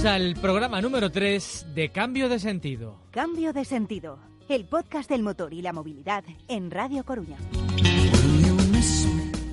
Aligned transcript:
Bienvenidos 0.00 0.36
al 0.36 0.40
programa 0.40 0.80
número 0.80 1.10
3 1.10 1.66
de 1.74 1.88
Cambio 1.88 2.28
de 2.28 2.38
Sentido. 2.38 3.00
Cambio 3.10 3.52
de 3.52 3.64
Sentido, 3.64 4.20
el 4.48 4.64
podcast 4.64 5.10
del 5.10 5.24
motor 5.24 5.52
y 5.52 5.60
la 5.60 5.72
movilidad 5.72 6.22
en 6.46 6.70
Radio 6.70 7.04
Coruña. 7.04 7.36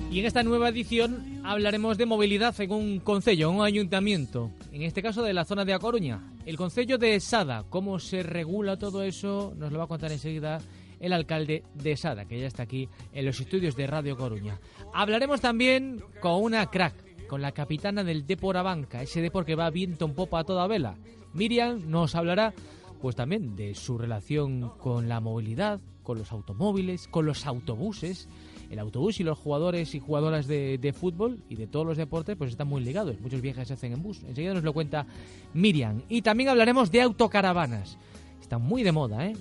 Y 0.08 0.20
en 0.20 0.24
esta 0.24 0.44
nueva 0.44 0.68
edición 0.68 1.40
hablaremos 1.44 1.98
de 1.98 2.06
movilidad 2.06 2.54
en 2.60 2.70
un 2.70 3.00
concello, 3.00 3.50
un 3.50 3.64
ayuntamiento, 3.64 4.52
en 4.70 4.82
este 4.82 5.02
caso 5.02 5.24
de 5.24 5.34
la 5.34 5.44
zona 5.44 5.64
de 5.64 5.74
A 5.74 5.80
Coruña, 5.80 6.22
el 6.44 6.56
concello 6.56 6.96
de 6.96 7.18
Sada. 7.18 7.64
¿Cómo 7.68 7.98
se 7.98 8.22
regula 8.22 8.78
todo 8.78 9.02
eso? 9.02 9.52
Nos 9.56 9.72
lo 9.72 9.78
va 9.78 9.84
a 9.84 9.88
contar 9.88 10.12
enseguida 10.12 10.60
el 11.00 11.12
alcalde 11.12 11.64
de 11.74 11.96
Sada, 11.96 12.24
que 12.24 12.38
ya 12.38 12.46
está 12.46 12.62
aquí 12.62 12.88
en 13.12 13.26
los 13.26 13.40
estudios 13.40 13.74
de 13.74 13.88
Radio 13.88 14.16
Coruña. 14.16 14.60
Hablaremos 14.94 15.40
también 15.40 16.02
con 16.20 16.40
una 16.40 16.66
crack, 16.66 17.05
con 17.26 17.42
la 17.42 17.52
capitana 17.52 18.04
del 18.04 18.26
Depor 18.26 18.56
Abanca, 18.56 19.02
ese 19.02 19.20
Depor 19.20 19.44
que 19.44 19.54
va 19.54 19.70
viento 19.70 20.04
en 20.04 20.14
popa 20.14 20.40
a 20.40 20.44
toda 20.44 20.66
vela. 20.66 20.96
Miriam 21.32 21.82
nos 21.88 22.14
hablará 22.14 22.54
pues 23.00 23.14
también 23.14 23.56
de 23.56 23.74
su 23.74 23.98
relación 23.98 24.72
con 24.78 25.08
la 25.08 25.20
movilidad, 25.20 25.80
con 26.02 26.18
los 26.18 26.32
automóviles, 26.32 27.08
con 27.08 27.26
los 27.26 27.46
autobuses. 27.46 28.28
El 28.70 28.78
autobús 28.78 29.20
y 29.20 29.24
los 29.24 29.38
jugadores 29.38 29.94
y 29.94 30.00
jugadoras 30.00 30.46
de, 30.46 30.94
fútbol 30.96 31.42
y 31.48 31.56
de 31.56 31.66
todos 31.66 31.86
los 31.86 31.96
deportes 31.96 32.36
pues 32.36 32.50
están 32.50 32.68
muy 32.68 32.82
ligados. 32.82 33.20
Muchos 33.20 33.40
viajes 33.40 33.68
se 33.68 33.74
hacen 33.74 33.92
en 33.92 34.02
bus. 34.02 34.22
Enseguida 34.24 34.54
nos 34.54 34.64
lo 34.64 34.72
cuenta 34.72 35.06
Miriam. 35.54 36.02
Y 36.08 36.22
también 36.22 36.48
hablaremos 36.48 36.90
de 36.90 37.02
autocaravanas. 37.02 37.98
Están 38.40 38.62
muy 38.62 38.82
de 38.82 38.92
moda, 38.92 39.26
¿eh? 39.26 39.34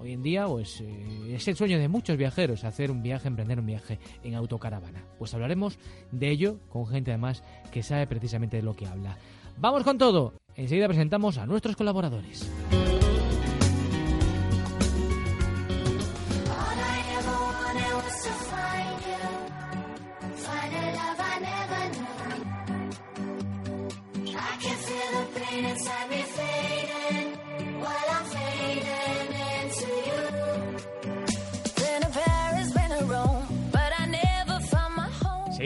Hoy 0.00 0.12
en 0.12 0.22
día 0.22 0.46
pues, 0.46 0.80
eh, 0.80 1.34
es 1.34 1.48
el 1.48 1.56
sueño 1.56 1.78
de 1.78 1.88
muchos 1.88 2.16
viajeros 2.16 2.64
hacer 2.64 2.90
un 2.90 3.02
viaje, 3.02 3.26
emprender 3.26 3.58
un 3.58 3.66
viaje 3.66 3.98
en 4.22 4.34
autocaravana. 4.34 5.04
Pues 5.18 5.34
hablaremos 5.34 5.78
de 6.12 6.30
ello 6.30 6.60
con 6.68 6.86
gente 6.86 7.10
además 7.10 7.42
que 7.72 7.82
sabe 7.82 8.06
precisamente 8.06 8.56
de 8.58 8.62
lo 8.62 8.74
que 8.74 8.86
habla. 8.86 9.18
Vamos 9.56 9.82
con 9.82 9.98
todo. 9.98 10.34
Enseguida 10.54 10.86
presentamos 10.86 11.36
a 11.38 11.46
nuestros 11.46 11.74
colaboradores. 11.74 12.48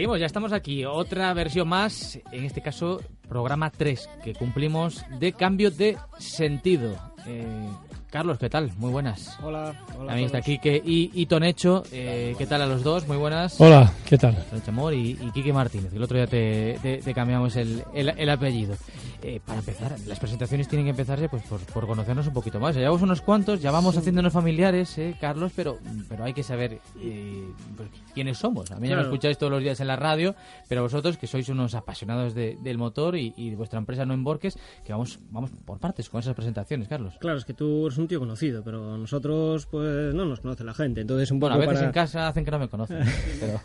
Seguimos, 0.02 0.18
ya 0.18 0.26
estamos 0.26 0.52
aquí. 0.52 0.84
Otra 0.84 1.32
versión 1.32 1.68
más, 1.68 2.18
en 2.32 2.42
este 2.44 2.60
caso, 2.60 3.00
programa 3.28 3.70
3, 3.70 4.10
que 4.24 4.34
cumplimos 4.34 5.04
de 5.20 5.32
cambio 5.32 5.70
de 5.70 5.96
sentido. 6.18 6.96
Eh, 7.24 7.46
Carlos, 8.10 8.36
¿qué 8.40 8.50
tal? 8.50 8.72
Muy 8.78 8.90
buenas. 8.90 9.38
Hola, 9.44 9.80
hola. 9.96 10.06
También 10.08 10.26
está. 10.26 10.40
Quique 10.42 10.82
y, 10.84 11.12
y 11.14 11.26
Tonecho. 11.26 11.84
Eh, 11.92 12.34
¿Qué 12.36 12.46
tal 12.48 12.62
a 12.62 12.66
los 12.66 12.82
dos? 12.82 13.06
Muy 13.06 13.16
buenas. 13.16 13.60
Hola, 13.60 13.92
¿qué 14.04 14.18
tal? 14.18 14.34
Tonecho 14.50 14.72
Amor 14.72 14.92
y, 14.92 15.10
y 15.22 15.30
Quique 15.32 15.52
Martínez. 15.52 15.92
El 15.94 16.02
otro 16.02 16.16
día 16.16 16.26
te, 16.26 16.80
te- 16.82 16.96
te 16.98 17.14
cambiamos 17.14 17.54
el, 17.54 17.84
el- 17.94 18.08
el 18.18 18.28
apellido. 18.28 18.74
Eh, 19.24 19.40
para 19.46 19.60
empezar, 19.60 19.94
las 20.08 20.18
presentaciones 20.18 20.66
tienen 20.66 20.84
que 20.86 20.90
empezarse 20.90 21.28
pues, 21.28 21.44
por, 21.44 21.60
por 21.60 21.86
conocernos 21.86 22.26
un 22.26 22.32
poquito 22.32 22.58
más. 22.58 22.74
Ya 22.74 22.80
llevamos 22.80 23.02
unos 23.02 23.20
cuantos, 23.20 23.62
ya 23.62 23.70
vamos 23.70 23.96
haciéndonos 23.96 24.32
familiares, 24.32 24.98
eh, 24.98 25.14
Carlos, 25.20 25.52
pero, 25.54 25.78
pero 26.08 26.24
hay 26.24 26.32
que 26.34 26.42
saber 26.42 26.80
eh, 27.00 27.44
pues, 27.76 27.88
quiénes 28.14 28.38
somos. 28.38 28.72
A 28.72 28.80
mí 28.80 28.88
ya 28.88 28.96
me 28.96 29.02
escucháis 29.02 29.38
todos 29.38 29.52
los 29.52 29.62
días 29.62 29.78
en 29.80 29.86
la 29.86 29.94
radio, 29.96 30.34
pero 30.68 30.82
vosotros 30.82 31.16
que 31.18 31.28
sois 31.28 31.48
unos 31.48 31.74
apasionados 31.76 32.34
de- 32.34 32.58
del 32.64 32.78
motor 32.78 33.16
y, 33.16 33.32
y 33.36 33.50
de 33.50 33.56
vuestra 33.56 33.78
empresa 33.78 34.04
no 34.04 34.12
en 34.14 34.24
Borques, 34.24 34.58
que 34.84 34.92
vamos, 34.92 35.20
vamos 35.30 35.50
por 35.64 35.78
partes 35.78 36.08
con 36.10 36.18
esas 36.20 36.34
presentaciones, 36.34 36.88
Carlos. 36.88 37.14
Claro, 37.20 37.38
es 37.38 37.44
que 37.44 37.54
tú 37.54 37.86
eres 37.86 37.98
un 37.98 38.08
tío 38.08 38.18
conocido, 38.18 38.64
pero 38.64 38.98
nosotros 38.98 39.66
pues 39.66 40.12
no 40.14 40.24
nos 40.24 40.40
conoce 40.40 40.64
la 40.64 40.74
gente, 40.74 41.00
entonces 41.02 41.30
un 41.30 41.38
Bueno, 41.38 41.54
poco 41.56 41.64
a 41.64 41.66
veces 41.68 41.78
para 41.78 41.86
en 41.86 41.92
casa 41.92 42.26
hacen 42.28 42.44
que 42.44 42.50
no 42.50 42.58
me 42.58 42.68
conocen, 42.68 42.98
pero... 43.40 43.60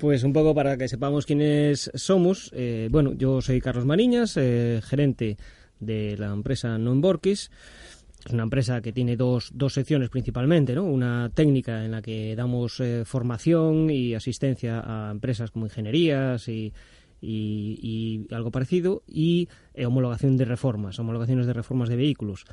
pues 0.00 0.24
un 0.24 0.32
poco 0.32 0.54
para 0.54 0.76
que 0.76 0.88
sepamos 0.88 1.24
quiénes 1.24 1.90
somos. 1.94 2.50
eh, 2.54 2.88
bueno, 2.90 3.12
yo 3.12 3.40
soy 3.40 3.60
Carlos 3.60 3.84
Mariñas, 3.84 4.23
eh, 4.36 4.80
gerente 4.82 5.36
de 5.80 6.16
la 6.16 6.32
empresa 6.32 6.78
Non 6.78 7.00
Borquis. 7.00 7.50
Es 8.24 8.32
una 8.32 8.44
empresa 8.44 8.80
que 8.80 8.92
tiene 8.92 9.16
dos, 9.16 9.50
dos 9.52 9.74
secciones 9.74 10.08
principalmente, 10.08 10.74
¿no? 10.74 10.84
Una 10.84 11.28
técnica 11.28 11.84
en 11.84 11.92
la 11.92 12.00
que 12.00 12.34
damos 12.34 12.80
eh, 12.80 13.04
formación 13.04 13.90
y 13.90 14.14
asistencia 14.14 14.80
a 14.80 15.10
empresas 15.10 15.50
como 15.50 15.66
ingenierías 15.66 16.48
y, 16.48 16.72
algo 18.30 18.50
parecido, 18.50 19.02
y 19.06 19.48
eh, 19.74 19.84
homologación 19.86 20.36
de 20.36 20.44
reformas, 20.46 20.98
homologaciones 20.98 21.46
de 21.46 21.52
reformas 21.52 21.88
de 21.88 21.96
vehículos. 21.96 22.44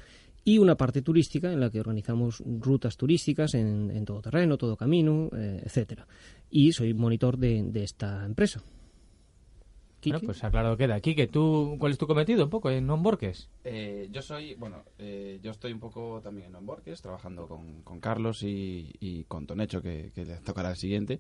Y 0.44 0.58
una 0.58 0.76
parte 0.76 1.02
turística 1.02 1.54
en 1.54 1.60
la 1.60 1.70
que 1.70 1.80
organizamos 1.80 2.44
rutas 2.46 2.98
turísticas 2.98 3.54
en, 3.54 4.04
todo 4.06 4.22
terreno, 4.22 4.58
todo 4.58 4.76
camino, 4.76 5.30
etcétera. 5.32 6.08
Y 6.50 6.74
soy 6.74 6.96
monitor 6.96 7.38
de 7.38 7.84
esta 7.84 8.26
empresa. 8.26 8.62
Bueno, 10.10 10.20
pues 10.26 10.44
aclarado 10.44 10.76
queda. 10.78 11.00
Quique, 11.00 11.28
¿tú, 11.28 11.76
¿cuál 11.80 11.92
es 11.92 11.98
tu 11.98 12.08
cometido 12.08 12.44
un 12.44 12.50
poco 12.50 12.70
en 12.70 12.88
Non 12.88 13.04
Borques? 13.04 13.50
Eh, 13.64 14.10
yo 14.12 14.22
soy, 14.22 14.56
bueno, 14.56 14.84
eh, 14.98 15.40
yo 15.44 15.52
estoy 15.52 15.72
un 15.72 15.80
poco 15.80 16.20
también 16.22 16.48
en 16.48 16.56
Onborques, 16.56 17.02
trabajando 17.02 17.48
con, 17.48 17.82
con 17.84 18.00
Carlos 18.00 18.44
y, 18.44 18.92
y 19.00 19.24
con 19.26 19.46
Tonecho, 19.46 19.82
que, 19.82 20.12
que 20.14 20.26
le 20.26 20.38
tocará 20.38 20.72
el 20.72 20.78
siguiente. 20.78 21.20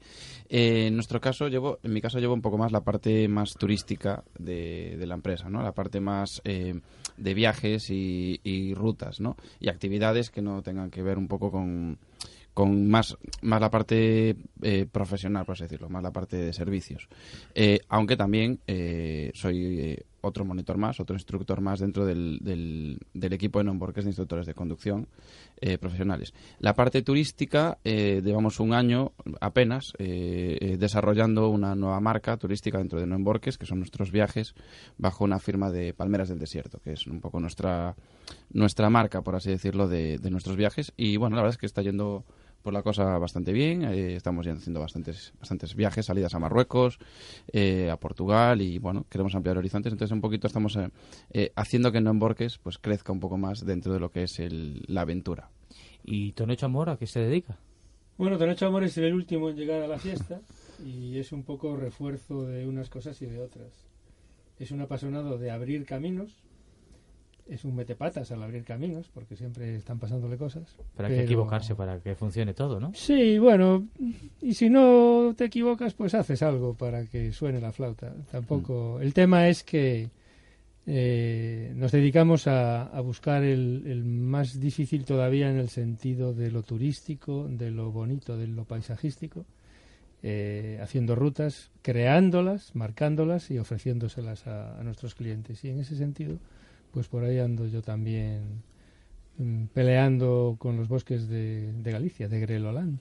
Eh, 0.49 0.87
en 0.87 0.95
nuestro 0.95 1.21
caso, 1.21 1.47
llevo, 1.47 1.79
en 1.83 1.93
mi 1.93 2.01
caso, 2.01 2.19
llevo 2.19 2.33
un 2.33 2.41
poco 2.41 2.57
más 2.57 2.71
la 2.71 2.81
parte 2.81 3.27
más 3.27 3.53
turística 3.53 4.23
de, 4.37 4.97
de 4.97 5.05
la 5.05 5.15
empresa, 5.15 5.49
¿no? 5.49 5.61
La 5.61 5.73
parte 5.73 5.99
más 5.99 6.41
eh, 6.43 6.79
de 7.17 7.33
viajes 7.33 7.89
y, 7.89 8.39
y 8.43 8.73
rutas, 8.73 9.19
¿no? 9.19 9.35
Y 9.59 9.69
actividades 9.69 10.29
que 10.29 10.41
no 10.41 10.61
tengan 10.63 10.89
que 10.89 11.03
ver 11.03 11.17
un 11.17 11.27
poco 11.27 11.51
con 11.51 11.97
con 12.53 12.87
más, 12.89 13.17
más 13.41 13.61
la 13.61 13.69
parte 13.69 14.35
eh, 14.61 14.85
profesional, 14.91 15.45
por 15.45 15.53
así 15.53 15.63
decirlo, 15.63 15.89
más 15.89 16.03
la 16.03 16.11
parte 16.11 16.37
de 16.37 16.53
servicios. 16.53 17.07
Eh, 17.55 17.79
aunque 17.87 18.17
también 18.17 18.59
eh, 18.67 19.31
soy 19.33 19.79
eh, 19.79 20.03
otro 20.19 20.45
monitor 20.45 20.77
más, 20.77 20.99
otro 20.99 21.15
instructor 21.15 21.61
más 21.61 21.79
dentro 21.79 22.05
del, 22.05 22.39
del, 22.41 22.99
del 23.13 23.33
equipo 23.33 23.59
de 23.59 23.65
Nonborques 23.65 24.03
de 24.03 24.09
instructores 24.09 24.45
de 24.45 24.53
conducción 24.53 25.07
eh, 25.61 25.77
profesionales. 25.77 26.33
La 26.59 26.75
parte 26.75 27.01
turística, 27.01 27.79
eh, 27.83 28.21
llevamos 28.23 28.59
un 28.59 28.73
año 28.73 29.13
apenas 29.39 29.93
desarrollando 29.97 31.49
una 31.49 31.73
nueva 31.75 31.99
marca 31.99 32.37
turística 32.37 32.77
dentro 32.77 32.99
de 32.99 33.07
Nonborques, 33.07 33.57
que 33.57 33.65
son 33.65 33.79
nuestros 33.79 34.11
viajes 34.11 34.53
bajo 34.97 35.23
una 35.23 35.39
firma 35.39 35.71
de 35.71 35.93
Palmeras 35.93 36.29
del 36.29 36.39
Desierto, 36.39 36.79
que 36.83 36.93
es 36.93 37.07
un 37.07 37.19
poco 37.21 37.39
nuestra, 37.39 37.95
nuestra 38.51 38.89
marca, 38.89 39.21
por 39.21 39.35
así 39.35 39.49
decirlo, 39.49 39.87
de, 39.87 40.17
de 40.17 40.29
nuestros 40.29 40.55
viajes. 40.55 40.93
Y 40.97 41.17
bueno, 41.17 41.35
la 41.35 41.43
verdad 41.43 41.55
es 41.55 41.59
que 41.59 41.65
está 41.65 41.81
yendo 41.81 42.25
por 42.61 42.73
la 42.73 42.81
cosa 42.83 43.17
bastante 43.17 43.51
bien. 43.51 43.83
eh, 43.83 44.15
estamos 44.15 44.45
ya 44.45 44.53
haciendo 44.53 44.79
bastantes, 44.79 45.33
bastantes 45.39 45.75
viajes, 45.75 46.05
salidas 46.05 46.33
a 46.35 46.39
Marruecos, 46.39 46.99
eh, 47.51 47.89
a 47.89 47.97
Portugal 47.97 48.61
y 48.61 48.77
bueno, 48.77 49.05
queremos 49.09 49.35
ampliar 49.35 49.57
horizontes. 49.57 49.91
Entonces 49.91 50.13
un 50.13 50.21
poquito 50.21 50.47
estamos 50.47 50.75
eh, 50.77 50.89
eh, 51.31 51.51
haciendo 51.55 51.91
que 51.91 51.97
Borques 52.19 52.57
pues 52.59 52.77
crezca 52.77 53.11
un 53.11 53.19
poco 53.19 53.37
más 53.37 53.65
dentro 53.65 53.93
de 53.93 53.99
lo 53.99 54.09
que 54.11 54.23
es 54.23 54.39
el- 54.39 54.83
la 54.87 55.01
aventura. 55.01 55.49
¿Y 56.03 56.31
Tonecho 56.33 56.65
Amor 56.65 56.89
a 56.89 56.97
qué 56.97 57.07
se 57.07 57.19
dedica? 57.19 57.57
Bueno, 58.17 58.37
Tonecho 58.37 58.67
Amor 58.67 58.83
es 58.83 58.97
el 58.97 59.13
último 59.13 59.49
en 59.49 59.55
llegar 59.55 59.81
a 59.81 59.87
la 59.87 59.97
fiesta 59.97 60.41
y 60.85 61.17
es 61.17 61.31
un 61.31 61.43
poco 61.43 61.75
refuerzo 61.75 62.43
de 62.45 62.67
unas 62.67 62.89
cosas 62.89 63.21
y 63.21 63.25
de 63.25 63.39
otras. 63.39 63.71
Es 64.59 64.71
un 64.71 64.81
apasionado 64.81 65.37
de 65.37 65.49
abrir 65.51 65.85
caminos, 65.85 66.35
es 67.47 67.65
un 67.65 67.75
metepatas 67.75 68.31
al 68.31 68.41
abrir 68.43 68.63
caminos 68.63 69.09
porque 69.13 69.35
siempre 69.35 69.75
están 69.75 69.99
pasándole 69.99 70.37
cosas. 70.37 70.75
Pero 70.95 71.09
hay 71.09 71.15
que 71.15 71.23
equivocarse 71.23 71.75
para 71.75 71.99
que 71.99 72.15
funcione 72.15 72.53
todo, 72.53 72.79
¿no? 72.79 72.91
Sí, 72.93 73.37
bueno, 73.39 73.87
y 74.41 74.53
si 74.53 74.69
no 74.69 75.33
te 75.35 75.45
equivocas, 75.45 75.93
pues 75.93 76.13
haces 76.13 76.41
algo 76.43 76.73
para 76.73 77.05
que 77.05 77.31
suene 77.31 77.59
la 77.59 77.71
flauta. 77.71 78.13
Tampoco. 78.31 78.99
El 79.01 79.13
tema 79.13 79.47
es 79.47 79.63
que 79.63 80.09
eh, 80.87 81.73
nos 81.75 81.91
dedicamos 81.91 82.47
a, 82.47 82.83
a 82.83 83.01
buscar 83.01 83.43
el, 83.43 83.83
el 83.85 84.03
más 84.03 84.59
difícil 84.59 85.05
todavía 85.05 85.49
en 85.49 85.57
el 85.57 85.69
sentido 85.69 86.33
de 86.33 86.51
lo 86.51 86.63
turístico, 86.63 87.47
de 87.49 87.69
lo 87.71 87.91
bonito, 87.91 88.37
de 88.37 88.47
lo 88.47 88.65
paisajístico, 88.65 89.45
eh, 90.23 90.79
haciendo 90.81 91.15
rutas, 91.15 91.71
creándolas, 91.81 92.75
marcándolas 92.75 93.51
y 93.51 93.59
ofreciéndoselas 93.59 94.47
a, 94.47 94.79
a 94.79 94.83
nuestros 94.83 95.15
clientes. 95.15 95.63
Y 95.65 95.69
en 95.69 95.79
ese 95.79 95.95
sentido, 95.95 96.37
pues 96.91 97.07
por 97.07 97.23
ahí 97.23 97.39
ando 97.39 97.67
yo 97.67 97.81
también 97.81 98.41
mm, 99.37 99.65
peleando 99.73 100.55
con 100.59 100.77
los 100.77 100.87
bosques 100.87 101.27
de, 101.27 101.71
de 101.73 101.91
Galicia, 101.91 102.27
de 102.27 102.39
Greloland. 102.39 102.99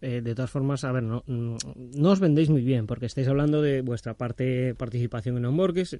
Eh, 0.00 0.20
de 0.22 0.34
todas 0.34 0.50
formas, 0.50 0.84
a 0.84 0.92
ver, 0.92 1.02
no, 1.02 1.22
no, 1.26 1.56
no 1.96 2.10
os 2.10 2.20
vendéis 2.20 2.50
muy 2.50 2.62
bien, 2.62 2.86
porque 2.86 3.06
estáis 3.06 3.26
hablando 3.26 3.62
de 3.62 3.80
vuestra 3.80 4.12
parte 4.14 4.74
participación 4.74 5.38
en 5.38 5.46
Homborges. 5.46 5.98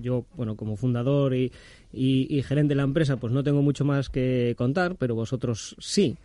Yo, 0.00 0.24
bueno, 0.36 0.54
como 0.56 0.76
fundador 0.76 1.34
y, 1.34 1.50
y- 1.92 2.26
y 2.30 2.42
gerente 2.44 2.70
de 2.70 2.76
la 2.76 2.84
empresa, 2.84 3.16
pues 3.16 3.32
no 3.32 3.42
tengo 3.42 3.60
mucho 3.60 3.84
más 3.84 4.08
que 4.08 4.54
contar, 4.56 4.94
pero 4.96 5.16
vosotros 5.16 5.74
sí. 5.80 6.16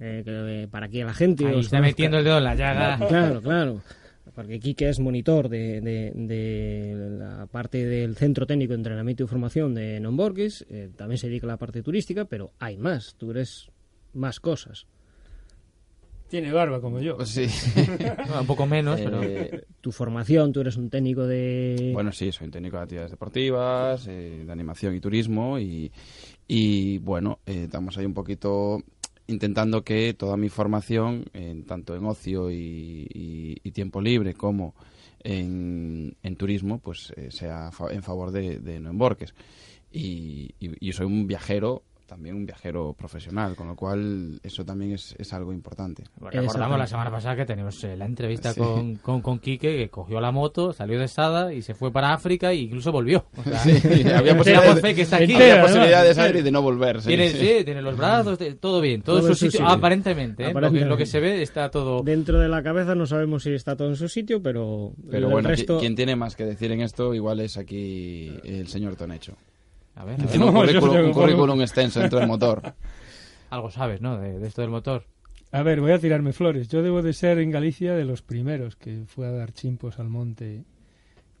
Eh, 0.00 0.22
que, 0.24 0.62
eh, 0.62 0.68
para 0.70 0.88
que 0.88 1.02
la 1.04 1.14
gente 1.14 1.44
Ahí 1.46 1.54
os 1.56 1.64
está 1.66 1.78
conozca. 1.78 1.90
metiendo 1.90 2.18
el 2.18 2.24
dedo 2.24 2.38
en 2.38 2.44
la 2.44 2.54
llaga. 2.54 3.06
Claro, 3.08 3.42
claro. 3.42 3.80
Porque 4.34 4.58
Quique 4.60 4.88
es 4.88 4.98
monitor 5.00 5.48
de, 5.48 5.80
de- 5.80 6.12
de 6.14 6.94
la 7.18 7.46
parte 7.46 7.84
del 7.84 8.16
Centro 8.16 8.46
Técnico 8.46 8.72
de 8.72 8.78
Entrenamiento 8.78 9.24
y 9.24 9.26
Formación 9.26 9.74
de 9.74 10.00
Nomborgues, 10.00 10.66
eh, 10.70 10.90
también 10.96 11.18
se 11.18 11.28
dedica 11.28 11.46
a 11.46 11.48
la 11.48 11.56
parte 11.56 11.82
turística, 11.82 12.24
pero 12.24 12.52
hay 12.58 12.76
más, 12.76 13.14
tú 13.18 13.30
eres 13.30 13.70
más 14.14 14.40
cosas. 14.40 14.86
Tiene 16.28 16.52
barba 16.52 16.78
como 16.82 17.00
yo. 17.00 17.16
Pues 17.16 17.30
sí. 17.30 17.46
Un 18.40 18.46
poco 18.46 18.66
menos, 18.66 19.00
pero... 19.00 19.22
Eh, 19.22 19.64
Tu 19.80 19.90
formación, 19.92 20.52
tú 20.52 20.60
eres 20.60 20.76
un 20.76 20.90
técnico 20.90 21.26
de... 21.26 21.90
Bueno, 21.94 22.12
sí, 22.12 22.30
soy 22.32 22.46
un 22.46 22.50
técnico 22.50 22.76
de 22.76 22.82
actividades 22.82 23.12
deportivas, 23.12 24.06
eh, 24.08 24.42
de 24.44 24.52
animación 24.52 24.94
y 24.94 25.00
turismo 25.00 25.58
y, 25.58 25.90
y, 26.46 26.98
bueno, 26.98 27.38
eh, 27.46 27.62
estamos 27.64 27.96
ahí 27.96 28.04
un 28.04 28.12
poquito 28.12 28.82
intentando 29.28 29.84
que 29.84 30.14
toda 30.14 30.36
mi 30.36 30.48
formación, 30.48 31.26
en, 31.34 31.64
tanto 31.64 31.94
en 31.94 32.04
ocio 32.06 32.50
y, 32.50 33.06
y- 33.14 33.70
tiempo 33.72 34.00
libre 34.00 34.34
como 34.34 34.74
en, 35.22 36.16
en 36.22 36.36
turismo, 36.36 36.80
pues 36.80 37.12
eh, 37.16 37.30
sea 37.30 37.70
fa- 37.70 37.92
en 37.92 38.02
favor 38.02 38.32
de, 38.32 38.58
de 38.60 38.80
no 38.80 38.90
emborques. 38.90 39.34
Y, 39.92 40.54
y- 40.60 40.88
y 40.88 40.92
soy 40.92 41.06
un 41.06 41.26
viajero, 41.26 41.82
también 42.08 42.34
un 42.34 42.46
viajero 42.46 42.94
profesional, 42.94 43.54
con 43.54 43.68
lo 43.68 43.76
cual 43.76 44.40
eso 44.42 44.64
también 44.64 44.92
es, 44.92 45.14
es 45.18 45.32
algo 45.34 45.52
importante. 45.52 46.04
Recordamos 46.20 46.78
la 46.78 46.86
semana 46.86 47.10
pasada 47.10 47.36
que 47.36 47.44
tenemos 47.44 47.84
eh, 47.84 47.96
la 47.96 48.06
entrevista 48.06 48.52
Sí. 48.54 48.60
con, 48.60 48.96
con, 48.96 49.20
con 49.20 49.38
Quique, 49.38 49.76
que 49.76 49.88
cogió 49.90 50.20
la 50.20 50.32
moto, 50.32 50.72
salió 50.72 50.98
de 50.98 51.06
Sada 51.06 51.52
y 51.52 51.60
se 51.62 51.74
fue 51.74 51.92
para 51.92 52.12
África 52.14 52.50
e 52.50 52.56
incluso 52.56 52.90
volvió. 52.90 53.26
O 53.36 53.42
sea, 53.44 53.60
había 54.18 54.32
damos 54.32 54.38
posibilidad, 54.38 54.76
fe 54.78 54.94
que 54.94 55.02
está 55.02 55.18
de- 55.18 55.24
aquí. 55.24 55.32
entera, 55.34 55.52
había 55.52 55.62
¿no? 55.62 55.68
posibilidad 55.68 56.04
de 56.04 56.14
salir 56.14 56.36
y 56.36 56.42
de 56.42 56.50
no 56.50 56.62
volver. 56.62 57.02
sí, 57.02 57.08
Tiene, 57.08 57.28
sí. 57.30 57.38
sí, 57.58 57.64
tiene 57.64 57.82
los 57.82 57.96
brazos, 57.96 58.38
todo 58.58 58.80
bien, 58.80 59.02
todo, 59.02 59.18
Todo 59.18 59.28
en 59.28 59.34
su 59.34 59.38
su 59.38 59.44
sitio, 59.50 59.60
sitio. 59.66 59.74
aparentemente, 59.74 60.42
¿eh? 60.42 60.46
Lo, 60.46 60.52
que, 60.52 60.58
Aparentemente. 60.58 60.88
lo 60.88 60.96
que 60.96 61.06
se 61.06 61.20
ve 61.20 61.42
está 61.42 61.70
todo... 61.70 62.02
Dentro 62.02 62.40
de 62.40 62.48
la 62.48 62.62
cabeza 62.62 62.94
no 62.94 63.06
sabemos 63.06 63.42
si 63.42 63.52
está 63.52 63.76
todo 63.76 63.88
en 63.88 63.96
su 63.96 64.08
sitio, 64.08 64.42
pero, 64.42 64.92
Pero 65.10 65.26
el 65.26 65.32
bueno, 65.32 65.48
resto... 65.50 65.78
quien 65.78 65.94
tiene 65.94 66.16
más 66.16 66.34
que 66.36 66.44
decir 66.46 66.72
en 66.72 66.80
esto 66.80 67.14
igual 67.14 67.40
es 67.40 67.58
aquí 67.58 68.32
el 68.44 68.66
señor 68.68 68.96
Tonecho. 68.96 69.34
A 69.98 70.04
ver, 70.04 70.20
a 70.20 70.24
ver, 70.26 70.40
un 71.04 71.12
currículum, 71.12 71.56
un 71.56 71.60
extenso 71.62 72.00
dentro 72.00 72.18
del 72.20 72.28
motor. 72.28 72.62
algo 73.50 73.70
sabes, 73.70 74.00
¿no? 74.00 74.18
De, 74.18 74.38
de 74.38 74.46
esto 74.46 74.62
del 74.62 74.70
motor. 74.70 75.04
A 75.50 75.62
ver, 75.62 75.80
voy 75.80 75.92
a 75.92 75.98
tirarme 75.98 76.32
flores. 76.32 76.68
Yo 76.68 76.82
debo 76.82 77.02
de 77.02 77.12
ser 77.12 77.38
en 77.38 77.50
Galicia 77.50 77.94
de 77.94 78.04
los 78.04 78.22
primeros 78.22 78.76
que 78.76 79.04
fue 79.06 79.26
a 79.26 79.30
dar 79.32 79.52
chimpos 79.52 79.98
al 79.98 80.08
monte 80.08 80.64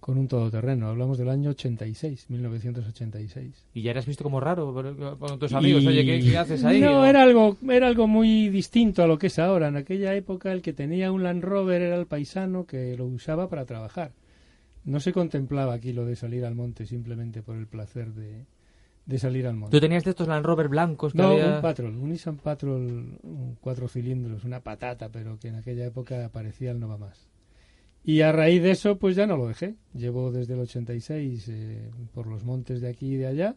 con 0.00 0.16
un 0.16 0.28
todoterreno. 0.28 0.88
Hablamos 0.88 1.18
del 1.18 1.28
año 1.28 1.50
86, 1.50 2.26
1986. 2.30 3.66
Y 3.74 3.82
ya 3.82 3.90
eras 3.90 4.06
visto 4.06 4.24
como 4.24 4.40
raro 4.40 4.72
con 5.18 5.38
tus 5.38 5.52
amigos. 5.52 5.82
Y- 5.82 5.88
Oye, 5.88 6.04
¿qué, 6.04 6.20
qué 6.20 6.38
haces 6.38 6.64
ahí? 6.64 6.80
No, 6.80 7.00
O- 7.00 7.04
era 7.04 7.22
algo, 7.22 7.56
era 7.68 7.86
algo 7.88 8.06
muy 8.06 8.48
distinto 8.48 9.02
a 9.02 9.06
lo 9.06 9.18
que 9.18 9.26
es 9.26 9.38
ahora. 9.38 9.68
En 9.68 9.76
aquella 9.76 10.14
época 10.14 10.50
el 10.52 10.62
que 10.62 10.72
tenía 10.72 11.12
un 11.12 11.22
Land 11.22 11.44
Rover 11.44 11.82
era 11.82 11.96
el 11.96 12.06
paisano 12.06 12.64
que 12.66 12.96
lo 12.96 13.04
usaba 13.06 13.48
para 13.48 13.66
trabajar. 13.66 14.12
No 14.88 15.00
se 15.00 15.12
contemplaba 15.12 15.74
aquí 15.74 15.92
lo 15.92 16.06
de 16.06 16.16
salir 16.16 16.46
al 16.46 16.54
monte 16.54 16.86
simplemente 16.86 17.42
por 17.42 17.56
el 17.56 17.66
placer 17.66 18.14
de, 18.14 18.46
de 19.04 19.18
salir 19.18 19.46
al 19.46 19.54
monte. 19.54 19.76
Tú 19.76 19.80
tenías 19.82 20.02
de 20.02 20.10
estos 20.10 20.28
Land 20.28 20.46
Rover 20.46 20.68
blancos 20.68 21.12
que 21.12 21.18
No, 21.18 21.28
había... 21.28 21.56
un 21.56 21.60
Patrol, 21.62 21.94
un 21.94 22.08
Nissan 22.08 22.38
Patrol, 22.38 23.18
un 23.22 23.58
cuatro 23.60 23.86
cilindros, 23.86 24.44
una 24.44 24.60
patata, 24.60 25.10
pero 25.10 25.38
que 25.38 25.48
en 25.48 25.56
aquella 25.56 25.84
época 25.84 26.30
parecía 26.32 26.70
el 26.70 26.80
no 26.80 26.88
va 26.88 26.96
más. 26.96 27.28
Y 28.02 28.22
a 28.22 28.32
raíz 28.32 28.62
de 28.62 28.70
eso, 28.70 28.98
pues 28.98 29.14
ya 29.14 29.26
no 29.26 29.36
lo 29.36 29.46
dejé. 29.46 29.74
Llevo 29.92 30.32
desde 30.32 30.54
el 30.54 30.60
86 30.60 31.48
eh, 31.50 31.90
por 32.14 32.26
los 32.26 32.44
montes 32.44 32.80
de 32.80 32.88
aquí 32.88 33.12
y 33.12 33.16
de 33.16 33.26
allá. 33.26 33.56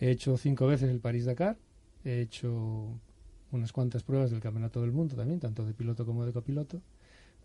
He 0.00 0.10
hecho 0.10 0.38
cinco 0.38 0.66
veces 0.66 0.88
el 0.88 1.00
París-Dakar. 1.00 1.58
He 2.04 2.22
hecho 2.22 2.98
unas 3.52 3.72
cuantas 3.72 4.02
pruebas 4.02 4.30
del 4.30 4.40
Campeonato 4.40 4.80
del 4.80 4.92
Mundo 4.92 5.14
también, 5.14 5.40
tanto 5.40 5.66
de 5.66 5.74
piloto 5.74 6.06
como 6.06 6.24
de 6.24 6.32
copiloto. 6.32 6.80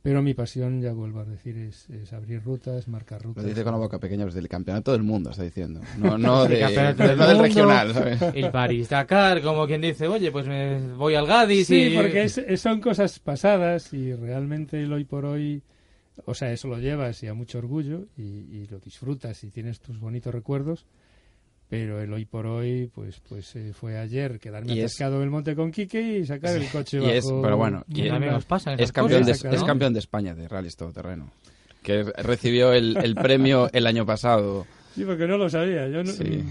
Pero 0.03 0.21
mi 0.21 0.33
pasión, 0.33 0.81
ya 0.81 0.91
vuelvo 0.91 1.21
a 1.21 1.25
decir, 1.25 1.57
es, 1.57 1.89
es 1.89 2.11
abrir 2.11 2.43
rutas, 2.43 2.89
marcar 2.89 3.21
Lo 3.21 3.29
rutas. 3.29 3.45
dice 3.45 3.63
con 3.63 3.71
la 3.71 3.79
boca 3.79 3.99
pequeña, 3.99 4.25
pues 4.25 4.35
del 4.35 4.49
campeonato 4.49 4.91
del 4.91 5.01
mundo, 5.01 5.29
está 5.31 5.43
diciendo. 5.43 5.79
No, 5.97 6.45
de- 6.45 6.59
campeonato 6.59 7.03
del 7.07 7.17
no 7.17 7.23
del 7.27 7.35
mundo. 7.37 7.43
regional, 7.47 7.93
¿sabes? 7.93 8.21
El 8.35 8.51
París-Dakar, 8.51 9.41
como 9.41 9.65
quien 9.65 9.79
dice, 9.79 10.07
oye, 10.09 10.29
pues 10.29 10.45
me 10.45 10.91
voy 10.95 11.15
al 11.15 11.25
Gadis 11.25 11.67
Sí, 11.67 11.93
y... 11.93 11.95
porque 11.95 12.23
es- 12.23 12.37
es- 12.37 12.59
son 12.59 12.81
cosas 12.81 13.17
pasadas 13.19 13.93
y 13.93 14.13
realmente 14.13 14.81
el 14.83 14.91
hoy 14.91 15.05
por 15.05 15.23
hoy, 15.23 15.63
o 16.25 16.33
sea, 16.33 16.51
eso 16.51 16.67
lo 16.67 16.79
llevas 16.79 17.23
y 17.23 17.27
a 17.27 17.33
mucho 17.33 17.59
orgullo 17.59 18.05
y, 18.17 18.23
y 18.23 18.67
lo 18.69 18.79
disfrutas 18.79 19.41
y 19.45 19.51
tienes 19.51 19.79
tus 19.79 19.97
bonitos 20.01 20.33
recuerdos, 20.33 20.85
pero 21.75 21.99
el 22.01 22.13
hoy 22.13 22.25
por 22.25 22.45
hoy, 22.45 22.89
pues 22.93 23.19
pues 23.27 23.55
eh, 23.55 23.71
fue 23.73 23.97
ayer 23.97 24.39
quedarme 24.39 24.73
Y 24.73 24.79
es- 24.79 24.85
atascado 24.91 25.17
en 25.17 25.23
el 25.23 25.29
monte 25.31 25.55
con 25.55 25.71
Quique 25.71 26.19
y 26.19 26.25
sacar 26.25 26.55
el 26.55 26.67
coche 26.69 26.97
Y 26.97 26.99
bajo... 27.01 27.11
es- 27.13 27.25
pero 27.41 27.57
bueno, 27.57 27.83
Y 27.89 28.03
y- 28.05 28.09
también 28.09 28.33
os 28.35 28.45
pasan 28.45 28.75
esas 28.75 28.85
Es 28.85 28.91
campeón, 28.91 29.21
de, 29.23 29.31
cosas, 29.31 29.41
claro. 29.41 29.57
es 29.57 29.63
campeón 29.63 29.93
de 29.93 29.99
España 29.99 30.35
de 30.35 30.47
rallies 30.47 30.75
todoterreno. 30.75 31.31
Que 31.81 32.03
recibió 32.03 32.73
el, 32.73 32.95
el 32.97 33.15
premio 33.15 33.69
el 33.73 33.87
año 33.87 34.05
pasado. 34.05 34.65
Sí, 34.95 35.03
porque 35.03 35.25
no 35.27 35.37
lo 35.37 35.49
sabía. 35.49 35.87
Yo 35.87 36.03
no- 36.03 36.11
Sí. 36.11 36.43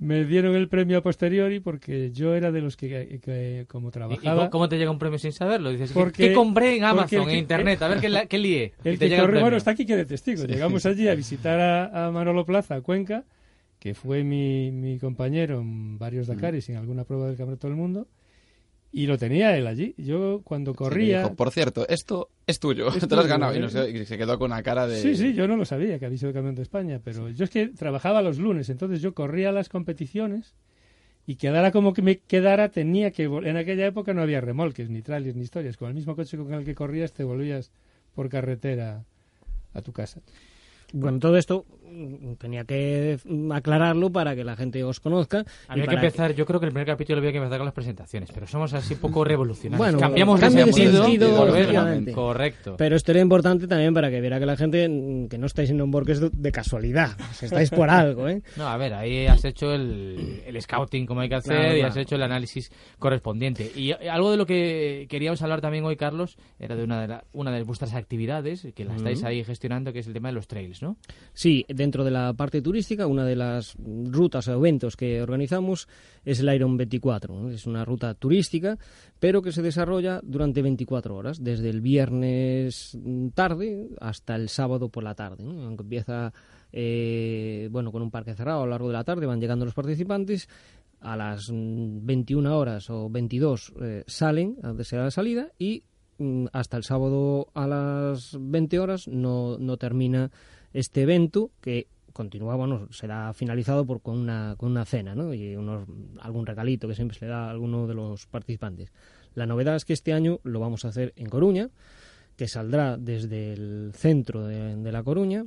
Me 0.00 0.24
dieron 0.24 0.56
el 0.56 0.68
premio 0.68 0.98
a 0.98 1.02
posteriori 1.02 1.60
porque 1.60 2.10
yo 2.10 2.34
era 2.34 2.50
de 2.50 2.60
los 2.60 2.76
que, 2.76 3.20
que 3.22 3.64
como 3.68 3.88
¿Y- 3.88 3.90
¿Y, 3.90 3.92
trabajaba... 3.92 4.50
cómo- 4.50 4.68
te 4.68 4.76
llega 4.76 4.90
un 4.90 4.98
premio 4.98 5.18
sin 5.20 5.32
saberlo? 5.32 5.70
Dices, 5.70 5.90
¿qué- 5.92 5.94
Porque- 6.00 6.28
¿qué 6.30 6.34
compré 6.34 6.76
en 6.78 6.84
Amazon, 6.84 7.20
el 7.20 7.26
que- 7.26 7.32
en 7.34 7.38
Internet? 7.38 7.80
A 7.82 7.88
ver 7.88 8.00
qué, 8.00 8.08
la- 8.08 8.26
qué 8.26 8.38
lié. 8.38 8.72
El 8.82 8.94
Y 8.94 8.98
te 8.98 9.04
que 9.04 9.08
llega 9.10 9.22
el 9.22 9.28
corre- 9.28 9.32
bueno, 9.34 9.46
premio. 9.46 9.58
está 9.58 9.70
aquí 9.70 9.86
que 9.86 9.96
de 9.96 10.04
testigo. 10.04 10.44
Llegamos 10.46 10.84
allí 10.86 11.06
a 11.06 11.14
visitar 11.14 11.60
a, 11.60 12.06
a 12.06 12.10
Manolo 12.10 12.44
Plaza, 12.44 12.74
a 12.74 12.80
Cuenca, 12.80 13.22
que 13.84 13.92
fue 13.94 14.24
mi, 14.24 14.70
mi 14.72 14.98
compañero 14.98 15.60
en 15.60 15.98
varios 15.98 16.26
Dakares 16.26 16.66
y 16.70 16.72
en 16.72 16.78
alguna 16.78 17.04
prueba 17.04 17.26
del 17.26 17.36
Campeonato 17.36 17.66
del 17.66 17.76
Mundo, 17.76 18.08
y 18.90 19.06
lo 19.06 19.18
tenía 19.18 19.54
él 19.58 19.66
allí. 19.66 19.94
Yo 19.98 20.40
cuando 20.42 20.74
corría... 20.74 21.24
dijo, 21.24 21.34
Por 21.34 21.50
cierto, 21.50 21.86
esto 21.86 22.30
es 22.46 22.60
tuyo, 22.60 22.88
Es 22.88 23.00
te 23.08 23.14
lo 23.14 23.20
has 23.20 23.26
ganado. 23.26 23.54
Y, 23.54 23.58
¿eh? 23.58 23.90
y 23.90 24.06
se 24.06 24.16
quedó 24.16 24.38
con 24.38 24.52
una 24.52 24.62
cara 24.62 24.86
de... 24.86 25.02
Sí, 25.02 25.14
sí, 25.16 25.34
yo 25.34 25.46
no 25.46 25.58
lo 25.58 25.66
sabía 25.66 25.98
que 25.98 26.06
había 26.06 26.16
sido 26.16 26.32
campeón 26.32 26.54
de 26.54 26.62
España, 26.62 27.02
pero 27.04 27.28
yo 27.28 27.44
es 27.44 27.50
que 27.50 27.68
trabajaba 27.68 28.22
los 28.22 28.38
lunes, 28.38 28.70
entonces 28.70 29.02
yo 29.02 29.12
corría 29.12 29.52
las 29.52 29.68
competiciones 29.68 30.54
y 31.26 31.34
quedara 31.34 31.70
como 31.70 31.92
que 31.92 32.00
me 32.00 32.20
quedara 32.20 32.70
tenía 32.70 33.10
que... 33.10 33.24
En 33.24 33.58
aquella 33.58 33.84
época 33.84 34.14
no 34.14 34.22
había 34.22 34.40
remolques, 34.40 34.88
ni 34.88 35.02
trailers, 35.02 35.36
ni 35.36 35.42
historias. 35.42 35.76
Con 35.76 35.88
el 35.88 35.94
mismo 35.94 36.16
coche 36.16 36.38
con 36.38 36.54
el 36.54 36.64
que 36.64 36.74
corrías 36.74 37.12
te 37.12 37.22
volvías 37.22 37.70
por 38.14 38.30
carretera 38.30 39.04
a 39.74 39.82
tu 39.82 39.92
casa. 39.92 40.22
Bueno, 40.92 41.18
todo 41.18 41.36
esto 41.36 41.64
mm, 41.90 42.34
tenía 42.34 42.64
que 42.64 43.18
aclararlo 43.52 44.10
para 44.10 44.34
que 44.34 44.44
la 44.44 44.56
gente 44.56 44.82
os 44.84 45.00
conozca. 45.00 45.44
Había 45.68 45.86
que 45.86 45.94
empezar, 45.96 46.34
yo 46.34 46.44
creo 46.46 46.60
que 46.60 46.66
el 46.66 46.72
primer 46.72 46.86
capítulo 46.86 47.18
había 47.18 47.32
que 47.32 47.38
empezar 47.38 47.58
con 47.58 47.64
las 47.66 47.74
presentaciones, 47.74 48.30
pero 48.32 48.46
somos 48.46 48.72
así 48.74 48.94
un 48.94 49.00
poco 49.00 49.24
revolucionarios. 49.24 49.78
Bueno, 49.78 49.98
Cambiamos 49.98 50.40
de 50.40 50.50
sentido, 50.50 51.04
sentido. 51.04 52.14
Correcto. 52.14 52.74
Pero 52.76 52.96
esto 52.96 53.10
era 53.12 53.20
importante 53.20 53.66
también 53.66 53.92
para 53.94 54.10
que 54.10 54.20
viera 54.20 54.38
que 54.38 54.46
la 54.46 54.56
gente 54.56 54.88
mm, 54.88 55.28
que 55.28 55.38
no 55.38 55.46
estáis 55.46 55.70
en 55.70 55.78
Nomborques 55.78 56.20
de, 56.20 56.30
de 56.32 56.52
casualidad, 56.52 57.10
estáis 57.40 57.70
por 57.70 57.90
algo, 57.90 58.28
¿eh? 58.28 58.42
No, 58.56 58.68
a 58.68 58.76
ver, 58.76 58.94
ahí 58.94 59.26
has 59.26 59.44
hecho 59.44 59.72
el, 59.74 60.42
el 60.46 60.60
scouting 60.62 61.06
como 61.06 61.20
hay 61.20 61.28
que 61.28 61.34
hacer 61.36 61.54
Claro, 61.56 61.72
y 61.76 61.78
claro. 61.80 61.90
has 61.92 61.96
hecho 61.96 62.14
el 62.16 62.22
análisis 62.22 62.70
correspondiente. 62.98 63.70
Y 63.74 63.90
eh, 63.92 64.10
algo 64.10 64.30
de 64.30 64.36
lo 64.36 64.46
que 64.46 65.06
queríamos 65.08 65.40
hablar 65.42 65.60
también 65.60 65.84
hoy, 65.84 65.96
Carlos, 65.96 66.36
era 66.58 66.76
de 66.76 66.84
una 66.84 67.00
de, 67.00 67.08
la- 67.08 67.24
una 67.32 67.50
de 67.52 67.62
vuestras 67.62 67.94
actividades, 67.94 68.66
que 68.74 68.84
la 68.84 68.96
estáis 68.96 69.22
ahí 69.24 69.44
gestionando, 69.44 69.92
que 69.92 70.00
es 70.00 70.06
el 70.06 70.12
tema 70.12 70.28
de 70.28 70.34
los 70.34 70.46
trails, 70.48 70.73
¿no? 70.82 70.96
Sí, 71.32 71.64
dentro 71.68 72.04
de 72.04 72.10
la 72.10 72.32
parte 72.34 72.62
turística, 72.62 73.06
una 73.06 73.24
de 73.24 73.36
las 73.36 73.76
rutas 73.78 74.48
o 74.48 74.52
eventos 74.52 74.96
que 74.96 75.22
organizamos 75.22 75.88
es 76.24 76.40
el 76.40 76.54
Iron 76.54 76.76
24. 76.76 77.34
¿no? 77.34 77.50
Es 77.50 77.66
una 77.66 77.84
ruta 77.84 78.14
turística, 78.14 78.78
pero 79.18 79.42
que 79.42 79.52
se 79.52 79.62
desarrolla 79.62 80.20
durante 80.22 80.62
24 80.62 81.16
horas, 81.16 81.42
desde 81.42 81.70
el 81.70 81.80
viernes 81.80 82.96
tarde 83.34 83.88
hasta 84.00 84.36
el 84.36 84.48
sábado 84.48 84.88
por 84.88 85.04
la 85.04 85.14
tarde. 85.14 85.44
Aunque 85.44 85.82
empieza 85.82 86.32
eh, 86.76 87.68
bueno, 87.70 87.92
con 87.92 88.02
un 88.02 88.10
parque 88.10 88.34
cerrado 88.34 88.62
a 88.62 88.64
lo 88.64 88.70
largo 88.70 88.88
de 88.88 88.94
la 88.94 89.04
tarde, 89.04 89.26
van 89.26 89.40
llegando 89.40 89.64
los 89.64 89.74
participantes. 89.74 90.48
A 91.00 91.16
las 91.16 91.50
mm, 91.52 92.04
21 92.04 92.58
horas 92.58 92.90
o 92.90 93.08
22 93.08 93.74
eh, 93.80 94.04
salen, 94.08 94.56
a 94.62 94.68
donde 94.68 94.84
será 94.84 95.04
la 95.04 95.10
salida, 95.12 95.52
y 95.56 95.84
mm, 96.18 96.46
hasta 96.52 96.76
el 96.76 96.82
sábado 96.82 97.46
a 97.54 97.68
las 97.68 98.36
20 98.40 98.80
horas 98.80 99.06
no, 99.06 99.56
no 99.58 99.76
termina 99.76 100.32
este 100.74 101.02
evento 101.02 101.50
que 101.62 101.86
continúa, 102.12 102.54
bueno, 102.54 102.88
será 102.90 103.32
finalizado 103.32 103.84
por, 103.84 104.00
con, 104.00 104.18
una, 104.18 104.54
con 104.56 104.70
una 104.70 104.84
cena 104.84 105.14
¿no? 105.14 105.34
y 105.34 105.56
unos, 105.56 105.86
algún 106.20 106.46
regalito 106.46 106.86
que 106.86 106.94
siempre 106.94 107.18
se 107.18 107.24
le 107.24 107.30
da 107.30 107.46
a 107.46 107.50
alguno 107.50 107.86
de 107.86 107.94
los 107.94 108.26
participantes. 108.26 108.92
La 109.34 109.46
novedad 109.46 109.76
es 109.76 109.84
que 109.84 109.92
este 109.92 110.12
año 110.12 110.40
lo 110.44 110.60
vamos 110.60 110.84
a 110.84 110.88
hacer 110.88 111.12
en 111.16 111.28
Coruña, 111.28 111.70
que 112.36 112.48
saldrá 112.48 112.96
desde 112.96 113.52
el 113.52 113.92
centro 113.94 114.46
de, 114.46 114.92
La 114.92 115.02
Coruña 115.02 115.46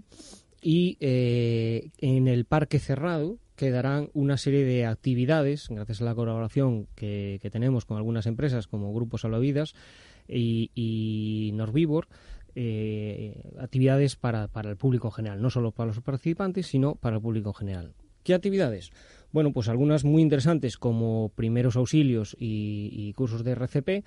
y 0.61 0.97
eh, 0.99 1.89
en 1.99 2.27
el 2.27 2.45
parque 2.45 2.79
cerrado 2.79 3.37
quedarán 3.55 4.09
una 4.13 4.37
serie 4.37 4.63
de 4.63 4.85
actividades, 4.85 5.67
gracias 5.69 6.01
a 6.01 6.05
la 6.05 6.15
colaboración 6.15 6.87
que, 6.95 7.39
que 7.41 7.49
tenemos 7.49 7.85
con 7.85 7.97
algunas 7.97 8.25
empresas 8.25 8.67
como 8.67 8.93
Grupos 8.93 9.21
Salvavidas 9.21 9.73
y, 10.27 10.71
y 10.75 11.51
Norvivor, 11.53 12.07
eh, 12.59 13.53
actividades 13.59 14.15
para, 14.15 14.47
para 14.47 14.71
el 14.71 14.77
público 14.77 15.09
en 15.09 15.11
general, 15.11 15.41
no 15.43 15.51
solo 15.51 15.71
para 15.71 15.89
los 15.89 16.01
participantes, 16.01 16.65
sino 16.65 16.95
para 16.95 17.17
el 17.17 17.21
público 17.21 17.49
en 17.49 17.53
general. 17.53 17.93
¿Qué 18.23 18.33
actividades? 18.33 18.89
Bueno, 19.31 19.53
pues 19.53 19.69
algunas 19.69 20.03
muy 20.03 20.23
interesantes 20.23 20.77
como 20.77 21.31
primeros 21.35 21.75
auxilios 21.75 22.35
y, 22.39 23.13
cursos 23.13 23.43
de 23.43 23.51
RCP, 23.51 24.03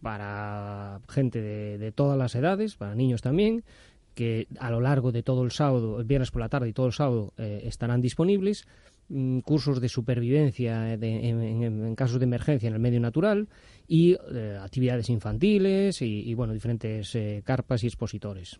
para 0.00 1.00
gente 1.08 1.42
de 1.42 1.92
todas 1.92 2.16
las 2.16 2.36
edades, 2.36 2.76
para 2.76 2.94
niños 2.94 3.20
también, 3.20 3.64
que 4.14 4.46
a 4.58 4.70
lo 4.70 4.80
largo 4.80 5.12
de 5.12 5.22
todo 5.22 5.42
el 5.44 5.50
sábado, 5.50 5.98
el 6.00 6.04
viernes 6.06 6.30
por 6.30 6.40
la 6.42 6.48
tarde 6.48 6.68
y 6.68 6.72
todo 6.72 6.86
el 6.86 6.92
sábado 6.92 7.32
eh, 7.38 7.62
estarán 7.64 8.00
disponibles. 8.00 8.66
Mm, 9.08 9.40
cursos 9.40 9.80
de 9.80 9.88
supervivencia 9.88 10.96
de- 10.96 11.28
en, 11.28 11.42
en- 11.42 11.62
en 11.84 11.94
casos 11.96 12.18
de 12.20 12.24
emergencia 12.24 12.68
en 12.68 12.74
el 12.74 12.80
medio 12.80 13.00
natural 13.00 13.48
y 13.88 14.12
eh, 14.32 14.56
actividades 14.62 15.10
infantiles 15.10 16.00
y, 16.02 16.20
y, 16.30 16.34
bueno, 16.34 16.52
diferentes 16.54 17.14
eh, 17.16 17.42
carpas 17.44 17.82
y 17.82 17.88
expositores. 17.88 18.58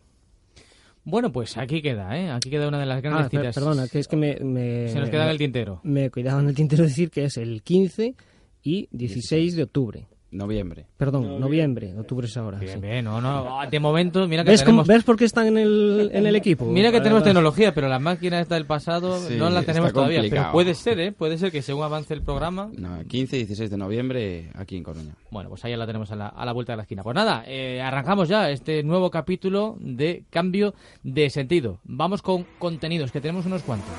Bueno, 1.04 1.32
pues 1.32 1.56
aquí 1.56 1.80
queda, 1.82 2.16
¿eh? 2.18 2.30
Aquí 2.30 2.50
queda 2.50 2.68
una 2.68 2.78
de 2.78 2.86
las 2.86 3.02
grandes 3.02 3.26
Ah, 3.26 3.30
citas. 3.30 3.54
perdona, 3.54 3.88
que 3.88 3.98
es 4.00 4.08
que 4.08 4.16
me, 4.16 4.36
me- 4.40 4.88
Se 4.88 5.00
nos 5.00 5.10
queda 5.10 5.24
en 5.24 5.30
el 5.30 5.38
tintero. 5.38 5.80
me 5.84 6.10
cuidaba 6.10 6.40
en 6.40 6.48
el 6.48 6.54
tintero 6.54 6.82
decir 6.84 7.10
que 7.10 7.24
es 7.24 7.36
el 7.38 7.62
15 7.62 8.14
y 8.62 8.88
16 8.92 9.56
de 9.56 9.62
octubre. 9.64 10.06
Noviembre. 10.32 10.86
Perdón, 10.96 11.38
noviembre, 11.38 11.94
octubre 11.98 12.26
es 12.26 12.34
ahora. 12.38 12.58
Bien, 12.58 12.74
sí. 12.74 12.80
bien, 12.80 13.04
no, 13.04 13.20
no. 13.20 13.60
De 13.70 13.78
momento, 13.78 14.26
mira 14.26 14.42
que 14.44 14.50
¿Ves, 14.50 14.62
cómo- 14.62 14.82
tenemos... 14.82 14.88
¿Ves 14.88 15.04
por 15.04 15.16
qué 15.16 15.26
están 15.26 15.46
en 15.46 15.58
el, 15.58 16.10
en 16.12 16.26
el 16.26 16.34
equipo? 16.34 16.64
Mira 16.64 16.90
que 16.90 17.00
tenemos 17.02 17.22
tecnología, 17.22 17.74
pero 17.74 17.86
la 17.86 17.98
máquina 17.98 18.40
esta 18.40 18.54
del 18.54 18.64
pasado 18.64 19.18
Sí, 19.20 19.36
no 19.36 19.50
la 19.50 19.62
tenemos 19.62 19.88
está 19.88 20.00
todavía. 20.00 20.22
Pero 20.28 20.50
puede 20.50 20.74
ser, 20.74 20.98
¿eh? 21.00 21.12
Puede 21.12 21.36
ser 21.36 21.52
que 21.52 21.60
según 21.60 21.84
avance 21.84 22.14
el 22.14 22.22
programa... 22.22 22.70
No, 22.76 23.04
15 23.06 23.36
y 23.36 23.38
16 23.40 23.70
de 23.70 23.76
noviembre 23.76 24.50
aquí 24.54 24.76
en 24.76 24.82
Coruña. 24.84 25.14
Bueno, 25.30 25.50
pues 25.50 25.62
ahí 25.66 25.72
ya 25.72 25.76
la 25.76 25.86
tenemos 25.86 26.10
a 26.10 26.16
la, 26.16 26.28
a 26.28 26.44
la 26.46 26.52
vuelta 26.52 26.72
de 26.72 26.78
la 26.78 26.82
esquina. 26.84 27.02
Pues 27.02 27.14
nada, 27.14 27.44
eh, 27.46 27.82
arrancamos 27.82 28.28
ya 28.28 28.48
este 28.50 28.82
nuevo 28.82 29.10
capítulo 29.10 29.76
de 29.80 30.24
cambio 30.30 30.74
de 31.02 31.28
sentido. 31.28 31.78
Vamos 31.84 32.22
con 32.22 32.46
contenidos, 32.58 33.12
que 33.12 33.20
tenemos 33.20 33.44
unos 33.44 33.62
cuantos. 33.62 33.90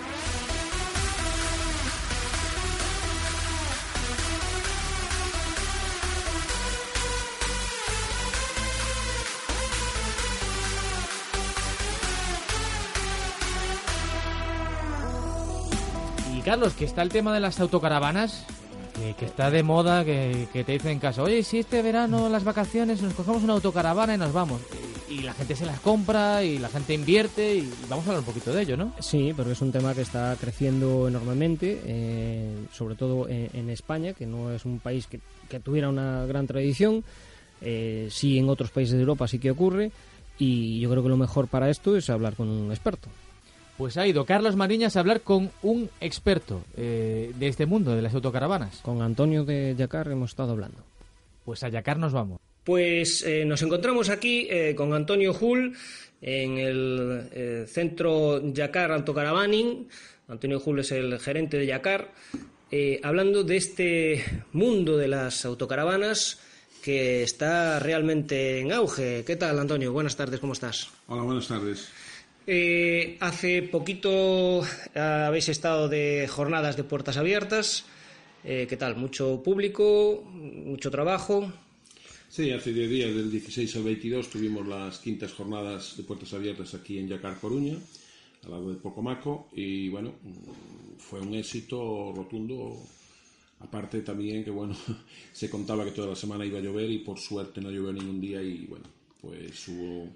Carlos, 16.44 16.74
que 16.74 16.84
está 16.84 17.02
el 17.02 17.10
tema 17.10 17.34
de 17.34 17.40
las 17.40 17.60
autocaravanas, 17.62 18.46
que, 19.18 19.26
está 19.26 19.50
de 19.50 19.64
moda, 19.64 20.04
que, 20.04 20.48
que 20.52 20.64
te 20.64 20.74
dicen 20.74 20.92
en 20.92 21.00
casa, 21.00 21.24
oye, 21.24 21.42
si 21.44 21.60
este 21.60 21.82
verano 21.82 22.28
las 22.28 22.44
vacaciones 22.44 23.02
nos 23.02 23.14
cogemos 23.14 23.44
una 23.44 23.54
autocaravana 23.54 24.16
y 24.16 24.18
nos 24.18 24.34
vamos. 24.34 24.62
Y, 25.10 25.22
la 25.22 25.34
gente 25.34 25.56
se 25.56 25.66
las 25.66 25.80
compra 25.80 26.44
y 26.44 26.58
la 26.58 26.70
gente 26.70 26.94
invierte 26.94 27.56
y 27.56 27.72
vamos 27.88 28.06
a 28.06 28.10
hablar 28.10 28.20
un 28.20 28.26
poquito 28.26 28.52
de 28.52 28.64
ello, 28.64 28.76
¿no? 28.76 28.94
Sí, 29.00 29.32
pero 29.38 29.52
es 29.52 29.62
un 29.62 29.72
tema 29.72 29.94
que 29.94 30.02
está 30.02 30.36
creciendo 30.40 31.08
enormemente, 31.08 31.82
eh, 31.86 32.66
sobre 32.74 32.96
todo 32.96 33.28
en, 33.30 33.70
España, 33.70 34.14
que 34.14 34.26
no 34.26 34.52
es 34.52 34.66
un 34.66 34.80
país 34.80 35.08
que, 35.08 35.20
que 35.50 35.60
tuviera 35.60 35.88
una 35.88 36.26
gran 36.26 36.48
tradición. 36.48 37.04
Eh, 37.62 38.08
sí, 38.10 38.38
en 38.40 38.50
otros 38.50 38.72
países 38.72 38.96
de 38.96 39.02
Europa 39.02 39.28
sí 39.28 39.40
que 39.40 39.52
ocurre. 39.52 39.92
Y 40.40 40.80
yo 40.80 40.90
creo 40.90 41.04
que 41.04 41.10
lo 41.10 41.18
mejor 41.18 41.48
para 41.48 41.70
esto 41.70 41.96
es 41.96 42.10
hablar 42.10 42.36
con 42.36 42.50
un 42.50 42.72
experto. 42.72 43.08
Pues 43.78 43.98
ha 43.98 44.06
ido 44.06 44.26
Carlos 44.26 44.56
Mariñas 44.56 44.96
a 44.96 45.00
hablar 45.00 45.22
con 45.22 45.52
un 45.64 45.90
experto 46.00 46.64
eh, 46.78 47.32
de 47.36 47.48
este 47.48 47.66
mundo, 47.66 47.96
de 47.96 48.02
las 48.02 48.14
autocaravanas. 48.14 48.80
Con 48.82 49.02
Antonio 49.02 49.46
de 49.46 49.76
Yacar 49.76 50.10
hemos 50.10 50.32
estado 50.32 50.52
hablando. 50.52 50.78
Pues 51.44 51.64
a 51.64 51.70
Yacar 51.70 51.98
nos 51.98 52.14
vamos. 52.14 52.40
Pues 52.64 53.24
eh, 53.24 53.44
nos 53.46 53.62
encontramos 53.62 54.10
aquí 54.10 54.48
eh, 54.50 54.74
con 54.76 54.94
Antonio 54.94 55.36
Hull 55.40 55.76
en 56.22 56.58
el 56.58 57.30
eh, 57.34 57.66
centro 57.68 58.42
Yacar 58.54 58.92
Autocaravaning. 58.92 59.90
Antonio 60.30 60.62
Hull 60.64 60.80
es 60.80 60.92
el 60.94 61.20
gerente 61.20 61.58
de 61.58 61.66
Yacar, 61.66 62.12
eh, 62.72 63.00
hablando 63.04 63.44
de 63.44 63.58
este 63.58 64.24
mundo 64.54 64.98
de 64.98 65.10
las 65.10 65.44
autocaravanas 65.46 66.40
que 66.82 67.24
está 67.24 67.80
realmente 67.80 68.60
en 68.60 68.72
auge. 68.72 69.24
¿Qué 69.26 69.36
tal, 69.36 69.60
Antonio? 69.60 69.92
Buenas 69.92 70.16
tardes, 70.16 70.40
¿cómo 70.40 70.54
estás? 70.54 70.90
Hola, 71.08 71.24
buenas 71.24 71.48
tardes. 71.48 71.90
Eh, 72.46 73.18
hace 73.22 73.62
poquito 73.64 74.62
habéis 74.96 75.48
estado 75.48 75.88
de 75.88 76.28
jornadas 76.30 76.76
de 76.76 76.84
puertas 76.84 77.18
abiertas. 77.18 77.86
Eh, 78.44 78.68
¿Qué 78.68 78.76
tal? 78.76 78.98
¿Mucho 78.98 79.42
público? 79.42 80.24
¿Mucho 80.34 80.92
trabajo? 80.92 81.52
Sí, 82.30 82.52
hace 82.52 82.74
10 82.74 82.90
días, 82.90 83.16
del 83.16 83.32
16 83.32 83.76
al 83.78 83.84
22, 83.84 84.30
tuvimos 84.30 84.68
las 84.68 84.98
quintas 84.98 85.32
jornadas 85.32 85.96
de 85.96 86.04
puertas 86.04 86.34
abiertas 86.34 86.74
aquí 86.74 86.98
en 86.98 87.08
Yacar, 87.08 87.40
Coruña, 87.40 87.78
al 88.44 88.52
lado 88.52 88.72
de 88.72 88.76
Pocomaco, 88.78 89.50
y 89.54 89.88
bueno, 89.90 90.16
fue 90.98 91.22
un 91.22 91.36
éxito 91.36 92.12
rotundo. 92.16 92.82
Aparte 93.60 94.02
también 94.02 94.44
que, 94.44 94.50
bueno, 94.50 94.76
se 95.32 95.50
contaba 95.50 95.86
que 95.86 95.92
toda 95.92 96.10
la 96.10 96.16
semana 96.16 96.46
iba 96.46 96.58
a 96.58 96.62
llover 96.62 96.90
y 96.90 96.98
por 96.98 97.20
suerte 97.20 97.62
no 97.62 97.70
llovió 97.70 97.94
ningún 97.94 98.20
día 98.20 98.42
y, 98.42 98.66
bueno, 98.66 98.86
pues 99.22 99.68
hubo 99.70 100.10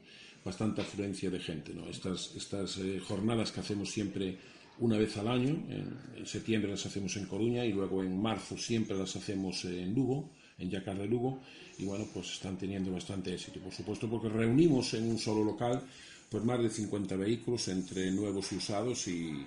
bastante 0.48 0.82
afluencia 0.82 1.30
de 1.30 1.40
gente, 1.40 1.74
¿no? 1.74 1.90
Estas, 1.90 2.34
estas 2.36 2.78
eh, 2.78 3.00
jornadas 3.06 3.52
que 3.52 3.60
hacemos 3.60 3.90
siempre 3.92 4.38
una 4.80 4.98
vez 4.98 5.18
al 5.18 5.28
año, 5.28 5.50
en, 5.70 5.98
en 6.16 6.26
septiembre 6.26 6.72
las 6.72 6.86
hacemos 6.86 7.16
en 7.18 7.26
Coruña 7.26 7.66
y 7.66 7.74
luego 7.74 8.02
en 8.02 8.22
marzo 8.22 8.58
siempre 8.58 8.98
las 8.98 9.16
hacemos 9.16 9.66
en 9.66 9.94
Lugo, 9.94 10.30
en 10.58 10.70
Yacar 10.70 10.98
de 10.98 11.08
Lugo, 11.08 11.42
y 11.78 11.86
bueno, 11.86 12.06
pues 12.14 12.32
están 12.32 12.58
teniendo 12.58 12.92
bastante 12.92 13.34
éxito, 13.34 13.60
por 13.60 13.74
supuesto, 13.74 14.10
porque 14.10 14.30
reunimos 14.30 14.94
en 14.94 15.10
un 15.10 15.18
solo 15.18 15.44
local 15.44 15.82
pues 16.30 16.44
más 16.44 16.62
de 16.62 16.70
50 16.70 17.16
vehículos 17.16 17.68
entre 17.68 18.12
nuevos 18.12 18.52
y 18.52 18.58
usados 18.58 19.08
y, 19.08 19.46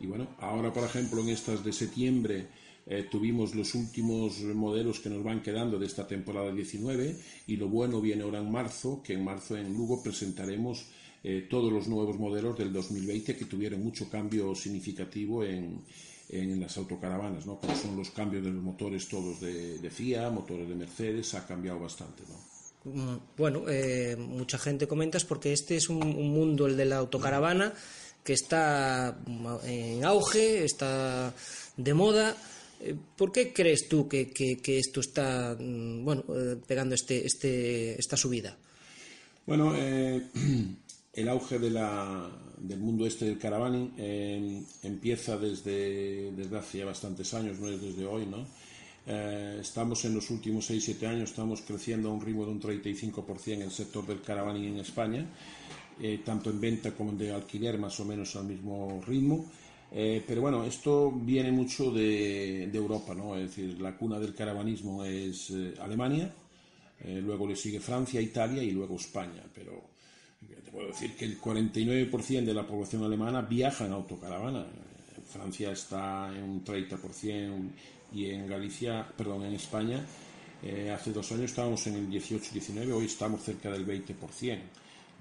y 0.00 0.06
bueno, 0.06 0.28
ahora 0.38 0.72
por 0.72 0.84
ejemplo 0.84 1.20
en 1.20 1.28
estas 1.28 1.62
de 1.64 1.72
septiembre 1.72 2.46
eh, 2.86 3.06
tuvimos 3.10 3.54
los 3.54 3.74
últimos 3.74 4.40
modelos 4.40 5.00
que 5.00 5.10
nos 5.10 5.22
van 5.22 5.42
quedando 5.42 5.78
de 5.78 5.86
esta 5.86 6.06
temporada 6.06 6.52
19 6.52 7.16
y 7.46 7.56
lo 7.56 7.68
bueno 7.68 8.00
viene 8.00 8.22
ahora 8.22 8.40
en 8.40 8.50
marzo, 8.50 9.02
que 9.02 9.14
en 9.14 9.24
marzo 9.24 9.56
en 9.56 9.72
Lugo 9.72 10.02
presentaremos 10.02 10.86
eh, 11.22 11.46
todos 11.48 11.72
los 11.72 11.86
nuevos 11.86 12.18
modelos 12.18 12.58
del 12.58 12.72
2020 12.72 13.36
que 13.36 13.44
tuvieron 13.44 13.82
mucho 13.82 14.10
cambio 14.10 14.54
significativo 14.56 15.44
en, 15.44 15.84
en 16.30 16.60
las 16.60 16.76
autocaravanas, 16.76 17.46
¿no? 17.46 17.58
como 17.60 17.76
son 17.76 17.96
los 17.96 18.10
cambios 18.10 18.42
de 18.42 18.50
los 18.50 18.62
motores 18.62 19.06
todos 19.08 19.40
de, 19.40 19.78
de 19.78 19.90
FIA, 19.90 20.30
motores 20.30 20.68
de 20.68 20.74
Mercedes, 20.74 21.34
ha 21.34 21.46
cambiado 21.46 21.78
bastante. 21.78 22.24
¿no? 22.28 22.92
Mm, 22.92 23.18
Bueno, 23.36 23.62
eh, 23.68 24.16
mucha 24.18 24.58
gente 24.58 24.88
comentas 24.88 25.24
porque 25.24 25.52
este 25.52 25.76
es 25.76 25.88
un, 25.88 26.02
un 26.02 26.32
mundo, 26.32 26.66
el 26.66 26.76
de 26.76 26.86
la 26.86 26.96
autocaravana, 26.96 27.72
que 28.24 28.32
está 28.32 29.16
mm, 29.24 29.46
en 29.66 30.04
auge, 30.04 30.64
está 30.64 31.32
de 31.76 31.94
moda. 31.94 32.36
Eh, 32.82 32.96
¿Por 33.16 33.30
qué 33.30 33.52
crees 33.52 33.88
tú 33.88 34.08
que, 34.08 34.32
esto 34.66 35.00
está 35.00 35.56
mm, 35.58 36.04
bueno, 36.04 36.24
eh, 36.34 36.56
pegando 36.66 36.94
este, 36.94 37.24
este, 37.24 37.98
esta 37.98 38.16
subida? 38.16 38.56
Bueno, 39.46 39.72
eh, 39.76 40.20
el 41.12 41.28
auge 41.28 41.58
del 41.60 42.78
mundo 42.78 43.06
este 43.06 43.26
del 43.26 43.38
caravaning 43.38 44.66
empieza 44.82 45.36
desde, 45.36 46.32
desde 46.32 46.58
hace 46.58 46.84
bastantes 46.84 47.32
años, 47.34 47.60
no 47.60 47.68
es 47.68 47.80
desde 47.80 48.04
hoy, 48.04 48.26
¿no? 48.26 48.46
Estamos 49.04 50.04
en 50.04 50.14
los 50.14 50.30
últimos 50.30 50.70
6-7 50.70 51.08
años, 51.08 51.30
estamos 51.30 51.60
creciendo 51.62 52.08
a 52.08 52.12
un 52.12 52.20
ritmo 52.20 52.46
de 52.46 52.52
un 52.52 52.60
35% 52.60 53.48
en 53.48 53.62
el 53.62 53.72
sector 53.72 54.06
del 54.06 54.22
caravaning 54.22 54.74
en 54.74 54.78
España, 54.78 55.26
tanto 56.24 56.50
en 56.50 56.60
venta 56.60 56.92
como 56.92 57.10
de 57.12 57.32
alquiler, 57.32 57.78
más 57.78 57.98
o 57.98 58.04
menos 58.04 58.36
al 58.36 58.44
mismo 58.44 59.02
ritmo. 59.04 59.50
Eh, 59.94 60.24
pero 60.26 60.40
bueno, 60.40 60.64
esto 60.64 61.12
viene 61.12 61.52
mucho 61.52 61.90
de, 61.90 62.64
Europa, 62.72 63.14
¿no? 63.14 63.36
Es 63.36 63.54
decir, 63.54 63.78
la 63.80 63.94
cuna 63.94 64.18
del 64.18 64.34
caravanismo 64.34 65.04
es 65.04 65.50
eh, 65.50 65.74
Alemania, 65.80 66.32
eh, 67.04 67.20
luego 67.22 67.46
le 67.46 67.54
sigue 67.54 67.78
Francia, 67.78 68.18
Italia 68.20 68.62
y 68.62 68.70
luego 68.70 68.96
España. 68.96 69.42
Pero 69.54 69.90
te 70.64 70.70
puedo 70.70 70.88
decir 70.88 71.14
que 71.14 71.26
el 71.26 71.38
49% 71.38 72.44
de 72.44 72.54
la 72.54 72.66
población 72.66 73.04
alemana 73.04 73.42
viaja 73.42 73.84
en 73.84 73.92
autocaravana. 73.92 74.66
Francia 75.30 75.72
está 75.72 76.30
en 76.34 76.42
un 76.42 76.64
30% 76.64 77.70
y 78.14 78.30
en 78.30 78.46
Galicia, 78.46 79.06
perdón, 79.16 79.44
en 79.44 79.54
España, 79.54 80.04
hace 80.92 81.12
dos 81.12 81.32
años 81.32 81.46
estábamos 81.46 81.86
en 81.86 81.94
el 81.94 82.10
18-19, 82.10 82.92
hoy 82.92 83.06
estamos 83.06 83.42
cerca 83.42 83.70
del 83.70 83.86
20%. 83.86 84.58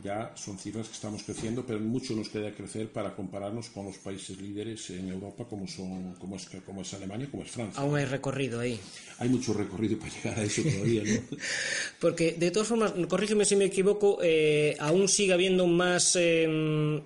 Ya 0.04 0.32
son 0.36 0.58
cifras 0.58 0.88
que 0.88 0.94
estamos 0.94 1.22
creciendo, 1.24 1.64
pero 1.66 1.80
mucho 1.80 2.16
nos 2.16 2.30
queda 2.30 2.52
crecer 2.52 2.92
para 2.92 3.16
compararnos 3.16 3.70
con 3.70 3.86
los 3.86 3.98
países 3.98 4.40
líderes 4.42 4.90
en 4.90 5.10
Europa 5.10 5.46
como, 5.48 5.68
son, 5.68 6.16
como, 6.16 6.38
es, 6.38 6.48
como 6.66 6.82
es 6.82 6.94
Alemania, 6.96 7.28
como 7.30 7.44
es 7.44 7.52
Francia. 7.52 7.80
Aún 7.82 7.96
hay 7.98 8.06
recorrido 8.06 8.60
ahí. 8.60 8.80
Hay 9.20 9.30
mucho 9.30 9.54
recorrido 9.54 10.00
para 10.00 10.12
llegar 10.12 10.40
a 10.40 10.44
eso 10.44 10.64
todavía, 10.64 11.04
¿no? 11.06 11.22
Porque, 12.00 12.32
de 12.34 12.50
todas 12.52 12.68
formas, 12.68 12.94
corrígeme 13.08 13.46
si 13.46 13.56
me 13.56 13.66
equivoco, 13.66 14.18
eh, 14.24 14.76
aún 14.80 15.08
sigue 15.08 15.34
habiendo 15.34 15.68
más 15.68 16.16
eh, 16.16 17.02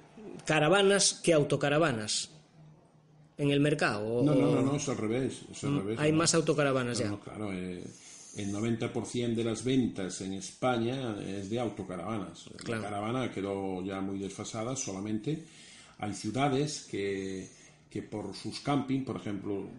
caravanas 0.46 1.20
que 1.22 1.34
autocaravanas 1.34 2.30
en 3.38 3.52
el 3.52 3.60
mercado. 3.60 4.06
o- 4.08 4.24
No, 4.26 4.34
no, 4.36 4.56
no, 4.56 4.62
no, 4.62 4.76
es 4.78 4.88
al 4.88 4.98
revés. 4.98 5.42
es 5.52 5.64
al 5.66 5.76
revés, 5.80 5.98
Mm, 5.98 6.02
Hay 6.02 6.12
¿no? 6.14 6.18
más 6.20 6.34
autocaravanas 6.34 6.98
ya. 7.00 7.10
no, 7.10 7.20
claro, 7.20 7.52
eh, 7.52 7.84
el 8.36 8.54
90% 8.54 9.34
de 9.34 9.44
las 9.44 9.64
ventas 9.64 10.22
en 10.22 10.34
España 10.34 11.16
es 11.22 11.50
de 11.50 11.60
autocaravanas. 11.60 12.46
Claro. 12.58 12.82
La 12.82 12.90
caravana 12.90 13.32
quedó 13.32 13.84
ya 13.84 14.02
muy 14.02 14.20
desfasada, 14.20 14.76
solamente 14.76 15.44
hay 16.00 16.14
ciudades 16.14 16.88
que, 16.90 17.48
que 17.90 18.02
por 18.02 18.36
sus 18.36 18.60
camping, 18.60 19.04
por 19.06 19.18
ejemplo, 19.18 19.70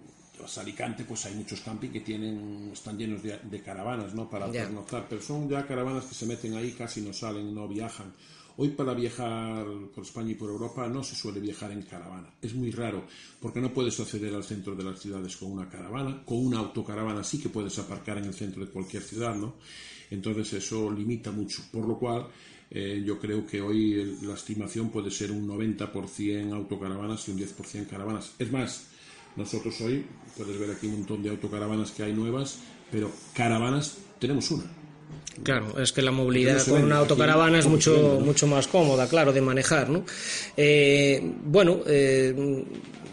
Alicante, 0.58 1.04
pues 1.04 1.26
hay 1.26 1.34
muchos 1.34 1.60
camping 1.60 1.90
que 1.90 2.00
tienen, 2.00 2.70
están 2.72 2.96
llenos 2.96 3.22
de, 3.22 3.38
de 3.38 3.62
caravanas, 3.62 4.14
¿no? 4.14 4.28
Para 4.28 4.50
pernoctar, 4.50 5.06
pero 5.08 5.20
son 5.20 5.48
ya 5.48 5.66
caravanas 5.66 6.04
que 6.04 6.14
se 6.14 6.26
meten 6.26 6.54
ahí, 6.54 6.72
casi 6.72 7.00
no 7.00 7.12
salen, 7.12 7.54
no 7.54 7.66
viajan. 7.66 8.12
Hoy 8.58 8.70
para 8.70 8.94
viajar 8.94 9.66
por 9.94 10.02
España 10.02 10.30
y 10.30 10.34
por 10.34 10.48
Europa 10.48 10.88
no 10.88 11.04
se 11.04 11.14
suele 11.14 11.40
viajar 11.40 11.72
en 11.72 11.82
caravana. 11.82 12.32
Es 12.40 12.54
muy 12.54 12.70
raro, 12.70 13.04
porque 13.38 13.60
no 13.60 13.72
puedes 13.72 14.00
acceder 14.00 14.34
al 14.34 14.44
centro 14.44 14.74
de 14.74 14.82
las 14.82 14.98
ciudades 14.98 15.36
con 15.36 15.52
una 15.52 15.68
caravana. 15.68 16.22
Con 16.24 16.38
una 16.38 16.58
autocaravana 16.58 17.22
sí 17.22 17.38
que 17.38 17.50
puedes 17.50 17.78
aparcar 17.78 18.16
en 18.16 18.24
el 18.24 18.34
centro 18.34 18.64
de 18.64 18.70
cualquier 18.70 19.02
ciudad, 19.02 19.34
¿no? 19.34 19.56
Entonces 20.10 20.54
eso 20.54 20.90
limita 20.90 21.30
mucho. 21.32 21.64
Por 21.70 21.86
lo 21.86 21.98
cual, 21.98 22.28
eh, 22.70 23.02
yo 23.04 23.18
creo 23.18 23.46
que 23.46 23.60
hoy 23.60 24.16
la 24.22 24.34
estimación 24.34 24.88
puede 24.90 25.10
ser 25.10 25.32
un 25.32 25.46
90% 25.46 26.54
autocaravanas 26.54 27.28
y 27.28 27.32
un 27.32 27.38
10% 27.38 27.86
caravanas. 27.88 28.32
Es 28.38 28.50
más, 28.50 28.86
nosotros 29.36 29.78
hoy, 29.82 30.02
puedes 30.34 30.58
ver 30.58 30.70
aquí 30.70 30.86
un 30.86 30.94
montón 30.94 31.22
de 31.22 31.28
autocaravanas 31.28 31.90
que 31.90 32.04
hay 32.04 32.14
nuevas, 32.14 32.58
pero 32.90 33.10
caravanas 33.34 33.98
tenemos 34.18 34.50
una. 34.50 34.85
Claro, 35.42 35.78
es 35.80 35.92
que 35.92 36.02
la 36.02 36.10
movilidad 36.10 36.64
con 36.66 36.82
una 36.82 36.96
autocaravana 36.96 37.58
es 37.58 37.66
mucho, 37.66 38.20
mucho 38.24 38.46
más 38.46 38.66
cómoda, 38.68 39.08
claro, 39.08 39.32
de 39.32 39.40
manejar, 39.40 39.88
¿no? 39.88 40.04
Eh, 40.56 41.20
bueno, 41.44 41.80
eh, 41.86 42.64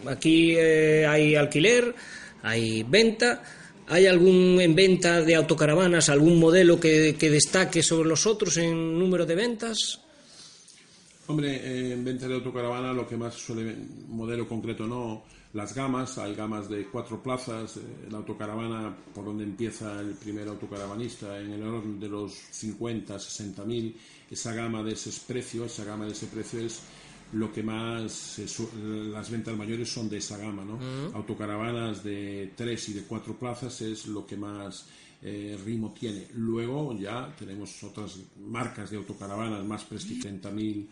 aquí 0.06 0.54
eh, 0.56 1.06
hay 1.06 1.34
alquiler, 1.34 1.94
hay 2.42 2.82
venta. 2.82 3.42
¿Hay 3.86 4.06
algún 4.06 4.58
en 4.62 4.74
venta 4.74 5.20
de 5.20 5.34
autocaravanas, 5.34 6.08
algún 6.08 6.40
modelo 6.40 6.80
que, 6.80 7.16
que 7.18 7.28
destaque 7.28 7.82
sobre 7.82 8.08
los 8.08 8.26
otros 8.26 8.56
en 8.56 8.98
número 8.98 9.26
de 9.26 9.34
ventas? 9.34 10.00
Hombre, 11.26 11.56
eh, 11.56 11.92
en 11.92 12.04
venta 12.04 12.28
de 12.28 12.34
autocaravana 12.34 12.92
lo 12.92 13.06
que 13.06 13.16
más 13.16 13.34
suele, 13.34 13.74
modelo 14.08 14.46
concreto 14.46 14.86
no, 14.86 15.24
las 15.54 15.74
gamas, 15.74 16.18
hay 16.18 16.34
gamas 16.34 16.68
de 16.68 16.86
cuatro 16.88 17.22
plazas, 17.22 17.78
eh, 17.78 17.80
la 18.10 18.18
autocaravana 18.18 18.94
por 19.14 19.24
donde 19.24 19.44
empieza 19.44 20.00
el 20.00 20.14
primer 20.14 20.48
autocaravanista 20.48 21.40
en 21.40 21.52
el 21.52 21.62
orden 21.62 21.98
de 21.98 22.08
los 22.08 22.34
50, 22.34 23.18
60 23.18 23.64
mil, 23.64 23.96
esa 24.30 24.52
gama 24.52 24.82
de 24.82 24.92
ese 24.92 25.10
precio, 25.26 25.64
esa 25.64 25.84
gama 25.84 26.04
de 26.04 26.12
ese 26.12 26.26
precio 26.26 26.60
es 26.60 26.82
lo 27.32 27.50
que 27.52 27.62
más, 27.62 28.38
las 28.78 29.30
ventas 29.30 29.56
mayores 29.56 29.90
son 29.90 30.08
de 30.08 30.18
esa 30.18 30.36
gama, 30.36 30.64
¿no? 30.64 30.78
Autocaravanas 31.14 32.04
de 32.04 32.52
tres 32.54 32.88
y 32.90 32.92
de 32.92 33.02
cuatro 33.04 33.36
plazas 33.36 33.80
es 33.80 34.06
lo 34.06 34.24
que 34.26 34.36
más 34.36 34.86
eh, 35.22 35.58
ritmo 35.64 35.94
tiene. 35.98 36.28
Luego 36.34 36.96
ya 36.98 37.34
tenemos 37.36 37.82
otras 37.82 38.18
marcas 38.38 38.90
de 38.90 38.98
autocaravanas 38.98 39.64
más 39.64 39.82
prestigentes, 39.84 40.52
30.000 40.52 40.86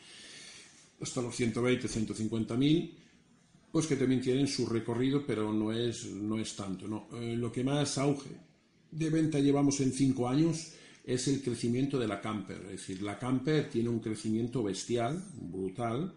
hasta 1.03 1.21
los 1.21 1.35
120, 1.35 1.89
150 1.89 2.57
mil, 2.57 2.95
pues 3.71 3.87
que 3.87 3.97
también 3.97 4.21
tienen 4.21 4.47
su 4.47 4.67
recorrido, 4.67 5.25
pero 5.27 5.53
no 5.53 5.73
es, 5.73 6.07
no 6.07 6.39
es 6.39 6.55
tanto. 6.55 6.87
¿no? 6.87 7.09
Eh, 7.15 7.37
lo 7.37 7.51
que 7.51 7.65
más 7.65 7.99
auge 7.99 8.31
de 8.91 9.11
venta 9.11 9.41
llevamos 9.41 9.81
en 9.81 9.93
cinco 9.93 10.29
años 10.29 10.73
es 11.05 11.27
el 11.29 11.43
crecimiento 11.43 11.99
de 11.99 12.07
la 12.07 12.21
camper. 12.21 12.59
Es 12.67 12.73
decir, 12.73 13.03
la 13.03 13.19
camper 13.19 13.69
tiene 13.69 13.89
un 13.89 13.99
crecimiento 13.99 14.63
bestial, 14.63 15.25
brutal. 15.35 16.15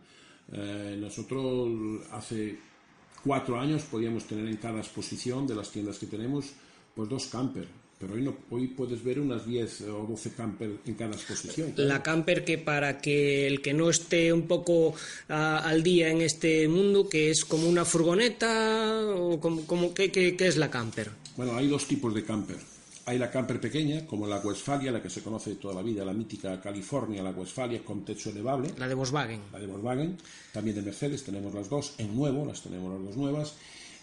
Eh, 0.52 0.98
nosotros 1.00 2.02
hace 2.12 2.60
cuatro 3.24 3.60
años 3.60 3.84
podíamos 3.84 4.26
tener 4.26 4.48
en 4.48 4.58
cada 4.58 4.80
exposición 4.80 5.48
de 5.48 5.56
las 5.56 5.72
tiendas 5.72 5.98
que 5.98 6.06
tenemos, 6.06 6.52
pues 6.94 7.10
dos 7.10 7.28
camper. 7.28 7.68
Pero 7.98 8.14
hoy, 8.16 8.22
no, 8.22 8.36
hoy 8.52 8.68
puedes 8.68 9.02
ver 9.04 9.20
unas 9.22 9.46
10 9.48 9.82
o 9.84 10.06
12 10.08 10.32
camper 10.34 10.70
en 10.86 10.96
cada 10.96 11.16
exposición. 11.16 11.74
La 11.78 12.04
camper 12.04 12.44
que 12.44 12.58
para 12.58 13.00
que 13.00 13.48
el 13.48 13.62
que 13.62 13.74
no 13.74 13.90
esté 13.90 14.34
un 14.34 14.48
poco 14.48 14.94
ah, 15.30 15.60
al 15.66 15.82
día 15.82 16.10
en 16.10 16.22
este 16.22 16.68
mundo, 16.68 17.08
que 17.08 17.30
es 17.32 17.46
como 17.46 17.70
una 17.70 17.86
furgoneta 17.86 19.00
o 19.16 19.40
como, 19.40 19.66
como- 19.66 19.94
¿qué, 19.94 20.12
qué- 20.12 20.36
qué 20.36 20.48
es 20.48 20.58
la 20.58 20.70
camper? 20.70 21.10
Bueno, 21.38 21.56
hay 21.56 21.68
dos 21.68 21.86
tipos 21.88 22.14
de 22.14 22.24
camper. 22.24 22.58
Hay 23.08 23.20
la 23.20 23.30
camper 23.30 23.62
pequeña, 23.62 24.06
como 24.08 24.26
la 24.28 24.40
Westfalia, 24.40 24.92
la 24.92 25.02
que 25.02 25.12
se 25.12 25.22
conoce 25.22 25.52
de 25.52 25.56
toda 25.58 25.76
la 25.76 25.84
vida, 25.84 26.04
la 26.04 26.12
mítica 26.14 26.60
California, 26.60 27.22
la 27.22 27.30
Westfalia 27.30 27.84
con 27.86 28.04
techo 28.04 28.32
elevable, 28.32 28.72
La 28.78 28.88
de 28.88 28.96
Volkswagen. 28.96 29.42
la 29.54 29.60
de 29.60 29.68
Volkswagen, 29.68 30.18
también 30.52 30.76
de 30.76 30.82
Mercedes, 30.82 31.24
tenemos 31.24 31.54
las 31.54 31.70
dos 31.70 31.94
en 32.00 32.16
nuevo, 32.16 32.46
las 32.46 32.62
tenemos 32.64 32.92
las 32.96 33.04
dos 33.06 33.16
nuevas. 33.16 33.54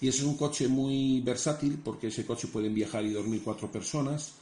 Y 0.02 0.08
ese 0.08 0.18
es 0.18 0.24
un 0.24 0.36
coche 0.36 0.66
muy 0.68 1.20
versátil 1.20 1.78
porque 1.82 2.08
ese 2.08 2.26
coche 2.26 2.48
pueden 2.48 2.74
viajar 2.74 3.04
y 3.04 3.10
dormir 3.12 3.40
cuatro 3.44 3.70
personas 3.70 4.32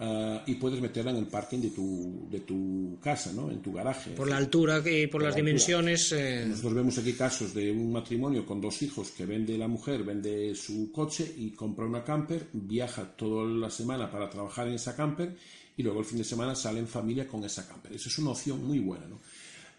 ah, 0.00 0.42
y 0.44 0.56
puedes 0.56 0.80
meterla 0.80 1.12
en 1.12 1.18
el 1.18 1.26
parking 1.28 1.60
de 1.60 1.70
tu, 1.70 2.26
de 2.28 2.40
tu 2.40 2.98
casa, 3.00 3.32
¿no? 3.32 3.48
en 3.48 3.62
tu 3.62 3.72
garaje. 3.72 4.10
Por 4.10 4.28
la 4.28 4.36
altura 4.36 4.78
y 4.84 5.06
por, 5.06 5.12
Por 5.12 5.22
las 5.22 5.30
la 5.34 5.36
dimensiones. 5.36 6.10
eh, 6.10 6.46
Nosotros 6.48 6.74
vemos 6.74 6.98
aquí 6.98 7.12
casos 7.12 7.54
de 7.54 7.70
un 7.70 7.92
matrimonio 7.92 8.44
con 8.44 8.60
dos 8.60 8.82
hijos 8.82 9.12
que 9.12 9.24
vende 9.24 9.56
la 9.56 9.68
mujer, 9.68 10.02
vende 10.02 10.52
su 10.56 10.90
coche 10.90 11.32
y 11.38 11.50
compra 11.52 11.86
una 11.86 12.02
camper, 12.02 12.48
viaja 12.52 13.04
toda 13.16 13.44
la 13.48 13.70
semana 13.70 14.10
para 14.10 14.28
trabajar 14.28 14.66
en 14.66 14.74
esa 14.74 14.96
camper 14.96 15.36
y 15.76 15.82
luego 15.84 16.00
el 16.00 16.06
fin 16.06 16.18
de 16.18 16.24
semana 16.24 16.56
sale 16.56 16.80
en 16.80 16.88
familia 16.88 17.28
con 17.28 17.44
esa 17.44 17.68
camper. 17.68 17.92
Esa 17.92 18.08
es 18.08 18.18
una 18.18 18.30
opción 18.30 18.64
muy 18.66 18.80
buena. 18.80 19.06
¿no? 19.06 19.20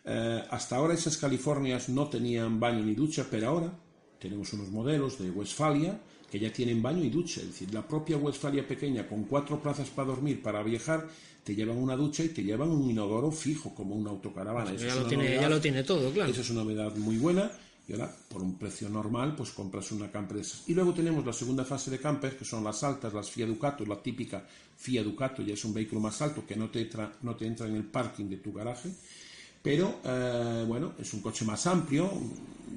Eh, 0.06 0.43
hasta 0.50 0.78
ahora 0.78 0.93
esas 0.93 1.17
Californias 1.17 1.89
no 1.89 2.08
tenían 2.08 2.58
baño 2.58 2.86
ni 2.86 2.95
ducha, 2.95 3.26
pero 3.30 3.50
ahora 3.50 3.80
tenemos 4.26 4.52
unos 4.54 4.70
modelos 4.72 5.20
de 5.20 5.30
Westfalia 5.30 6.00
que 6.32 6.40
ya 6.40 6.52
tienen 6.52 6.82
baño 6.82 7.04
y 7.04 7.12
ducha. 7.12 7.42
Es 7.42 7.48
decir, 7.48 7.72
la 7.72 7.88
propia 7.88 8.18
Westfalia 8.18 8.68
pequeña 8.68 9.08
con 9.08 9.26
cuatro 9.26 9.62
plazas 9.62 9.88
para 9.90 10.08
dormir, 10.08 10.42
para 10.42 10.64
viajar, 10.64 11.08
te 11.44 11.54
llevan 11.54 11.78
una 11.78 11.96
ducha 11.96 12.24
y 12.24 12.30
te 12.30 12.44
llevan 12.44 12.72
un 12.72 12.90
inodoro 12.90 13.32
fijo 13.32 13.76
como 13.76 13.94
una 13.94 14.10
autocaravana. 14.10 14.72
Eso 14.72 14.82
ya, 14.82 14.88
es 14.88 14.96
lo 14.96 15.00
una 15.02 15.10
tiene, 15.10 15.24
novedad. 15.26 15.42
ya 15.42 15.50
lo 15.50 15.62
tiene 15.62 15.84
todo, 15.84 16.12
claro. 16.12 16.32
Esa 16.32 16.42
es 16.42 16.50
una 16.50 16.64
novedad 16.64 16.96
muy 16.96 17.18
buena. 17.18 17.52
Y 17.88 17.94
ahora, 17.94 18.12
por 18.30 18.42
un 18.42 18.58
precio 18.58 18.90
normal, 18.90 19.36
pues 19.36 19.52
compras 19.52 19.92
una 19.92 20.12
camper 20.12 20.38
de 20.38 20.42
esas. 20.42 20.68
Y 20.68 20.74
luego 20.74 20.92
tenemos 20.92 21.24
la 21.24 21.34
segunda 21.34 21.64
fase 21.64 21.92
de 21.92 22.00
camper, 22.00 22.36
que 22.36 22.46
son 22.46 22.64
las 22.64 22.84
altas, 22.84 23.14
las 23.14 23.30
Fiat 23.30 23.48
Ducato, 23.48 23.86
la 23.86 24.02
típica 24.02 24.44
Fiat 24.76 25.04
Ducato, 25.04 25.44
ya 25.44 25.54
es 25.54 25.64
un 25.66 25.74
vehículo 25.76 26.02
más 26.02 26.20
alto 26.24 26.44
que 26.48 26.56
no 26.56 26.72
te 26.72 26.82
entra, 26.82 27.14
no 27.22 27.36
te 27.36 27.46
entra 27.46 27.68
en 27.68 27.76
el 27.76 27.84
parking 27.84 28.26
de 28.26 28.38
tu 28.38 28.52
garaje. 28.52 28.90
Pero, 29.62 30.00
eh, 30.04 30.66
bueno, 30.68 30.94
es 30.98 31.14
un 31.14 31.22
coche 31.22 31.46
más 31.46 31.68
amplio. 31.68 32.10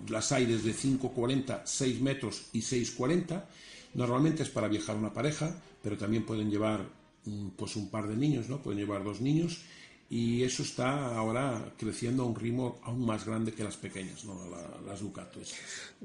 Las 0.09 0.33
hay 0.33 0.47
desde 0.47 0.73
5,40, 0.75 1.63
6 1.65 2.01
metros 2.01 2.43
y 2.53 2.61
6,40. 2.61 3.43
Normalmente 3.95 4.43
es 4.43 4.49
para 4.51 4.69
viajar 4.69 4.97
una 4.97 5.13
pareja, 5.13 5.55
pero 5.83 5.97
también 5.97 6.25
pueden 6.25 6.51
llevar 6.51 6.85
pues 7.57 7.77
un 7.77 7.91
par 7.91 8.07
de 8.09 8.17
niños, 8.17 8.49
¿no? 8.49 8.63
Pueden 8.63 8.81
llevar 8.81 9.05
dos 9.05 9.21
niños 9.21 9.59
y 10.11 10.43
eso 10.43 10.63
está 10.63 11.15
ahora 11.15 11.75
creciendo 11.77 12.23
a 12.23 12.27
un 12.27 12.35
ritmo 12.35 12.79
aún 12.85 13.05
más 13.05 13.27
grande 13.27 13.53
que 13.53 13.63
las 13.63 13.77
pequeñas, 13.77 14.25
¿no? 14.25 14.49
La- 14.51 14.91
las 14.91 15.01
Ducato. 15.01 15.39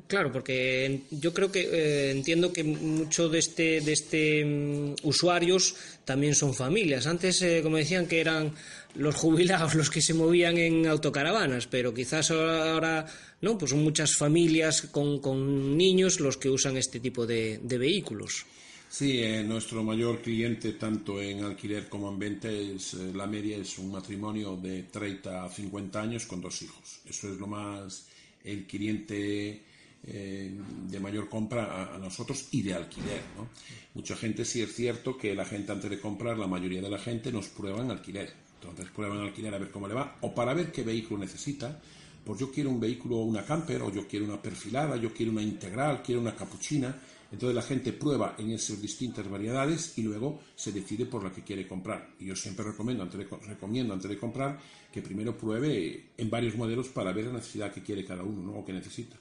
Claro, 0.08 0.30
porque 0.34 1.04
yo 1.12 1.34
creo 1.34 1.50
que 1.50 1.62
eh, 1.72 2.12
entiendo 2.12 2.52
que 2.52 2.66
mucho 2.66 3.30
de 3.30 3.40
este 3.40 3.80
de 3.80 3.94
este 3.94 4.44
mm, 4.44 4.96
usuarios 5.08 5.76
también 6.04 6.36
son 6.36 6.54
familias. 6.54 7.08
Antes, 7.08 7.42
eh, 7.42 7.62
como 7.64 7.78
decían, 7.78 8.06
que 8.08 8.20
eran 8.20 8.54
los 8.96 9.16
jubilados 9.16 9.74
los 9.80 9.90
que 9.90 10.02
se 10.02 10.14
movían 10.14 10.58
en 10.58 10.86
autocaravanas, 10.88 11.68
pero 11.68 11.94
quizás 11.94 12.30
ahora 12.32 13.06
no, 13.44 13.58
pues 13.58 13.72
son 13.72 13.84
muchas 13.84 14.16
familias 14.16 14.84
con, 14.84 15.20
con 15.20 15.78
niños 15.78 16.22
los 16.22 16.38
que 16.38 16.50
usan 16.50 16.78
este 16.78 17.02
tipo 17.02 17.28
de, 17.28 17.60
de 17.62 17.78
vehículos. 17.78 18.46
Sí, 18.90 19.20
eh, 19.22 19.44
nuestro 19.44 19.84
mayor 19.84 20.22
cliente, 20.22 20.72
tanto 20.74 21.22
en 21.22 21.44
alquiler 21.44 21.90
como 21.90 22.10
en 22.10 22.20
venta, 22.20 22.50
es 22.50 22.94
eh, 22.94 23.12
la 23.14 23.28
media 23.28 23.58
es 23.58 23.78
un 23.80 23.92
matrimonio 23.92 24.56
de 24.56 24.84
30 24.84 25.44
a 25.44 25.50
50 25.50 26.02
años 26.02 26.26
con 26.26 26.40
dos 26.40 26.62
hijos. 26.62 27.02
Eso 27.06 27.34
es 27.34 27.38
lo 27.38 27.48
más 27.48 28.08
el 28.46 28.66
cliente 28.66 29.62
eh, 30.06 30.52
de 30.90 31.00
mayor 31.02 31.28
compra 31.28 31.66
a, 31.66 31.96
a 31.96 31.98
nosotros 31.98 32.48
y 32.52 32.62
de 32.62 32.76
alquiler. 32.76 33.24
¿no? 33.36 33.50
Mucha 33.94 34.16
gente 34.16 34.46
sí 34.46 34.62
es 34.62 34.74
cierto 34.74 35.18
que 35.18 35.36
la 35.36 35.44
gente 35.44 35.74
antes 35.74 35.90
de 35.90 36.00
comprar, 36.00 36.38
la 36.38 36.48
mayoría 36.48 36.82
de 36.82 36.90
la 36.90 37.00
gente 37.00 37.30
nos 37.30 37.48
prueba 37.50 37.82
en 37.82 37.92
alquiler. 37.92 38.32
Entonces 38.62 38.90
prueban 38.96 39.20
alquiler 39.20 39.54
a 39.54 39.58
ver 39.58 39.70
cómo 39.70 39.90
le 39.90 39.96
va 39.96 40.16
o 40.22 40.34
para 40.34 40.54
ver 40.54 40.72
qué 40.72 40.84
vehículo 40.84 41.20
necesita. 41.20 41.82
Pues 42.24 42.40
yo 42.40 42.52
quiero 42.52 42.70
un 42.70 42.80
vehículo, 42.80 43.18
una 43.18 43.44
camper, 43.46 43.82
o 43.82 43.92
yo 43.92 44.08
quiero 44.08 44.26
una 44.26 44.42
perfilada, 44.42 44.96
yo 44.98 45.14
quiero 45.14 45.32
una 45.32 45.42
integral, 45.42 46.02
quiero 46.04 46.22
una 46.22 46.36
capuchina. 46.36 46.96
Entonces 47.32 47.56
la 47.56 47.64
gente 47.64 47.92
prueba 47.94 48.36
en 48.38 48.52
esas 48.52 48.80
distintas 48.80 49.28
variedades 49.28 49.98
y 49.98 50.04
luego 50.04 50.40
se 50.56 50.72
decide 50.72 51.08
por 51.08 51.24
la 51.24 51.32
que 51.32 51.42
quiere 51.44 51.68
comprar. 51.68 52.12
Y 52.20 52.26
yo 52.28 52.36
siempre 52.36 52.64
recomiendo 52.64 53.02
antes 53.02 53.18
de, 53.18 53.26
co- 53.26 53.40
recomiendo 53.44 53.92
antes 53.94 54.08
de 54.08 54.20
comprar 54.20 54.60
que 54.92 55.02
primero 55.02 55.36
pruebe 55.36 56.10
en 56.16 56.30
varios 56.30 56.56
modelos 56.56 56.90
para 56.90 57.12
ver 57.12 57.26
la 57.26 57.34
necesidad 57.34 57.74
que 57.74 57.82
quiere 57.82 58.06
cada 58.06 58.22
uno 58.22 58.44
¿no? 58.52 58.60
o 58.60 58.64
que 58.66 58.72
necesita. 58.72 59.18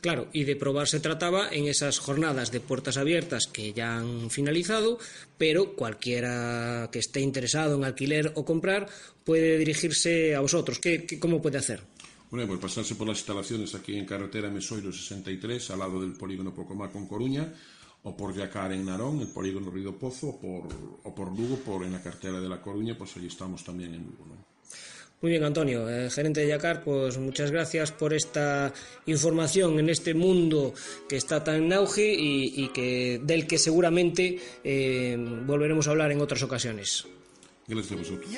Claro, 0.00 0.28
y 0.32 0.44
de 0.44 0.54
probar 0.54 0.86
se 0.86 1.00
trataba 1.00 1.48
en 1.50 1.66
esas 1.66 1.98
jornadas 1.98 2.52
de 2.52 2.60
puertas 2.60 2.96
abiertas 2.98 3.48
que 3.52 3.72
ya 3.72 3.96
han 3.98 4.30
finalizado, 4.30 5.00
pero 5.36 5.74
cualquiera 5.74 6.88
que 6.92 7.00
esté 7.00 7.20
interesado 7.20 7.74
en 7.76 7.82
alquiler 7.84 8.30
o 8.36 8.44
comprar 8.44 8.86
puede 9.24 9.58
dirigirse 9.58 10.36
a 10.36 10.40
vosotros. 10.40 10.78
¿Qué, 10.78 11.04
qué- 11.04 11.18
cómo 11.18 11.42
puede 11.42 11.58
hacer? 11.58 11.80
Bueno, 12.30 12.48
pues 12.48 12.58
pasarse 12.58 12.94
por 12.96 13.06
las 13.06 13.18
instalaciones 13.18 13.74
aquí 13.74 13.96
en 13.96 14.04
carretera 14.04 14.50
Mesoiro 14.50 14.92
63, 14.92 15.70
al 15.70 15.78
lado 15.78 16.00
del 16.00 16.12
polígono 16.12 16.52
Pocomaco 16.52 16.98
en 16.98 17.06
Coruña, 17.06 17.52
o 18.02 18.16
por 18.16 18.34
Yacar 18.34 18.72
en 18.72 18.84
Narón, 18.84 19.20
el 19.20 19.28
polígono 19.28 19.70
Río 19.70 19.96
Pozo, 19.96 20.28
o 20.28 20.40
por, 20.40 20.68
o 21.04 21.14
por 21.14 21.28
Lugo, 21.28 21.56
por 21.56 21.84
en 21.84 21.92
la 21.92 22.02
cartera 22.02 22.40
de 22.40 22.48
La 22.48 22.60
Coruña, 22.60 22.96
pues 22.98 23.16
allí 23.16 23.28
estamos 23.28 23.64
también 23.64 23.94
en 23.94 24.04
Lugo. 24.04 24.26
¿no? 24.28 24.56
Muy 25.22 25.30
bien, 25.30 25.44
Antonio. 25.44 25.88
Eh, 25.88 26.10
gerente 26.10 26.40
de 26.40 26.48
Yacar, 26.48 26.84
pues 26.84 27.16
muchas 27.16 27.50
gracias 27.50 27.90
por 27.90 28.12
esta 28.12 28.72
información 29.06 29.78
en 29.78 29.88
este 29.88 30.12
mundo 30.12 30.74
que 31.08 31.16
está 31.16 31.42
tan 31.42 31.64
en 31.64 31.72
auge 31.72 32.12
y, 32.12 32.64
y 32.64 32.68
que 32.68 33.20
del 33.22 33.46
que 33.46 33.58
seguramente 33.58 34.38
eh, 34.62 35.16
volveremos 35.46 35.88
a 35.88 35.92
hablar 35.92 36.12
en 36.12 36.20
otras 36.20 36.42
ocasiones. 36.42 37.06
Gracias 37.66 37.92
a 37.92 37.96
vosotros. 37.96 38.30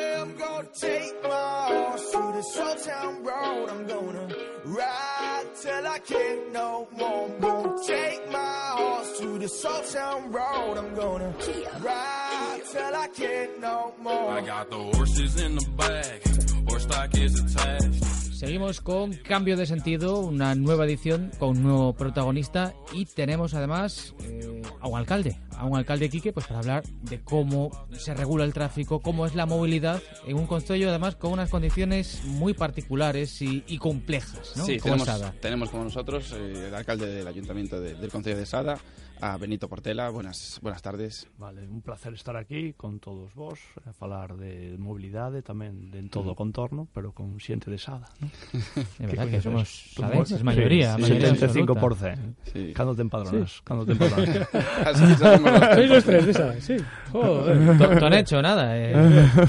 Yeah, 0.00 0.22
I'm 0.22 0.34
gonna 0.36 0.68
take 0.72 1.14
my 1.22 1.64
horse 1.72 2.10
to 2.12 2.22
the 2.36 2.42
small 2.42 2.74
town 2.76 3.22
road. 3.22 3.66
I'm 3.72 3.86
gonna 3.86 4.28
ride 4.64 5.46
till 5.62 5.86
I 5.86 5.98
can't 5.98 6.52
no 6.52 6.88
more. 6.96 7.28
I'm 7.28 7.40
gonna 7.40 7.76
take 7.86 8.22
my 8.32 8.54
horse 8.80 9.18
to 9.20 9.38
the 9.38 9.48
small 9.48 9.82
town 9.82 10.32
road. 10.32 10.78
I'm 10.78 10.94
gonna 10.94 11.34
ride 11.80 12.62
till 12.72 12.94
I 13.04 13.08
can't 13.08 13.60
no 13.60 13.92
more. 14.00 14.38
I 14.38 14.40
got 14.40 14.70
the 14.70 14.78
horses 14.96 15.40
in 15.44 15.56
the 15.56 15.66
back, 15.76 16.22
horse 16.68 16.84
stock 16.84 17.14
is 17.16 17.34
attached. 17.38 18.04
Seguimos 18.40 18.80
con 18.80 19.12
Cambio 19.12 19.54
de 19.58 19.66
Sentido, 19.66 20.20
una 20.20 20.54
nueva 20.54 20.86
edición 20.86 21.30
con 21.38 21.50
un 21.58 21.62
nuevo 21.62 21.92
protagonista 21.92 22.72
y 22.90 23.04
tenemos 23.04 23.52
además 23.52 24.14
eh, 24.22 24.59
a 24.80 24.88
un 24.88 24.98
alcalde, 24.98 25.38
a 25.56 25.64
un 25.66 25.76
alcalde 25.76 26.08
Quique, 26.08 26.32
pues 26.32 26.46
para 26.46 26.60
hablar 26.60 26.84
de 27.02 27.20
cómo 27.20 27.70
se 27.92 28.14
regula 28.14 28.44
el 28.44 28.52
tráfico, 28.52 29.00
cómo 29.00 29.26
es 29.26 29.34
la 29.34 29.46
movilidad 29.46 30.02
en 30.26 30.36
un 30.36 30.46
concello 30.46 30.88
además 30.88 31.16
con 31.16 31.32
unas 31.32 31.50
condiciones 31.50 32.22
muy 32.24 32.54
particulares 32.54 33.42
y, 33.42 33.62
y 33.66 33.78
complejas, 33.78 34.54
¿no? 34.56 34.64
Sí, 34.64 34.78
Como 34.78 34.94
tenemos, 34.94 35.06
Sada. 35.06 35.34
tenemos 35.40 35.70
con 35.70 35.84
nosotros 35.84 36.32
eh, 36.36 36.68
el 36.68 36.74
alcalde 36.74 37.06
del 37.06 37.26
ayuntamiento 37.28 37.80
de- 37.80 37.94
del 37.94 38.10
Concello 38.10 38.38
de 38.38 38.46
Sada, 38.46 38.78
a 39.20 39.36
Benito 39.36 39.68
Portela. 39.68 40.08
Buenas, 40.10 40.58
buenas 40.62 40.82
tardes. 40.82 41.28
Vale, 41.38 41.66
un 41.68 41.82
placer 41.82 42.14
estar 42.14 42.36
aquí 42.36 42.72
con 42.74 42.98
todos 43.00 43.34
vos, 43.34 43.58
a 43.86 43.92
falar 43.92 44.36
de 44.36 44.76
mobilidade 44.78 45.42
tamén 45.42 45.92
de 45.92 46.00
en 46.00 46.08
todo 46.08 46.32
o 46.32 46.38
contorno, 46.38 46.88
pero 46.94 47.12
con 47.12 47.36
xente 47.38 47.68
de 47.68 47.76
Sada, 47.76 48.08
¿no? 48.20 48.28
Es 49.00 49.06
verdad 49.06 49.28
que 49.28 49.40
somos 49.40 49.92
Tú 49.94 50.02
sadenses, 50.02 50.40
mo- 50.40 50.50
mayoría, 50.52 50.96
sí, 50.96 51.02
mayoría 51.02 51.32
75%. 51.36 52.34
Sí. 52.52 52.72
Cando 52.72 52.94
te 52.96 53.02
empadronas, 53.02 53.60
cando 53.62 53.84
te 53.84 53.92
empadronas. 53.92 54.48
Sois 55.76 55.90
los 55.90 56.04
tres 56.04 56.24
de 56.26 56.30
esa, 56.32 56.60
sí. 56.60 56.76
Joder. 57.12 57.98
To 58.00 58.06
han 58.06 58.14
hecho 58.14 58.40
nada, 58.40 58.72
eh, 58.78 58.94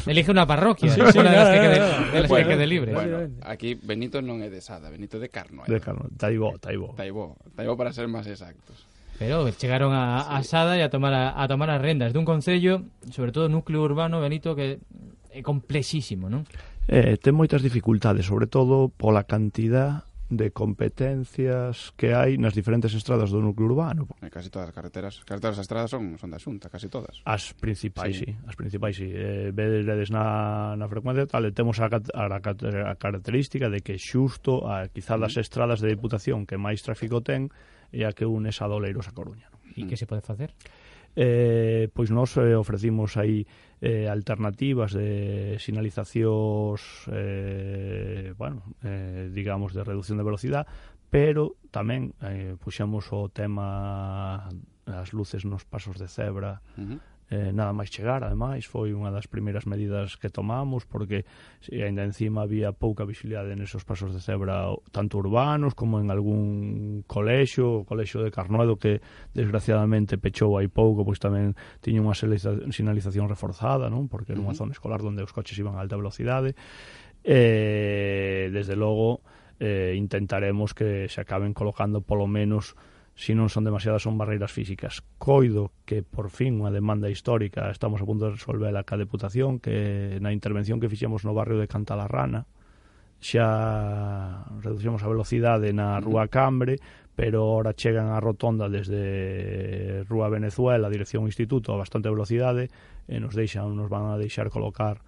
elige 0.07 0.31
una 0.31 0.45
parroquia, 0.45 0.91
Sí, 0.91 0.99
una 1.01 1.11
sí, 1.11 1.17
de 1.17 1.23
las 1.23 1.33
nada, 1.33 1.53
que 1.53 1.59
quede, 1.59 1.73
de 1.79 2.19
las 2.19 2.21
que 2.23 2.27
Bueno, 2.27 2.47
quede 2.49 2.67
libre. 2.67 2.93
Bueno, 2.93 3.17
aquí 3.43 3.75
Benito 3.75 4.19
non 4.21 4.43
é 4.43 4.49
de 4.51 4.59
Sada, 4.59 4.91
Benito 4.91 5.15
é 5.17 5.21
de 5.23 5.29
Carnoedo. 5.31 5.71
De 5.71 5.79
Carno, 5.79 6.07
Taibó, 6.19 6.57
Taibó. 6.59 6.91
Taibó, 6.95 7.35
Taibó 7.55 7.73
para 7.79 7.91
ser 7.95 8.07
máis 8.11 8.27
exactos. 8.27 8.90
Pero 9.21 9.45
chegaron 9.53 9.93
a, 9.93 10.25
sí. 10.25 10.27
a 10.33 10.41
Sada 10.41 10.73
e 10.73 10.81
a 10.81 10.89
tomar 10.89 11.13
a, 11.13 11.37
a 11.37 11.45
tomar 11.45 11.69
as 11.69 11.77
rendas 11.77 12.09
dun 12.09 12.25
concello, 12.25 12.89
sobre 13.13 13.29
todo 13.29 13.53
núcleo 13.53 13.85
urbano, 13.85 14.17
Benito, 14.17 14.57
que 14.57 14.81
é 15.29 15.45
complexísimo, 15.45 16.25
non? 16.25 16.41
Eh, 16.89 17.21
ten 17.21 17.37
moitas 17.37 17.61
dificultades, 17.61 18.25
sobre 18.25 18.49
todo 18.49 18.89
pola 18.89 19.29
cantidad 19.29 20.09
de 20.31 20.55
competencias 20.55 21.91
que 21.99 22.15
hai 22.15 22.39
nas 22.39 22.55
diferentes 22.55 22.95
estradas 22.95 23.35
do 23.35 23.43
núcleo 23.43 23.67
urbano. 23.67 24.07
E 24.23 24.31
casi 24.31 24.47
todas 24.47 24.71
as 24.71 24.75
carreteras, 24.75 25.19
carreteras 25.27 25.59
e 25.59 25.63
estradas 25.67 25.91
son, 25.91 26.15
son 26.15 26.31
da 26.31 26.39
xunta, 26.39 26.71
casi 26.71 26.87
todas. 26.87 27.19
As 27.27 27.51
principais, 27.51 28.15
sí. 28.15 28.31
sí 28.31 28.47
as 28.47 28.55
principais, 28.55 28.95
sí. 28.95 29.11
Eh, 29.11 29.51
vedes 29.51 30.07
na, 30.07 30.79
na 30.79 30.87
frecuencia 30.87 31.27
tal, 31.27 31.51
temos 31.51 31.83
a, 31.83 31.91
a, 31.91 32.25
a 32.31 32.95
característica 32.95 33.67
de 33.67 33.83
que 33.83 33.99
xusto 33.99 34.63
a 34.63 34.87
quizá 34.87 35.19
das 35.19 35.35
mm. 35.35 35.43
estradas 35.43 35.83
de 35.83 35.91
Diputación 35.91 36.47
que 36.47 36.55
máis 36.55 36.79
tráfico 36.79 37.19
ten 37.19 37.51
é 37.91 38.07
a 38.07 38.15
que 38.15 38.23
unes 38.23 38.63
a 38.63 38.71
Doleiros 38.71 39.11
a 39.11 39.13
Coruña. 39.13 39.51
Non? 39.51 39.59
E 39.75 39.81
que 39.83 39.99
se 39.99 40.07
pode 40.07 40.23
facer? 40.23 40.55
eh, 41.15 41.89
pois 41.93 42.09
nós 42.09 42.35
eh, 42.37 42.55
ofrecimos 42.55 43.17
aí 43.17 43.47
eh, 43.81 44.07
alternativas 44.07 44.93
de 44.93 45.57
sinalizacións 45.59 47.09
eh, 47.11 48.33
bueno, 48.37 48.63
eh, 48.83 49.29
digamos 49.33 49.73
de 49.73 49.83
reducción 49.83 50.17
de 50.17 50.27
velocidade 50.27 50.67
pero 51.11 51.59
tamén 51.75 52.15
eh, 52.23 52.55
puxemos 52.55 53.11
o 53.11 53.27
tema 53.27 54.47
eh, 54.87 54.95
as 54.95 55.11
luces 55.11 55.43
nos 55.43 55.67
pasos 55.67 55.99
de 55.99 56.07
cebra 56.07 56.63
uh 56.79 56.95
-huh 56.95 56.99
eh, 57.31 57.55
nada 57.55 57.71
máis 57.71 57.87
chegar, 57.87 58.27
ademais, 58.27 58.67
foi 58.67 58.91
unha 58.91 59.07
das 59.07 59.23
primeiras 59.23 59.63
medidas 59.63 60.19
que 60.19 60.27
tomamos, 60.27 60.83
porque 60.83 61.23
si, 61.63 61.79
ainda 61.79 62.03
encima 62.03 62.43
había 62.43 62.75
pouca 62.75 63.07
visibilidade 63.07 63.55
nesos 63.55 63.87
pasos 63.87 64.11
de 64.11 64.19
cebra, 64.19 64.67
tanto 64.91 65.15
urbanos 65.15 65.71
como 65.71 66.03
en 66.03 66.11
algún 66.11 67.07
colexo, 67.07 67.81
o 67.81 67.85
colexo 67.87 68.19
de 68.19 68.35
Carnoedo, 68.35 68.75
que 68.75 68.99
desgraciadamente 69.31 70.19
pechou 70.19 70.59
hai 70.59 70.67
pouco, 70.67 71.07
pois 71.07 71.23
tamén 71.23 71.55
tiña 71.79 72.03
unha 72.03 72.19
sinalización 72.67 73.31
reforzada, 73.31 73.87
non? 73.87 74.11
porque 74.11 74.35
era 74.35 74.43
unha 74.43 74.51
zona 74.51 74.75
escolar 74.75 74.99
onde 74.99 75.23
os 75.23 75.31
coches 75.31 75.55
iban 75.55 75.79
a 75.79 75.81
alta 75.87 75.95
velocidade, 75.95 76.51
e, 77.23 77.31
eh, 77.31 78.45
desde 78.51 78.75
logo, 78.75 79.23
eh, 79.55 79.95
intentaremos 79.95 80.75
que 80.75 81.07
se 81.07 81.23
acaben 81.23 81.55
colocando 81.55 82.03
polo 82.03 82.27
menos 82.27 82.75
si 83.21 83.37
non 83.37 83.53
son 83.53 83.61
demasiadas 83.61 84.01
son 84.01 84.17
barreiras 84.17 84.49
físicas. 84.49 85.05
Coido 85.21 85.69
que 85.85 86.01
por 86.01 86.33
fin 86.33 86.57
unha 86.57 86.73
demanda 86.73 87.05
histórica 87.05 87.69
estamos 87.69 88.01
a 88.01 88.09
punto 88.09 88.25
de 88.25 88.33
resolver 88.33 88.73
a 88.73 88.81
ca 88.81 88.97
deputación 88.97 89.61
que 89.61 90.17
na 90.17 90.33
intervención 90.33 90.81
que 90.81 90.89
fixemos 90.89 91.21
no 91.21 91.37
barrio 91.37 91.61
de 91.61 91.69
Cantalarrana 91.69 92.49
xa 93.21 94.49
reducimos 94.65 95.05
a 95.05 95.11
velocidade 95.13 95.69
na 95.69 96.01
Rúa 96.01 96.33
Cambre 96.33 96.81
pero 97.13 97.45
ora 97.45 97.77
chegan 97.77 98.09
a 98.09 98.17
rotonda 98.17 98.65
desde 98.65 100.01
Rúa 100.09 100.25
Venezuela, 100.33 100.89
dirección 100.89 101.29
instituto, 101.29 101.75
a 101.75 101.77
bastante 101.77 102.09
velocidade, 102.09 102.73
e 103.05 103.21
nos 103.21 103.37
deixan, 103.37 103.77
nos 103.77 103.93
van 103.93 104.09
a 104.09 104.17
deixar 104.17 104.49
colocar 104.49 105.05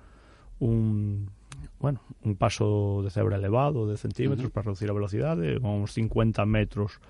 un 0.61 1.33
bueno, 1.81 2.05
un 2.21 2.37
paso 2.37 3.01
de 3.01 3.09
cebra 3.09 3.41
elevado 3.41 3.89
de 3.89 3.97
centímetros 3.97 4.45
uh 4.45 4.49
-huh. 4.49 4.53
para 4.53 4.69
reducir 4.69 4.89
a 4.91 4.93
velocidade, 4.93 5.57
uns 5.57 5.97
50 5.97 6.45
metros 6.45 7.01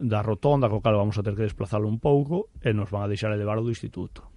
da 0.00 0.24
rotonda, 0.24 0.72
co 0.72 0.80
cal 0.80 0.96
vamos 0.96 1.20
a 1.20 1.22
ter 1.22 1.36
que 1.36 1.44
desplazalo 1.44 1.84
un 1.84 2.00
pouco 2.00 2.48
e 2.64 2.72
nos 2.72 2.88
van 2.88 3.04
a 3.04 3.10
deixar 3.12 3.30
elevar 3.36 3.60
o 3.60 3.64
do 3.64 3.70
instituto. 3.70 4.32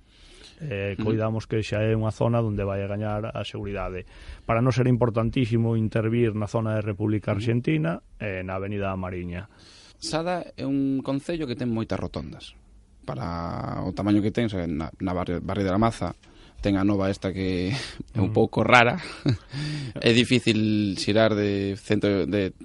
Eh, 0.60 0.96
coidamos 1.02 1.48
que 1.48 1.64
xa 1.64 1.82
é 1.82 1.96
unha 1.96 2.12
zona 2.12 2.44
onde 2.44 2.68
vai 2.68 2.84
a 2.84 2.88
gañar 2.92 3.32
a 3.32 3.42
seguridade. 3.48 4.06
Para 4.44 4.60
non 4.60 4.76
ser 4.76 4.86
importantísimo 4.92 5.80
intervir 5.80 6.36
na 6.36 6.52
zona 6.52 6.76
de 6.78 6.84
República 6.84 7.32
mm. 7.32 7.36
Argentina 7.40 7.92
e 8.20 8.40
eh, 8.40 8.42
na 8.44 8.60
Avenida 8.60 8.92
Mariña. 9.00 9.48
Sada 9.98 10.52
é 10.60 10.68
un 10.68 11.00
concello 11.00 11.48
que 11.48 11.56
ten 11.56 11.72
moitas 11.72 12.00
rotondas. 12.00 12.60
Para 13.08 13.84
o 13.84 13.92
tamaño 13.96 14.20
que 14.20 14.36
ten, 14.36 14.52
na, 14.76 14.92
na 15.00 15.12
barrio, 15.16 15.40
barrio 15.40 15.68
de 15.68 15.74
la 15.74 15.80
Maza, 15.80 16.16
ten 16.64 16.80
a 16.80 16.88
nova 16.88 17.12
esta 17.12 17.36
que 17.36 17.76
é 17.76 18.20
un 18.24 18.32
mm. 18.32 18.36
pouco 18.36 18.64
rara. 18.64 18.96
é 20.00 20.12
difícil 20.16 20.96
xirar 20.96 21.36
de 21.36 21.76
cento, 21.76 22.24
de 22.24 22.56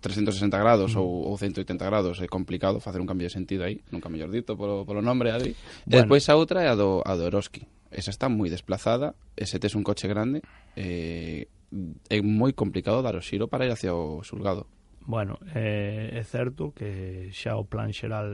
360 0.00 0.56
grados 0.56 0.96
mm. 0.96 0.98
ou, 0.98 1.28
ou 1.28 1.36
180 1.36 1.84
grados 1.84 2.16
é 2.24 2.26
complicado 2.26 2.80
facer 2.80 2.98
un 2.98 3.06
cambio 3.06 3.28
de 3.28 3.36
sentido 3.36 3.68
aí 3.68 3.84
nunca 3.92 4.08
mellor 4.08 4.32
dito 4.32 4.56
polo, 4.56 4.82
polo 4.82 5.04
nombre 5.04 5.30
Adri 5.30 5.54
bueno. 5.54 5.86
e 5.86 5.94
despois 6.02 6.26
a 6.26 6.34
outra 6.34 6.64
é 6.64 6.68
a 6.72 6.74
do, 6.74 7.04
a 7.06 7.14
do 7.14 7.28
Eroski 7.28 7.68
esa 7.94 8.10
está 8.10 8.26
moi 8.26 8.50
desplazada 8.50 9.14
e 9.38 9.46
se 9.46 9.62
tes 9.62 9.78
un 9.78 9.86
coche 9.86 10.10
grande 10.10 10.42
eh, 10.74 11.46
é 12.10 12.18
moi 12.18 12.50
complicado 12.50 12.98
dar 12.98 13.14
o 13.14 13.22
xiro 13.22 13.46
para 13.46 13.62
ir 13.62 13.70
hacia 13.70 13.94
o 13.94 14.24
xulgado 14.26 14.66
Bueno, 15.06 15.38
eh, 15.54 16.18
é 16.18 16.22
certo 16.26 16.74
que 16.74 17.30
xa 17.30 17.54
o 17.54 17.70
plan 17.70 17.94
xeral 17.94 18.26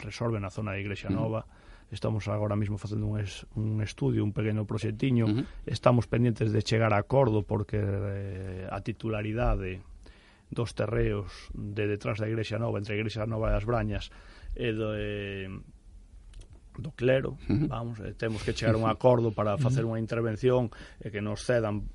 resolve 0.00 0.40
na 0.40 0.48
zona 0.48 0.72
de 0.72 0.80
Igrexa 0.80 1.12
mm. 1.12 1.16
Nova 1.18 1.44
mm 1.44 1.63
Estamos 1.94 2.26
agora 2.26 2.56
mesmo 2.58 2.76
facendo 2.76 3.06
un, 3.06 3.20
es, 3.20 3.46
un 3.54 3.80
estudio, 3.80 4.24
un 4.24 4.32
pequeno 4.32 4.66
proxectiño. 4.66 5.26
Uh 5.26 5.28
-huh. 5.30 5.46
Estamos 5.64 6.10
pendentes 6.10 6.50
de 6.50 6.60
chegar 6.62 6.92
a 6.92 6.98
acordo 6.98 7.46
porque 7.46 7.78
eh, 7.78 8.66
a 8.66 8.82
titularidade 8.82 9.80
dos 10.50 10.74
terreos 10.74 11.30
de 11.54 11.86
detrás 11.86 12.18
da 12.18 12.26
Igrexa 12.26 12.58
Nova, 12.58 12.82
entre 12.82 12.94
a 12.94 12.98
Igrexa 12.98 13.30
Nova 13.30 13.54
e 13.54 13.54
as 13.54 13.64
Brañas, 13.64 14.10
e 14.58 14.74
do, 14.74 14.90
eh, 14.98 15.46
do 16.82 16.90
clero, 16.98 17.38
uh 17.46 17.54
-huh. 17.54 17.68
vamos, 17.70 18.02
eh, 18.02 18.14
temos 18.18 18.42
que 18.42 18.52
chegar 18.52 18.74
a 18.74 18.78
un 18.82 18.90
acordo 18.96 19.30
para 19.30 19.54
facer 19.54 19.86
unha 19.86 20.02
intervención 20.02 20.74
e 20.98 21.08
eh, 21.08 21.10
que 21.14 21.22
nos 21.22 21.46
cedan 21.46 21.86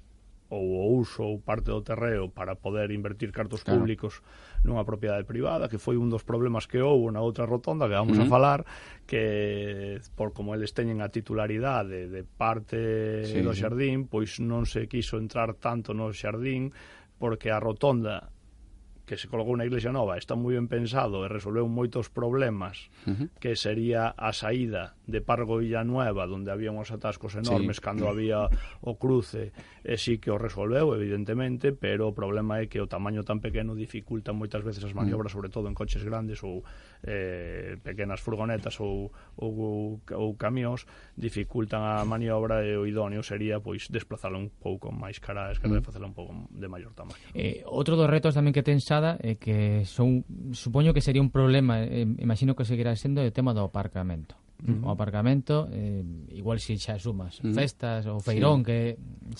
ou 0.50 0.66
o 0.66 0.98
uso 0.98 1.24
ou 1.24 1.40
parte 1.40 1.70
do 1.70 1.82
terreo 1.86 2.30
para 2.34 2.58
poder 2.58 2.90
invertir 2.90 3.32
cartos 3.32 3.62
claro. 3.62 3.80
públicos 3.80 4.22
nunha 4.66 4.84
propiedade 4.84 5.24
privada, 5.24 5.70
que 5.70 5.78
foi 5.78 5.96
un 5.96 6.10
dos 6.10 6.26
problemas 6.26 6.66
que 6.66 6.82
houve 6.82 7.14
na 7.14 7.22
outra 7.22 7.46
rotonda 7.46 7.86
que 7.86 7.96
vamos 7.96 8.18
uh 8.18 8.26
-huh. 8.26 8.28
a 8.28 8.34
falar, 8.34 8.60
que 9.06 10.02
por 10.18 10.34
como 10.34 10.58
eles 10.58 10.74
teñen 10.74 11.06
a 11.06 11.14
titularidade 11.14 12.10
de 12.10 12.26
parte 12.26 13.30
sí, 13.30 13.40
do 13.46 13.54
xardín, 13.54 14.10
pois 14.10 14.42
non 14.42 14.66
se 14.66 14.90
quiso 14.90 15.22
entrar 15.22 15.54
tanto 15.56 15.94
no 15.94 16.10
xardín 16.12 16.74
porque 17.22 17.54
a 17.54 17.62
rotonda 17.62 18.34
que 19.10 19.18
se 19.18 19.26
colocou 19.26 19.58
na 19.58 19.66
Iglesia 19.66 19.90
Nova 19.90 20.22
está 20.22 20.38
moi 20.38 20.54
ben 20.54 20.70
pensado 20.70 21.26
e 21.26 21.28
resolveu 21.34 21.66
moitos 21.66 22.14
problemas 22.14 22.94
uh 23.10 23.18
-huh. 23.18 23.28
que 23.42 23.58
sería 23.58 24.14
a 24.14 24.30
saída 24.38 24.94
de 25.10 25.18
Pargo 25.18 25.58
Villanueva 25.58 26.30
donde 26.30 26.54
había 26.54 26.70
uns 26.70 26.94
atascos 26.94 27.34
enormes 27.34 27.78
sí. 27.78 27.82
cando 27.82 28.06
había 28.06 28.46
o 28.86 29.02
cruce 29.02 29.50
e 29.82 29.98
sí 29.98 30.22
que 30.22 30.30
o 30.30 30.38
resolveu 30.38 30.94
evidentemente 30.94 31.74
pero 31.74 32.06
o 32.06 32.14
problema 32.14 32.62
é 32.62 32.70
que 32.70 32.78
o 32.78 32.86
tamaño 32.86 33.26
tan 33.26 33.42
pequeno 33.42 33.74
dificulta 33.74 34.30
moitas 34.30 34.62
veces 34.62 34.86
as 34.86 34.94
maniobras 34.94 35.34
uh 35.34 35.42
-huh. 35.42 35.42
sobre 35.42 35.50
todo 35.50 35.66
en 35.66 35.74
coches 35.74 36.06
grandes 36.06 36.46
ou 36.46 36.62
eh, 37.02 37.82
pequenas 37.82 38.22
furgonetas 38.22 38.78
ou, 38.78 39.10
ou, 39.42 39.98
ou 40.06 40.30
camións 40.38 40.86
dificultan 41.18 41.82
a 41.82 42.06
maniobra 42.06 42.62
e 42.62 42.78
o 42.78 42.86
idóneo 42.86 43.26
sería 43.26 43.58
pois 43.58 43.90
desplazalo 43.90 44.38
un 44.38 44.54
pouco 44.54 44.94
máis 44.94 45.18
cara 45.18 45.50
a 45.50 45.58
esquerda 45.58 45.82
mm. 45.82 45.82
uh 45.82 45.82
-huh. 45.82 45.90
e 45.90 45.90
facelo 45.90 46.06
un 46.06 46.14
pouco 46.14 46.32
de 46.54 46.68
maior 46.70 46.94
tamaño. 46.94 47.18
Eh, 47.34 47.66
outro 47.66 47.98
dos 47.98 48.06
retos 48.06 48.38
tamén 48.38 48.54
que 48.54 48.62
ten 48.62 48.78
complicada 49.00 49.18
e 49.24 49.32
eh, 49.32 49.36
que 49.40 49.86
son, 49.86 50.26
supoño 50.52 50.94
que 50.94 51.02
sería 51.02 51.22
un 51.22 51.32
problema, 51.32 51.82
eh, 51.84 52.06
imagino 52.20 52.56
que 52.56 52.66
seguirá 52.66 52.96
sendo 52.96 53.24
o 53.24 53.32
tema 53.32 53.56
do 53.56 53.64
aparcamento. 53.64 54.36
Uh 54.60 54.76
-huh. 54.76 54.88
O 54.88 54.90
aparcamento, 54.92 55.72
eh, 55.72 56.04
igual 56.36 56.60
se 56.60 56.76
xa 56.76 57.00
sumas 57.00 57.40
uh 57.40 57.48
-huh. 57.48 57.56
festas 57.56 58.04
ou 58.06 58.20
feirón, 58.20 58.62
sí. 58.62 58.66
que 58.68 58.78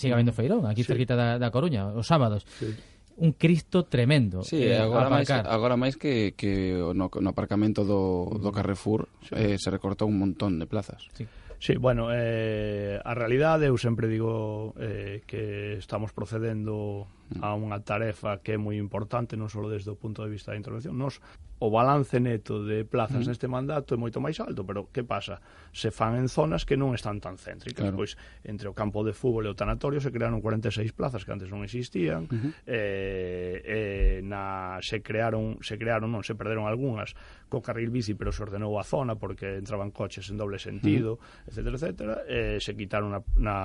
siga 0.00 0.16
habendo 0.16 0.32
feirón, 0.32 0.64
aquí 0.64 0.82
sí. 0.82 0.88
cerquita 0.88 1.12
da, 1.12 1.36
da 1.36 1.52
Coruña, 1.52 1.92
os 1.92 2.08
sábados. 2.08 2.46
Sí 2.58 2.72
un 3.20 3.36
cristo 3.36 3.84
tremendo. 3.84 4.40
Sí, 4.40 4.64
eh, 4.64 4.80
agora 4.80 5.12
máis 5.12 5.28
agora 5.28 5.76
máis 5.76 6.00
que 6.00 6.32
que 6.32 6.72
no, 6.96 7.12
no 7.12 7.28
aparcamento 7.28 7.84
do, 7.84 8.32
do 8.40 8.48
Carrefour 8.48 9.12
sí. 9.20 9.36
eh, 9.36 9.56
se 9.60 9.68
recortou 9.68 10.08
un 10.08 10.16
montón 10.16 10.56
de 10.56 10.64
plazas. 10.64 11.04
Sí. 11.12 11.28
Sí, 11.60 11.76
bueno, 11.76 12.08
eh, 12.08 12.96
a 13.04 13.12
realidade 13.12 13.68
eu 13.68 13.76
sempre 13.76 14.08
digo 14.08 14.72
eh, 14.80 15.20
que 15.28 15.76
estamos 15.76 16.16
procedendo 16.16 17.04
a 17.38 17.54
unha 17.54 17.78
tarefa 17.86 18.42
que 18.42 18.54
é 18.54 18.58
moi 18.58 18.74
importante 18.74 19.38
non 19.38 19.46
só 19.46 19.62
desde 19.70 19.94
o 19.94 19.96
punto 19.96 20.26
de 20.26 20.34
vista 20.34 20.50
da 20.50 20.58
intervención 20.58 20.98
nos 20.98 21.22
o 21.60 21.70
balance 21.70 22.18
neto 22.20 22.64
de 22.64 22.84
plazas 22.88 23.26
mm. 23.26 23.28
neste 23.28 23.44
mandato 23.44 23.92
é 23.92 23.98
moito 24.00 24.16
máis 24.16 24.40
alto, 24.40 24.64
pero 24.64 24.88
que 24.88 25.04
pasa? 25.04 25.44
Se 25.76 25.92
fan 25.92 26.16
en 26.16 26.32
zonas 26.32 26.64
que 26.64 26.72
non 26.72 26.96
están 26.96 27.20
tan 27.20 27.36
céntricas, 27.36 27.92
claro. 27.92 28.00
pois 28.00 28.16
entre 28.48 28.64
o 28.64 28.72
campo 28.72 29.04
de 29.04 29.12
fútbol 29.12 29.44
e 29.44 29.52
o 29.52 29.56
tanatorio 29.56 30.00
se 30.00 30.08
crearon 30.08 30.40
46 30.40 30.96
plazas 30.96 31.20
que 31.28 31.36
antes 31.36 31.52
non 31.52 31.60
existían, 31.60 32.24
eh, 32.64 33.60
eh, 33.60 34.16
na, 34.24 34.80
se 34.80 35.04
crearon, 35.04 35.60
se 35.60 35.76
crearon, 35.76 36.08
non, 36.08 36.24
se 36.24 36.32
perderon 36.32 36.64
algunhas 36.64 37.12
co 37.52 37.60
carril 37.60 37.92
bici, 37.92 38.16
pero 38.16 38.32
se 38.32 38.40
ordenou 38.40 38.80
a 38.80 38.84
zona 38.86 39.20
porque 39.20 39.60
entraban 39.60 39.92
coches 39.92 40.32
en 40.32 40.40
doble 40.40 40.56
sentido, 40.56 41.20
etcétera, 41.44 41.76
etcétera, 41.76 42.14
eh, 42.24 42.56
se 42.56 42.72
quitaron 42.72 43.12
na, 43.12 43.20
na 43.36 43.56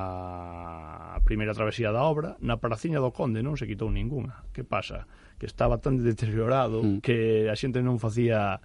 primeira 1.23 1.55
travesía 1.55 1.95
da 1.95 2.03
obra, 2.03 2.35
na 2.43 2.59
paraciña 2.59 2.99
do 2.99 3.15
Conde, 3.15 3.39
non 3.39 3.54
non 3.55 3.63
se 3.63 3.71
quitou 3.71 3.87
ningunha. 3.87 4.43
Que 4.51 4.67
pasa? 4.67 5.07
Que 5.39 5.47
estaba 5.47 5.79
tan 5.79 6.03
deteriorado 6.03 6.83
mm. 6.83 6.99
que 6.99 7.47
a 7.47 7.55
xente 7.55 7.79
non 7.79 7.95
facía 8.03 8.59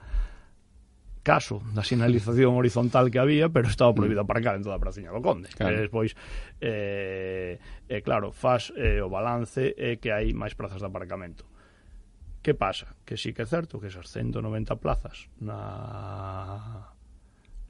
caso 1.22 1.62
da 1.70 1.86
sinalización 1.86 2.58
horizontal 2.58 3.06
que 3.12 3.22
había, 3.22 3.46
pero 3.54 3.70
estaba 3.70 3.94
prohibido 3.94 4.26
aparcar 4.26 4.58
mm. 4.58 4.58
en 4.58 4.62
toda 4.66 4.74
a 4.74 4.82
Praciña 4.82 5.14
do 5.14 5.22
Conde. 5.22 5.46
Claro. 5.54 5.78
E 5.78 5.86
despois, 5.86 6.18
eh, 6.58 7.62
eh, 7.86 8.02
claro, 8.02 8.34
faz 8.34 8.74
eh, 8.74 8.98
o 8.98 9.06
balance 9.06 9.78
é 9.78 9.94
eh, 9.94 9.96
que 10.02 10.10
hai 10.10 10.34
máis 10.34 10.58
prazas 10.58 10.82
de 10.82 10.90
aparcamento. 10.90 11.46
Que 12.42 12.58
pasa? 12.58 12.98
Que 13.06 13.14
sí 13.14 13.30
que 13.30 13.46
é 13.46 13.48
certo 13.48 13.78
que 13.78 13.94
esas 13.94 14.10
190 14.10 14.74
plazas 14.82 15.30
na 15.38 16.90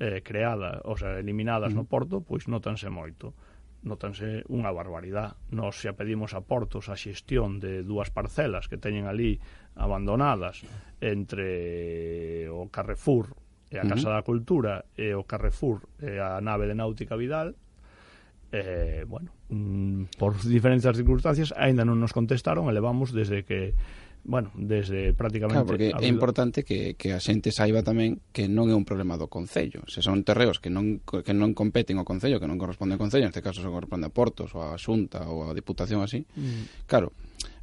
eh, 0.00 0.24
creada, 0.24 0.80
ou 0.88 0.96
sea, 0.96 1.20
eliminadas 1.20 1.74
mm. 1.74 1.76
no 1.76 1.84
Porto, 1.84 2.24
pois 2.24 2.48
notanse 2.48 2.88
moito 2.88 3.36
notanse 3.82 4.44
unha 4.52 4.68
barbaridad. 4.70 5.40
Nos 5.52 5.80
xa 5.80 5.96
pedimos 5.96 6.36
a 6.36 6.44
Portos 6.44 6.92
a 6.92 6.96
xestión 6.96 7.58
de 7.58 7.80
dúas 7.80 8.12
parcelas 8.12 8.68
que 8.68 8.76
teñen 8.76 9.08
ali 9.08 9.40
abandonadas 9.76 10.60
entre 11.00 12.44
o 12.52 12.68
Carrefour 12.68 13.32
e 13.70 13.78
a 13.80 13.86
Casa 13.86 14.10
uh 14.10 14.12
-huh. 14.12 14.16
da 14.20 14.26
Cultura 14.26 14.74
e 14.98 15.16
o 15.16 15.24
Carrefour 15.24 15.86
e 16.02 16.20
a 16.20 16.42
nave 16.44 16.68
de 16.68 16.76
Náutica 16.76 17.16
Vidal 17.16 17.56
eh, 18.52 19.04
bueno, 19.06 19.30
mm, 19.48 20.18
por 20.18 20.36
diferentes 20.42 20.84
circunstancias 20.96 21.54
aínda 21.56 21.86
non 21.86 22.02
nos 22.02 22.10
contestaron 22.10 22.66
e 22.66 22.74
levamos 22.74 23.14
desde 23.14 23.46
que 23.46 23.78
bueno, 24.24 24.50
desde 24.54 25.12
prácticamente... 25.14 25.62
Claro, 25.62 25.66
porque 25.66 25.92
é 25.94 26.08
importante 26.08 26.64
que, 26.64 26.94
que 26.94 27.12
a 27.12 27.20
xente 27.20 27.52
saiba 27.52 27.80
tamén 27.80 28.20
que 28.34 28.46
non 28.46 28.68
é 28.68 28.76
un 28.76 28.84
problema 28.84 29.16
do 29.16 29.32
Concello. 29.32 29.84
Se 29.88 30.04
son 30.04 30.22
terreos 30.22 30.60
que 30.60 30.68
non, 30.68 31.00
que 31.04 31.32
non 31.32 31.56
competen 31.56 31.96
ao 31.96 32.08
Concello, 32.08 32.36
que 32.38 32.48
non 32.48 32.60
corresponde 32.60 32.96
ao 32.96 33.02
Concello, 33.02 33.26
neste 33.26 33.40
caso 33.44 33.64
se 33.64 33.70
corresponde 33.70 34.08
a 34.08 34.12
Portos, 34.12 34.52
ou 34.52 34.60
a 34.60 34.76
Xunta, 34.76 35.24
ou 35.28 35.48
a 35.48 35.56
Diputación, 35.56 36.04
así, 36.04 36.26
mm. 36.36 36.86
claro, 36.90 37.16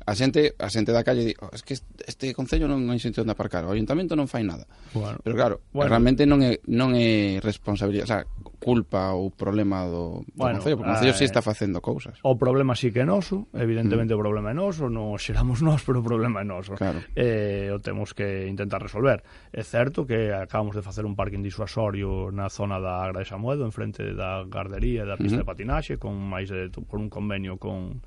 a 0.07 0.15
xente, 0.15 0.55
a 0.55 0.71
xente 0.71 0.95
da 0.95 1.03
calle 1.03 1.27
di, 1.27 1.33
oh, 1.43 1.51
es 1.51 1.63
que 1.63 1.75
este 2.07 2.31
concello 2.31 2.63
non 2.63 2.87
hai 2.87 2.95
sitio 2.95 3.27
onde 3.27 3.35
aparcar, 3.35 3.67
o 3.67 3.75
ayuntamento 3.75 4.15
non 4.15 4.31
fai 4.31 4.39
nada. 4.47 4.63
Bueno, 4.95 5.19
Pero 5.19 5.35
claro, 5.35 5.55
bueno. 5.75 5.91
realmente 5.91 6.23
non 6.23 6.39
é 6.39 6.63
non 6.71 6.95
é 6.95 7.43
responsabilidade, 7.43 8.07
o 8.07 8.11
sea, 8.15 8.23
culpa 8.55 9.11
ou 9.11 9.35
problema 9.35 9.83
do, 9.83 10.23
do 10.23 10.39
bueno, 10.39 10.63
concello, 10.63 10.79
porque 10.79 10.87
o 10.87 10.93
concello 10.95 11.11
eh, 11.11 11.19
si 11.19 11.27
sí 11.27 11.27
está 11.27 11.43
facendo 11.43 11.83
cousas. 11.83 12.15
O 12.23 12.39
problema 12.39 12.71
sí 12.71 12.87
que 12.95 13.03
é 13.03 13.07
noso, 13.07 13.51
evidentemente 13.51 14.15
mm. 14.15 14.17
o 14.17 14.19
problema 14.23 14.47
é 14.51 14.55
noso, 14.55 14.87
non 14.87 15.11
xeramos 15.19 15.59
nós, 15.67 15.83
pero 15.83 15.99
o 15.99 16.05
problema 16.07 16.39
é 16.39 16.47
noso. 16.47 16.79
Claro. 16.79 17.03
Eh, 17.11 17.67
o 17.75 17.83
temos 17.83 18.15
que 18.15 18.47
intentar 18.47 18.79
resolver. 18.79 19.27
É 19.51 19.59
certo 19.59 20.07
que 20.07 20.31
acabamos 20.31 20.71
de 20.79 20.87
facer 20.87 21.03
un 21.03 21.19
parking 21.19 21.43
disuasorio 21.43 22.31
na 22.31 22.47
zona 22.47 22.79
da 22.79 23.03
Agra 23.03 23.23
de 23.23 23.27
Samuedo, 23.27 23.67
en 23.67 23.75
frente 23.75 24.15
da 24.15 24.47
gardería 24.47 25.03
e 25.03 25.07
da 25.11 25.19
pista 25.19 25.43
mm 25.43 25.43
-hmm. 25.43 25.43
de 25.43 25.51
patinaxe, 25.51 25.93
con 25.99 26.15
máis 26.15 26.47
de, 26.47 26.71
por 26.71 26.95
un 26.95 27.11
convenio 27.11 27.59
con 27.59 27.99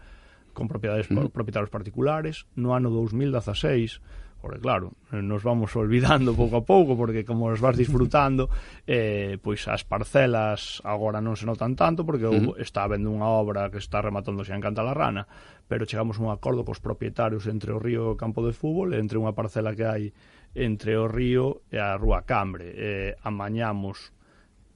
con 0.53 0.69
propiedades 0.69 1.11
uh 1.11 1.29
propietarios 1.31 1.71
particulares 1.71 2.47
no 2.57 2.75
ano 2.75 2.91
2016 2.91 4.01
porque 4.41 4.59
claro, 4.59 4.93
nos 5.13 5.43
vamos 5.43 5.77
olvidando 5.77 6.35
pouco 6.35 6.57
a 6.57 6.65
pouco, 6.65 6.97
porque 6.97 7.25
como 7.29 7.53
os 7.53 7.61
vas 7.61 7.77
disfrutando, 7.77 8.49
eh, 8.89 9.37
pois 9.37 9.69
as 9.69 9.85
parcelas 9.85 10.81
agora 10.81 11.21
non 11.21 11.37
se 11.37 11.45
notan 11.45 11.77
tanto, 11.77 12.09
porque 12.09 12.25
uh 12.25 12.33
-huh. 12.33 12.57
está 12.57 12.89
habendo 12.89 13.13
unha 13.13 13.29
obra 13.29 13.69
que 13.69 13.77
está 13.77 14.01
rematando 14.01 14.41
xa 14.41 14.57
en 14.57 14.65
Cantalarrana, 14.65 15.29
pero 15.69 15.85
chegamos 15.85 16.17
a 16.17 16.25
un 16.25 16.33
acordo 16.33 16.65
cos 16.65 16.81
propietarios 16.81 17.45
entre 17.53 17.77
o 17.77 17.79
río 17.79 18.09
e 18.09 18.11
o 18.17 18.19
campo 18.19 18.41
de 18.41 18.57
fútbol, 18.57 18.97
entre 18.97 19.21
unha 19.21 19.37
parcela 19.37 19.77
que 19.77 19.85
hai 19.85 20.05
entre 20.57 20.97
o 20.97 21.05
río 21.05 21.61
e 21.69 21.77
a 21.77 21.95
Rúa 22.01 22.25
Cambre. 22.25 22.73
Eh, 22.75 23.13
amañamos, 23.21 24.17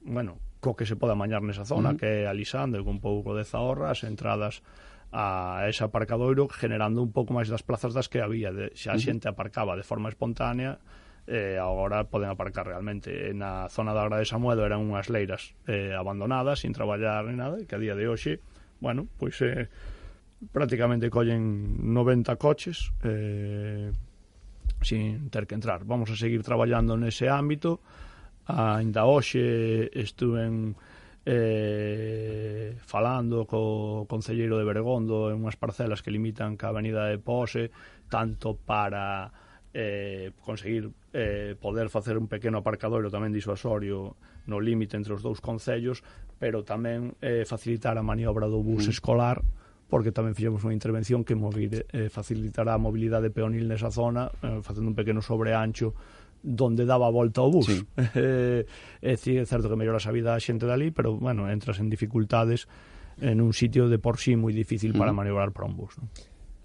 bueno, 0.05 0.37
co 0.61 0.77
que 0.77 0.85
se 0.85 0.93
pode 0.93 1.17
amañar 1.17 1.41
nesa 1.41 1.65
zona, 1.65 1.89
uh 1.89 1.93
-huh. 1.93 1.99
que 1.99 2.09
é 2.21 2.29
alisando 2.29 2.77
Lisanda, 2.77 2.85
con 2.85 3.01
pouco 3.01 3.33
de 3.33 3.41
zahorra, 3.41 3.89
as 3.89 4.05
entradas 4.05 4.61
a 5.15 5.63
ese 5.71 5.87
aparcadoiro 5.87 6.51
generando 6.51 6.99
un 6.99 7.15
pouco 7.15 7.31
máis 7.31 7.47
das 7.47 7.63
plazas 7.63 7.95
das 7.95 8.11
que 8.11 8.19
había. 8.19 8.51
De, 8.51 8.75
xa 8.75 8.93
a 8.93 8.99
xente 8.99 9.31
aparcaba 9.31 9.79
de 9.79 9.87
forma 9.87 10.11
espontánea 10.11 10.75
eh, 11.23 11.57
agora 11.57 12.03
poden 12.03 12.29
aparcar 12.29 12.67
realmente. 12.67 13.31
Na 13.31 13.71
zona 13.71 13.95
da 13.95 14.03
Agra 14.03 14.19
de 14.19 14.27
Samuedo 14.27 14.67
eran 14.67 14.83
unhas 14.83 15.07
leiras 15.07 15.55
eh, 15.71 15.95
abandonadas 15.95 16.67
sin 16.67 16.75
traballar 16.75 17.31
ni 17.31 17.39
nada 17.39 17.55
e 17.55 17.63
que 17.63 17.79
a 17.79 17.81
día 17.81 17.95
de 17.95 18.11
hoxe 18.11 18.43
bueno, 18.83 19.07
pois 19.15 19.39
eh, 19.39 19.71
prácticamente 20.51 21.09
collen 21.09 21.79
90 21.95 22.35
coches 22.35 22.91
eh, 23.07 23.89
sin 24.83 25.29
ter 25.31 25.47
que 25.47 25.55
entrar. 25.55 25.87
Vamos 25.87 26.11
a 26.11 26.19
seguir 26.19 26.43
traballando 26.43 26.99
nese 26.99 27.31
ámbito. 27.31 27.79
Ainda 28.45 29.07
hoxe 29.07 29.89
estuve 29.95 30.43
en 30.43 30.75
eh, 31.25 32.77
falando 32.85 33.45
co 33.49 34.05
Concelleiro 34.05 34.61
de 34.61 34.65
Bergondo 34.65 35.33
en 35.33 35.41
unhas 35.41 35.57
parcelas 35.57 36.05
que 36.05 36.13
limitan 36.13 36.53
ca 36.53 36.69
avenida 36.69 37.09
de 37.09 37.17
Pose 37.17 37.73
tanto 38.07 38.53
para 38.53 39.33
eh, 39.73 40.31
conseguir 40.45 40.93
eh, 41.11 41.57
poder 41.59 41.89
facer 41.89 42.15
un 42.15 42.29
pequeno 42.29 42.61
aparcadoiro 42.61 43.09
tamén 43.09 43.33
disuasorio 43.33 44.13
no 44.45 44.61
límite 44.61 44.95
entre 44.95 45.17
os 45.17 45.25
dous 45.25 45.41
concellos 45.41 46.05
pero 46.37 46.61
tamén 46.61 47.17
eh, 47.25 47.41
facilitar 47.43 47.97
a 47.97 48.05
maniobra 48.05 48.45
do 48.45 48.61
bus 48.61 48.85
mm. 48.85 48.93
escolar 48.93 49.41
porque 49.89 50.13
tamén 50.13 50.37
fixemos 50.37 50.61
unha 50.65 50.73
intervención 50.73 51.25
que 51.25 51.33
movir, 51.33 51.89
eh, 51.89 52.09
facilitará 52.09 52.77
a 52.77 52.81
mobilidade 52.81 53.33
peonil 53.33 53.65
nesa 53.65 53.89
zona 53.89 54.29
eh, 54.45 54.61
facendo 54.61 54.93
un 54.93 54.97
pequeno 54.97 55.25
sobreancho 55.25 55.93
donde 56.45 56.85
daba 56.85 57.09
volta 57.09 57.41
o 57.41 57.49
bus. 57.49 57.65
Sí. 57.65 57.81
Eh, 58.15 58.65
é 59.01 59.11
dicir, 59.17 59.41
é 59.41 59.45
certo 59.49 59.65
que 59.67 59.75
melloras 59.75 60.05
a 60.05 60.13
vida 60.13 60.37
a 60.37 60.39
xente 60.39 60.69
dali, 60.69 60.93
pero, 60.93 61.17
bueno, 61.17 61.49
entras 61.49 61.81
en 61.81 61.89
dificultades 61.89 62.69
en 63.19 63.41
un 63.41 63.51
sitio 63.51 63.89
de 63.89 63.97
por 63.97 64.21
sí 64.21 64.37
moi 64.37 64.53
difícil 64.53 64.93
para 64.93 65.09
Mm. 65.11 65.17
maniobrar 65.25 65.49
para 65.51 65.65
un 65.67 65.75
bus. 65.75 65.97
¿no? 65.97 66.05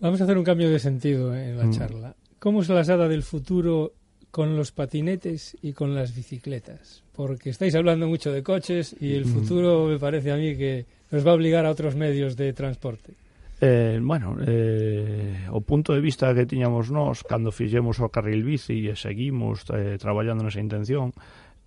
Vamos 0.01 0.21
a 0.21 0.25
hacer 0.29 0.37
un 0.37 0.45
cambio 0.45 0.69
de 0.69 0.79
sentido 0.79 1.35
en 1.35 1.57
la 1.57 1.65
Mm. 1.67 1.73
charla. 1.73 2.15
¿Cómo 2.39 2.61
es 2.63 2.69
la 2.69 2.81
asada 2.81 3.09
del 3.09 3.23
futuro 3.23 3.93
con 4.31 4.57
los 4.57 4.73
patinetes 4.73 5.57
y 5.63 5.73
con 5.73 5.95
las 5.95 6.15
bicicletas? 6.15 7.03
Porque 7.13 7.51
estáis 7.51 7.75
hablando 7.75 8.09
mucho 8.09 8.33
de 8.33 8.43
coches 8.43 8.97
y 9.01 9.13
el 9.15 9.27
Mm. 9.27 9.29
futuro 9.35 9.87
me 9.87 9.99
parece 9.99 10.33
a 10.33 10.37
mí 10.37 10.57
que 10.57 10.87
nos 11.11 11.27
va 11.27 11.33
a 11.33 11.35
obligar 11.35 11.67
a 11.67 11.71
otros 11.71 11.95
medios 11.97 12.37
de 12.37 12.53
transporte. 12.53 13.13
Eh, 13.61 14.01
bueno, 14.01 14.37
eh, 14.41 15.45
o 15.53 15.61
punto 15.61 15.93
de 15.93 16.01
vista 16.01 16.33
que 16.33 16.49
tiñamos 16.49 16.89
nós 16.89 17.21
cando 17.29 17.53
fixemos 17.53 18.01
o 18.01 18.09
carril 18.09 18.41
bici 18.41 18.89
e 18.89 18.97
seguimos 18.97 19.69
eh, 19.69 20.01
traballando 20.01 20.41
nesa 20.41 20.65
intención 20.65 21.13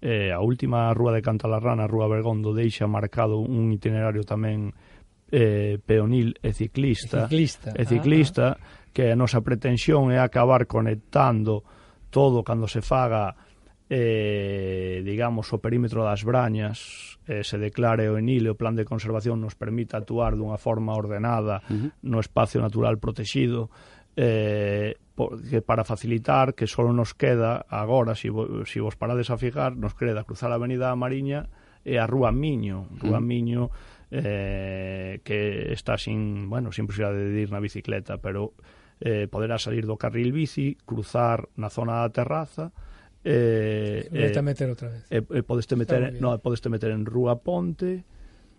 eh, 0.01 0.33
a 0.33 0.41
última 0.41 0.89
rúa 0.97 1.13
de 1.13 1.21
Cantalarrana, 1.21 1.85
a 1.85 1.91
rúa 1.91 2.09
Bergondo, 2.09 2.49
deixa 2.49 2.89
marcado 2.89 3.37
un 3.37 3.69
itinerario 3.69 4.25
tamén 4.25 4.73
eh, 5.29 5.77
peonil 5.85 6.33
e 6.41 6.49
ciclista, 6.57 7.29
e 7.29 7.29
ciclista, 7.29 7.69
e 7.77 7.83
ciclista 7.85 8.45
ah, 8.53 8.89
que 8.89 9.13
a 9.13 9.15
nosa 9.15 9.45
pretensión 9.45 10.09
é 10.09 10.17
acabar 10.17 10.65
conectando 10.65 11.61
todo 12.09 12.41
cando 12.41 12.65
se 12.65 12.81
faga 12.81 13.37
eh, 13.95 15.03
digamos, 15.05 15.53
o 15.53 15.61
perímetro 15.61 16.01
das 16.01 16.25
brañas 16.25 17.21
eh, 17.29 17.45
se 17.45 17.61
declare 17.61 18.09
o 18.09 18.17
enile, 18.17 18.49
o 18.49 18.57
plan 18.57 18.73
de 18.73 18.89
conservación 18.89 19.37
nos 19.37 19.53
permita 19.53 20.01
actuar 20.01 20.33
dunha 20.33 20.57
forma 20.57 20.97
ordenada 20.97 21.61
uh 21.69 21.77
-huh. 21.77 21.89
no 22.01 22.17
espacio 22.17 22.57
natural 22.57 22.97
protegido, 22.97 23.69
eh, 24.17 24.97
porque 25.13 25.61
para 25.61 25.85
facilitar 25.85 26.57
que 26.57 26.65
só 26.65 26.89
nos 26.89 27.13
queda 27.13 27.69
agora, 27.69 28.17
se 28.17 28.25
si, 28.25 28.29
vo, 28.33 28.65
si 28.65 28.81
vos 28.81 28.97
parades 28.97 29.29
a 29.29 29.37
fijar, 29.37 29.77
nos 29.77 29.93
queda 29.93 30.25
cruzar 30.25 30.49
a 30.49 30.57
avenida 30.57 30.89
Mariña 30.97 31.53
e 31.85 32.01
a 32.01 32.09
Rúa 32.09 32.33
Miño, 32.33 32.89
Rúa 32.97 33.21
uh. 33.21 33.21
Miño 33.21 33.69
eh, 34.09 35.21
que 35.21 35.69
está 35.69 36.01
sin, 36.01 36.49
bueno, 36.49 36.73
sin 36.73 36.89
posibilidade 36.89 37.29
de 37.29 37.37
ir 37.45 37.53
na 37.53 37.61
bicicleta, 37.61 38.17
pero 38.17 38.57
eh, 39.05 39.29
poderá 39.29 39.61
salir 39.61 39.85
do 39.85 40.01
carril 40.01 40.33
bici, 40.33 40.81
cruzar 40.81 41.45
na 41.61 41.69
zona 41.69 42.01
da 42.01 42.09
terraza, 42.09 42.73
Eh, 43.23 44.09
Vete 44.11 44.39
eh, 44.39 44.41
meter 44.41 44.69
outra 44.69 44.89
vez. 44.89 45.07
Eh, 45.09 45.23
eh, 45.23 45.43
podeste 45.43 45.75
meter, 45.75 46.19
no, 46.19 46.35
podeste 46.39 46.67
meter 46.67 46.91
en 46.91 47.05
Rúa 47.05 47.39
Ponte, 47.39 48.03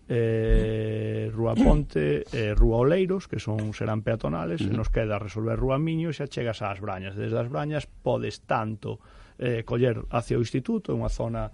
eh, 0.09 1.29
Rúa 1.33 1.53
Ponte 1.53 2.25
eh, 2.33 2.53
Rúa 2.55 2.77
Oleiros, 2.77 3.27
que 3.27 3.39
son 3.39 3.73
serán 3.73 4.01
peatonales, 4.01 4.61
uh 4.61 4.69
-huh. 4.69 4.77
nos 4.77 4.89
queda 4.89 5.19
resolver 5.19 5.57
Rúa 5.57 5.77
Miño 5.77 6.09
e 6.09 6.13
xa 6.13 6.25
chegas 6.25 6.61
ás 6.61 6.81
Brañas. 6.81 7.13
Desde 7.15 7.37
as 7.37 7.49
Brañas 7.49 7.85
podes 7.85 8.41
tanto 8.41 8.99
eh, 9.37 9.63
coller 9.63 10.01
hacia 10.09 10.37
o 10.37 10.41
instituto, 10.41 10.97
unha 10.97 11.09
zona 11.09 11.51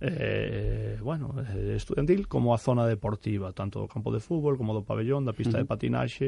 eh, 0.00 0.98
bueno, 1.00 1.34
eh, 1.40 1.76
estudantil 1.76 2.28
como 2.28 2.52
a 2.52 2.58
zona 2.58 2.84
deportiva, 2.86 3.52
tanto 3.52 3.80
do 3.80 3.88
campo 3.88 4.12
de 4.12 4.20
fútbol 4.20 4.56
como 4.56 4.72
do 4.72 4.84
pabellón, 4.84 5.24
da 5.24 5.32
pista 5.32 5.56
uh 5.56 5.64
-huh. 5.64 5.64
de 5.64 5.68
patinaxe, 5.68 6.26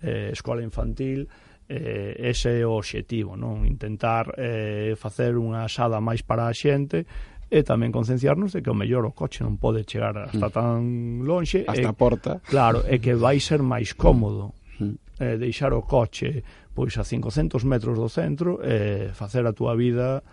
eh, 0.00 0.30
escola 0.32 0.62
infantil, 0.62 1.28
eh, 1.68 2.16
ese 2.18 2.60
é 2.60 2.66
o 2.66 2.80
obxectivo, 2.80 3.36
non? 3.36 3.68
Intentar 3.68 4.32
eh, 4.40 4.96
facer 4.96 5.36
unha 5.36 5.68
asada 5.68 6.00
máis 6.00 6.24
para 6.24 6.48
a 6.48 6.52
xente 6.56 7.04
e 7.48 7.64
tamén 7.64 7.92
concienciarnos 7.92 8.52
de 8.52 8.60
que 8.60 8.72
o 8.72 8.76
mellor 8.76 9.08
o 9.08 9.12
coche 9.12 9.40
non 9.40 9.56
pode 9.56 9.84
chegar 9.88 10.16
hasta 10.16 10.48
mm. 10.48 10.52
tan 10.52 10.80
lonxe 11.24 11.64
hasta 11.68 11.84
e, 11.84 11.88
a 11.88 11.96
porta. 11.96 12.40
Claro, 12.44 12.84
e 12.84 13.00
que 13.00 13.16
vai 13.16 13.40
ser 13.40 13.60
máis 13.64 13.92
cómodo 13.96 14.52
mm. 14.80 15.20
eh, 15.20 15.36
deixar 15.40 15.72
o 15.72 15.84
coche 15.84 16.44
pois 16.76 16.96
a 16.96 17.04
500 17.04 17.64
metros 17.64 17.96
do 17.96 18.08
centro 18.08 18.60
e 18.64 19.08
eh, 19.08 19.16
facer 19.16 19.44
a 19.44 19.52
túa 19.52 19.76
vida 19.76 20.24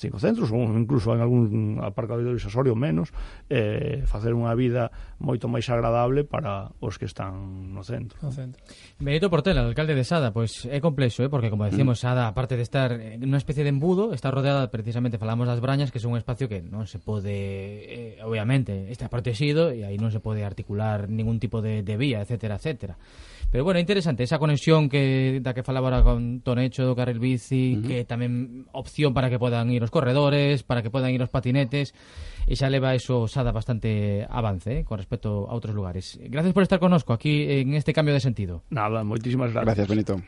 cinco 0.00 0.16
centros 0.16 0.48
ou 0.48 0.64
incluso 0.72 1.12
en 1.12 1.20
algún 1.20 1.78
aparcadero 1.84 2.32
de 2.32 2.72
menos 2.74 3.12
eh, 3.52 4.02
facer 4.08 4.32
unha 4.32 4.56
vida 4.56 4.88
moito 5.20 5.46
máis 5.52 5.68
agradable 5.68 6.24
para 6.24 6.72
os 6.80 6.96
que 6.96 7.04
están 7.04 7.70
no 7.76 7.84
centro. 7.84 8.16
No 8.24 8.32
centro. 8.32 8.64
Benito 8.96 9.28
Portela, 9.28 9.60
alcalde 9.60 9.92
de 9.92 10.04
Sada, 10.08 10.32
pois 10.32 10.64
é 10.64 10.80
complexo, 10.80 11.20
eh, 11.20 11.28
porque 11.28 11.52
como 11.52 11.68
decimos. 11.68 12.00
Mm. 12.00 12.02
Sada, 12.02 12.24
aparte 12.26 12.56
de 12.56 12.64
estar 12.64 12.96
en 12.96 13.20
unha 13.20 13.36
especie 13.36 13.60
de 13.60 13.68
embudo, 13.68 14.16
está 14.16 14.32
rodeada 14.32 14.72
precisamente, 14.72 15.20
falamos 15.20 15.44
das 15.44 15.60
brañas, 15.60 15.92
que 15.92 16.00
son 16.00 16.16
un 16.16 16.18
espacio 16.18 16.48
que 16.48 16.64
non 16.64 16.88
se 16.88 16.96
pode, 16.96 17.36
eh, 17.36 18.24
obviamente, 18.24 18.88
está 18.88 19.12
protegido 19.12 19.68
e 19.68 19.84
aí 19.84 20.00
non 20.00 20.08
se 20.08 20.24
pode 20.24 20.40
articular 20.40 21.12
ningún 21.12 21.36
tipo 21.36 21.60
de, 21.60 21.84
de 21.84 21.94
vía, 22.00 22.24
etcétera, 22.24 22.56
etcétera. 22.56 22.96
Pero 23.50 23.64
bueno, 23.64 23.78
é 23.78 23.80
interesante 23.82 24.22
esa 24.22 24.38
conexión 24.38 24.86
que 24.86 25.42
da 25.42 25.50
que 25.50 25.66
falaba 25.66 25.90
ahora 25.90 26.06
con 26.06 26.38
Tonecho 26.38 26.86
do 26.86 26.94
Carril 26.94 27.18
Bici, 27.18 27.74
uh 27.74 27.82
-huh. 27.82 27.86
que 27.86 27.98
tamén 28.06 28.64
opción 28.70 29.10
para 29.10 29.26
que 29.26 29.42
podan 29.42 29.74
ir 29.74 29.82
os 29.82 29.89
corredores, 29.90 30.62
para 30.62 30.82
que 30.82 30.90
podan 30.90 31.10
ir 31.12 31.22
os 31.22 31.30
patinetes, 31.30 31.92
e 32.46 32.54
xa 32.56 32.70
leva 32.70 32.94
eso 32.96 33.28
Sada 33.28 33.52
bastante 33.52 34.24
avance 34.26 34.80
eh, 34.80 34.84
con 34.86 34.98
respecto 34.98 35.46
a 35.46 35.52
outros 35.52 35.74
lugares. 35.74 36.18
Gracias 36.18 36.54
por 36.54 36.62
estar 36.62 36.78
connosco 36.78 37.12
aquí 37.12 37.46
en 37.60 37.74
este 37.74 37.92
cambio 37.92 38.14
de 38.14 38.20
sentido. 38.22 38.62
Nada, 38.70 39.04
gracias. 39.04 39.64
Gracias, 39.64 39.88
Benito. 39.88 40.22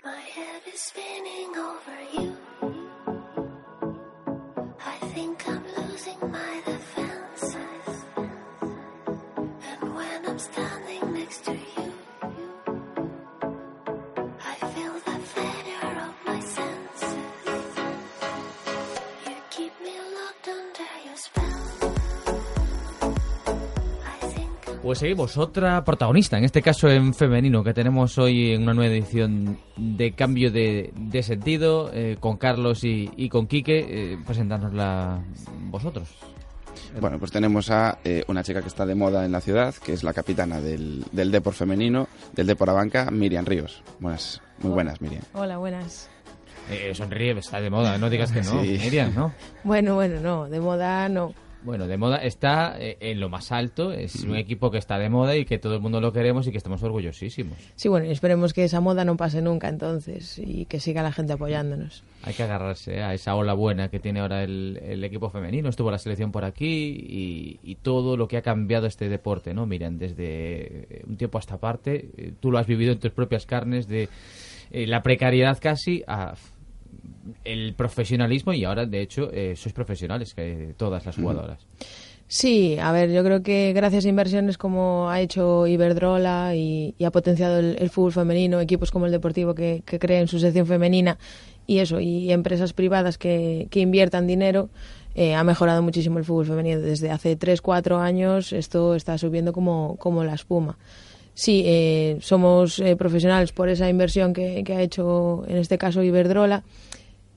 Pues 24.82 24.98
seguimos, 24.98 25.36
otra 25.36 25.84
protagonista, 25.84 26.36
en 26.38 26.44
este 26.44 26.60
caso 26.60 26.88
en 26.88 27.14
femenino, 27.14 27.62
que 27.62 27.72
tenemos 27.72 28.18
hoy 28.18 28.52
en 28.52 28.64
una 28.64 28.74
nueva 28.74 28.92
edición 28.92 29.56
de 29.76 30.12
Cambio 30.12 30.50
de, 30.50 30.92
de 30.96 31.22
Sentido, 31.22 31.90
eh, 31.94 32.16
con 32.18 32.36
Carlos 32.36 32.82
y, 32.82 33.08
y 33.16 33.28
con 33.28 33.46
Quique. 33.46 33.86
Eh, 33.88 34.18
presentárnosla 34.26 35.22
vosotros. 35.70 36.08
Bueno, 37.00 37.20
pues 37.20 37.30
tenemos 37.30 37.70
a 37.70 37.98
eh, 38.02 38.24
una 38.26 38.42
chica 38.42 38.60
que 38.60 38.66
está 38.66 38.84
de 38.84 38.96
moda 38.96 39.24
en 39.24 39.30
la 39.30 39.40
ciudad, 39.40 39.72
que 39.74 39.92
es 39.92 40.02
la 40.02 40.12
capitana 40.12 40.60
del, 40.60 41.04
del 41.12 41.30
Depor 41.30 41.54
femenino, 41.54 42.08
del 42.32 42.48
Depor 42.48 42.68
Abanca, 42.68 43.08
Miriam 43.12 43.44
Ríos. 43.46 43.84
Buenas, 44.00 44.42
muy 44.58 44.72
buenas, 44.72 45.00
Miriam. 45.00 45.22
Hola, 45.34 45.58
buenas. 45.58 46.10
Eh, 46.70 46.92
sonríe, 46.94 47.32
está 47.38 47.60
de 47.60 47.70
moda, 47.70 47.98
no 47.98 48.10
digas 48.10 48.32
que 48.32 48.42
no, 48.42 48.60
Sí. 48.62 48.78
Miriam, 48.82 49.14
¿no? 49.14 49.32
Bueno, 49.62 49.94
bueno, 49.94 50.20
no, 50.20 50.48
de 50.48 50.60
moda 50.60 51.08
no. 51.08 51.34
Bueno, 51.64 51.86
de 51.86 51.96
moda 51.96 52.16
está 52.16 52.76
eh, 52.78 52.96
en 53.00 53.20
lo 53.20 53.28
más 53.28 53.52
alto, 53.52 53.92
es 53.92 54.24
un 54.24 54.36
equipo 54.36 54.70
que 54.70 54.78
está 54.78 54.98
de 54.98 55.08
moda 55.08 55.36
y 55.36 55.44
que 55.44 55.58
todo 55.58 55.74
el 55.74 55.80
mundo 55.80 56.00
lo 56.00 56.12
queremos 56.12 56.46
y 56.46 56.50
que 56.50 56.58
estamos 56.58 56.82
orgullosísimos. 56.82 57.56
Sí, 57.76 57.88
bueno, 57.88 58.06
y 58.06 58.10
esperemos 58.10 58.52
que 58.52 58.64
esa 58.64 58.80
moda 58.80 59.04
no 59.04 59.16
pase 59.16 59.42
nunca 59.42 59.68
entonces 59.68 60.38
y 60.38 60.64
que 60.66 60.80
siga 60.80 61.02
la 61.02 61.12
gente 61.12 61.34
apoyándonos. 61.34 62.02
Hay 62.24 62.34
que 62.34 62.42
agarrarse 62.42 63.02
a 63.02 63.14
esa 63.14 63.34
ola 63.36 63.54
buena 63.54 63.88
que 63.88 64.00
tiene 64.00 64.20
ahora 64.20 64.42
el, 64.42 64.80
el 64.82 65.04
equipo 65.04 65.30
femenino. 65.30 65.68
Estuvo 65.68 65.90
la 65.90 65.98
selección 65.98 66.32
por 66.32 66.44
aquí 66.44 66.66
y, 66.66 67.60
y 67.62 67.76
todo 67.76 68.16
lo 68.16 68.26
que 68.26 68.36
ha 68.36 68.42
cambiado 68.42 68.86
este 68.86 69.08
deporte, 69.08 69.54
¿no? 69.54 69.66
Miren, 69.66 69.98
desde 69.98 70.96
eh, 70.98 71.04
un 71.06 71.16
tiempo 71.16 71.38
a 71.38 71.40
esta 71.40 71.58
parte, 71.58 72.10
eh, 72.16 72.32
tú 72.40 72.50
lo 72.50 72.58
has 72.58 72.66
vivido 72.66 72.92
en 72.92 72.98
tus 72.98 73.12
propias 73.12 73.46
carnes 73.46 73.86
de 73.86 74.08
eh, 74.70 74.86
la 74.86 75.02
precariedad 75.02 75.58
casi 75.60 76.02
a 76.06 76.34
el 77.44 77.74
profesionalismo 77.74 78.52
y 78.52 78.64
ahora, 78.64 78.86
de 78.86 79.00
hecho, 79.00 79.30
eh, 79.32 79.54
sois 79.56 79.72
profesionales, 79.72 80.34
que 80.34 80.74
todas 80.76 81.04
las 81.06 81.16
jugadoras. 81.16 81.66
Sí, 82.26 82.78
a 82.80 82.92
ver, 82.92 83.12
yo 83.12 83.22
creo 83.22 83.42
que 83.42 83.74
gracias 83.74 84.06
a 84.06 84.08
inversiones 84.08 84.56
como 84.56 85.10
ha 85.10 85.20
hecho 85.20 85.66
Iberdrola 85.66 86.54
y, 86.56 86.94
y 86.96 87.04
ha 87.04 87.10
potenciado 87.10 87.58
el, 87.58 87.76
el 87.78 87.90
fútbol 87.90 88.12
femenino, 88.12 88.58
equipos 88.58 88.90
como 88.90 89.04
el 89.04 89.12
Deportivo 89.12 89.54
que, 89.54 89.82
que 89.84 89.98
creen 89.98 90.28
su 90.28 90.38
sección 90.38 90.66
femenina 90.66 91.18
y 91.66 91.78
eso, 91.78 92.00
y 92.00 92.32
empresas 92.32 92.72
privadas 92.72 93.18
que, 93.18 93.68
que 93.70 93.80
inviertan 93.80 94.26
dinero, 94.26 94.70
eh, 95.14 95.34
ha 95.34 95.44
mejorado 95.44 95.82
muchísimo 95.82 96.18
el 96.18 96.24
fútbol 96.24 96.46
femenino. 96.46 96.80
Desde 96.80 97.10
hace 97.10 97.36
3, 97.36 97.60
4 97.60 97.98
años 97.98 98.52
esto 98.52 98.94
está 98.94 99.18
subiendo 99.18 99.52
como, 99.52 99.96
como 99.98 100.24
la 100.24 100.34
espuma. 100.34 100.78
Sí, 101.34 101.62
eh, 101.66 102.18
somos 102.20 102.78
eh, 102.78 102.96
profesionales 102.96 103.52
por 103.52 103.68
esa 103.68 103.88
inversión 103.88 104.32
que, 104.32 104.64
que 104.64 104.74
ha 104.74 104.82
hecho, 104.82 105.44
en 105.48 105.56
este 105.56 105.78
caso, 105.78 106.02
Iberdrola. 106.02 106.62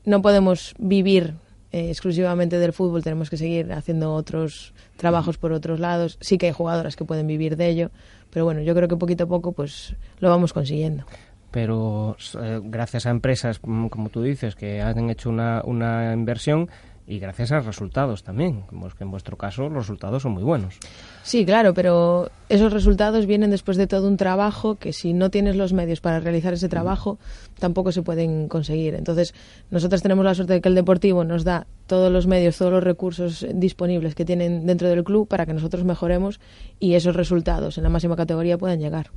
No 0.06 0.22
podemos 0.22 0.76
vivir 0.78 1.36
eh, 1.72 1.90
exclusivamente 1.90 2.58
del 2.60 2.74
fútbol, 2.74 3.04
tenemos 3.04 3.30
que 3.30 3.38
seguir 3.38 3.74
haciendo 3.74 4.14
otros 4.14 4.74
trabajos 4.98 5.38
por 5.38 5.52
otros 5.52 5.80
lados. 5.80 6.18
Sí 6.22 6.38
que 6.38 6.46
hay 6.48 6.52
jugadoras 6.52 6.96
que 6.96 7.06
pueden 7.06 7.28
vivir 7.28 7.58
de 7.58 7.68
ello, 7.68 7.92
pero 8.30 8.46
bueno, 8.46 8.62
yo 8.62 8.74
creo 8.76 8.88
que 8.88 8.96
poquito 8.96 9.26
a 9.26 9.28
poco 9.28 9.52
pues 9.52 9.96
lo 10.20 10.30
vamos 10.30 10.54
consiguiendo. 10.54 11.06
pero 11.52 12.18
eh, 12.42 12.60
gracias 12.64 13.06
a 13.06 13.10
empresas, 13.10 13.60
mm, 13.64 13.88
como 13.88 14.10
tú 14.10 14.22
dices, 14.22 14.56
que 14.56 14.82
han 14.82 15.10
hecho 15.10 15.30
una, 15.30 15.62
una 15.66 16.14
inversión 16.14 16.70
y 17.08 17.20
gracias 17.20 17.52
a 17.52 17.60
resultados 17.60 18.24
también, 18.24 18.62
como 18.62 18.88
es 18.88 18.96
que 18.96 19.04
en 19.04 19.12
vuestro 19.12 19.38
caso 19.38 19.64
los 19.70 19.86
resultados 19.86 20.24
son 20.24 20.32
muy 20.32 20.44
buenos. 20.44 20.80
Sí, 21.24 21.46
claro, 21.46 21.74
pero 21.74 22.32
esos 22.50 22.74
resultados 22.74 23.28
vienen 23.28 23.52
después 23.52 23.78
de 23.78 23.86
todo 23.86 24.08
un 24.08 24.18
trabajo 24.18 24.76
que 24.76 24.92
si 24.92 25.14
no 25.14 25.30
tienes 25.30 25.56
los 25.56 25.74
medios 25.74 26.02
para 26.02 26.20
realizar 26.20 26.54
ese 26.54 26.68
trabajo, 26.68 27.20
tampoco 27.60 27.92
se 27.92 28.02
pueden 28.02 28.48
conseguir. 28.48 28.96
Entonces, 28.96 29.36
nosotros 29.70 30.02
tenemos 30.02 30.26
la 30.26 30.34
suerte 30.34 30.54
de 30.54 30.62
que 30.62 30.70
el 30.70 30.76
Deportivo 30.76 31.24
nos 31.24 31.44
da 31.44 31.68
todos 31.86 32.12
los 32.12 32.26
medios, 32.26 32.58
todos 32.58 32.72
los 32.72 32.84
recursos 32.84 33.46
disponibles 33.54 34.16
que 34.16 34.26
tienen 34.26 34.66
dentro 34.66 34.90
del 34.90 35.04
club 35.04 35.28
para 35.28 35.46
que 35.46 35.54
nosotros 35.54 35.84
mejoremos 35.84 36.40
y 36.80 36.96
esos 36.96 37.16
resultados 37.16 37.78
en 37.78 37.84
la 37.84 37.90
máxima 37.90 38.16
categoría 38.16 38.58
puedan 38.58 38.80
llegar. 38.80 39.12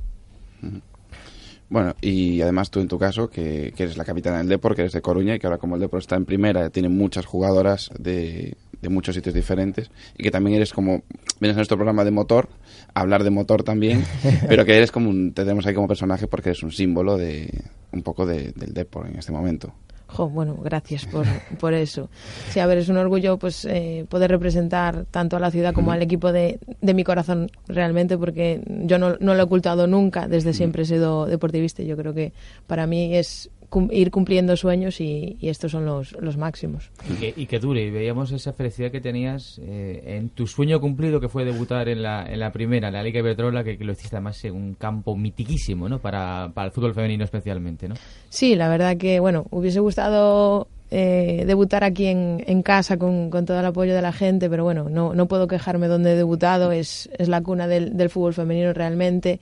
Bueno, 1.69 1.95
y 2.01 2.41
además 2.41 2.71
tú 2.71 2.79
en 2.79 2.87
tu 2.87 2.97
caso, 2.97 3.29
que, 3.29 3.73
que 3.75 3.83
eres 3.83 3.97
la 3.97 4.05
capitana 4.05 4.39
del 4.39 4.47
Depor, 4.47 4.75
que 4.75 4.81
eres 4.81 4.93
de 4.93 5.01
Coruña 5.01 5.35
y 5.35 5.39
que 5.39 5.45
ahora 5.45 5.59
como 5.59 5.75
el 5.75 5.81
Depor 5.81 5.99
está 5.99 6.15
en 6.15 6.25
primera, 6.25 6.69
tiene 6.71 6.89
muchas 6.89 7.25
jugadoras 7.25 7.91
de, 7.99 8.55
de 8.81 8.89
muchos 8.89 9.15
sitios 9.15 9.35
diferentes 9.35 9.91
y 10.17 10.23
que 10.23 10.31
también 10.31 10.55
eres 10.55 10.73
como, 10.73 11.03
vienes 11.39 11.55
a 11.55 11.59
nuestro 11.59 11.77
programa 11.77 12.03
de 12.03 12.11
motor, 12.11 12.49
a 12.93 13.01
hablar 13.01 13.23
de 13.23 13.29
motor 13.29 13.63
también, 13.63 14.03
pero 14.47 14.65
que 14.65 14.75
eres 14.75 14.91
como 14.91 15.09
un, 15.09 15.33
te 15.33 15.43
tenemos 15.43 15.65
ahí 15.65 15.73
como 15.73 15.87
personaje 15.87 16.27
porque 16.27 16.49
eres 16.49 16.63
un 16.63 16.71
símbolo 16.71 17.17
de 17.17 17.65
un 17.91 18.03
poco 18.03 18.25
de, 18.25 18.51
del 18.53 18.73
Depor 18.73 19.07
en 19.07 19.17
este 19.17 19.31
momento. 19.31 19.73
Jo, 20.11 20.27
bueno, 20.27 20.55
gracias 20.55 21.05
por, 21.05 21.25
por 21.59 21.73
eso. 21.73 22.09
Sí, 22.49 22.59
a 22.59 22.65
ver, 22.65 22.79
es 22.79 22.89
un 22.89 22.97
orgullo 22.97 23.37
pues 23.37 23.65
eh, 23.65 24.05
poder 24.09 24.31
representar 24.31 25.05
tanto 25.11 25.37
a 25.37 25.39
la 25.39 25.51
ciudad 25.51 25.73
como 25.73 25.91
al 25.91 26.01
equipo 26.01 26.31
de, 26.31 26.59
de 26.81 26.93
mi 26.93 27.03
corazón 27.03 27.51
realmente, 27.67 28.17
porque 28.17 28.61
yo 28.65 28.97
no, 28.97 29.17
no 29.19 29.35
lo 29.35 29.39
he 29.39 29.43
ocultado 29.43 29.85
nunca, 29.85 30.27
desde 30.27 30.53
siempre 30.53 30.83
he 30.83 30.85
sido 30.85 31.27
deportivista. 31.27 31.83
Yo 31.83 31.95
creo 31.95 32.13
que 32.13 32.33
para 32.65 32.87
mí 32.87 33.15
es 33.15 33.51
cum- 33.69 33.89
ir 33.91 34.11
cumpliendo 34.11 34.55
sueños 34.57 34.99
y, 34.99 35.37
y 35.39 35.49
estos 35.49 35.71
son 35.71 35.85
los, 35.85 36.13
los 36.19 36.37
máximos. 36.37 36.91
Y 37.09 37.13
que, 37.13 37.33
y 37.35 37.45
que 37.45 37.59
dure. 37.59 37.83
Y 37.83 37.91
veíamos 37.91 38.31
esa 38.31 38.53
felicidad 38.53 38.91
que 38.91 39.01
tenías 39.01 39.59
eh, 39.63 40.15
en 40.17 40.29
tu 40.29 40.47
sueño 40.47 40.79
cumplido, 40.81 41.19
que 41.19 41.29
fue 41.29 41.45
debutar 41.45 41.87
en 41.89 42.01
la, 42.01 42.25
en 42.31 42.39
la 42.39 42.51
primera, 42.51 42.87
en 42.87 42.93
la 42.93 43.03
Liga 43.03 43.19
Iberdrola, 43.19 43.63
que, 43.63 43.77
que 43.77 43.83
lo 43.83 43.93
hiciste 43.93 44.15
además 44.15 44.43
en 44.45 44.55
un 44.55 44.73
campo 44.73 45.15
mitiquísimo, 45.15 45.87
¿no? 45.87 45.99
Para, 45.99 46.51
para 46.53 46.67
el 46.67 46.71
fútbol 46.71 46.93
femenino 46.93 47.23
especialmente, 47.23 47.87
¿no? 47.87 47.95
Sí, 48.29 48.55
la 48.55 48.67
verdad 48.69 48.97
que, 48.97 49.19
bueno, 49.19 49.45
hubiese 49.51 49.79
gustado 49.79 50.67
eh, 50.91 51.43
debutar 51.45 51.83
aquí 51.83 52.07
en, 52.07 52.43
en 52.47 52.63
casa 52.63 52.97
con, 52.97 53.29
con 53.29 53.45
todo 53.45 53.59
el 53.59 53.65
apoyo 53.65 53.93
de 53.93 54.01
la 54.01 54.11
gente, 54.11 54.49
pero 54.49 54.63
bueno, 54.63 54.89
no, 54.89 55.13
no 55.13 55.27
puedo 55.27 55.47
quejarme 55.47 55.87
donde 55.87 56.13
he 56.13 56.15
debutado, 56.15 56.71
es, 56.71 57.09
es 57.17 57.27
la 57.29 57.41
cuna 57.41 57.67
del, 57.67 57.95
del 57.95 58.09
fútbol 58.09 58.33
femenino 58.33 58.73
realmente. 58.73 59.39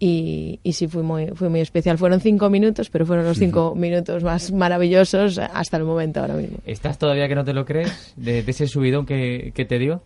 Y, 0.00 0.60
y 0.62 0.72
sí, 0.74 0.86
fue 0.86 1.02
muy, 1.02 1.26
fue 1.34 1.48
muy 1.48 1.60
especial. 1.60 1.98
Fueron 1.98 2.20
cinco 2.20 2.50
minutos, 2.50 2.88
pero 2.90 3.04
fueron 3.04 3.24
los 3.24 3.36
cinco 3.38 3.74
minutos 3.76 4.22
más 4.22 4.52
maravillosos 4.52 5.38
hasta 5.38 5.76
el 5.76 5.84
momento 5.84 6.20
ahora 6.20 6.34
mismo. 6.34 6.58
¿Estás 6.64 6.98
todavía 6.98 7.26
que 7.28 7.34
no 7.34 7.44
te 7.44 7.52
lo 7.52 7.64
crees 7.64 8.12
de, 8.16 8.42
de 8.42 8.50
ese 8.50 8.66
subidón 8.68 9.06
que, 9.06 9.52
que 9.54 9.64
te 9.64 9.78
dio? 9.78 10.02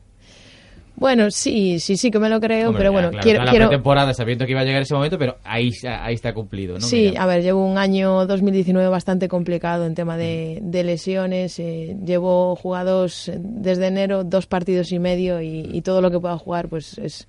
Bueno, 0.94 1.30
sí, 1.30 1.80
sí, 1.80 1.96
sí 1.96 2.10
que 2.10 2.18
me 2.18 2.28
lo 2.28 2.38
creo, 2.38 2.68
Hombre, 2.68 2.80
pero 2.80 2.90
ya, 2.90 2.92
bueno, 2.92 3.10
claro, 3.10 3.22
quiero, 3.24 3.44
la 3.44 3.50
quiero, 3.50 3.66
pretemporada 3.68 4.12
sabiendo 4.12 4.44
que 4.44 4.52
iba 4.52 4.60
a 4.60 4.64
llegar 4.64 4.82
ese 4.82 4.94
momento, 4.94 5.18
pero 5.18 5.38
ahí, 5.42 5.70
ahí 5.88 6.14
está 6.14 6.34
cumplido, 6.34 6.74
¿no? 6.74 6.80
Sí, 6.80 7.14
a 7.16 7.24
ver, 7.24 7.42
llevo 7.42 7.64
un 7.66 7.78
año 7.78 8.26
2019 8.26 8.88
bastante 8.88 9.26
complicado 9.26 9.86
en 9.86 9.94
tema 9.94 10.18
de, 10.18 10.58
de 10.60 10.84
lesiones. 10.84 11.58
eh, 11.58 11.96
llevo 12.04 12.54
jugados 12.56 13.32
desde 13.38 13.86
enero 13.86 14.22
dos 14.22 14.46
partidos 14.46 14.92
y 14.92 14.98
medio 14.98 15.40
y, 15.40 15.68
y 15.72 15.80
todo 15.80 16.02
lo 16.02 16.10
que 16.10 16.20
pueda 16.20 16.36
jugar 16.36 16.68
pues 16.68 16.98
es, 16.98 17.26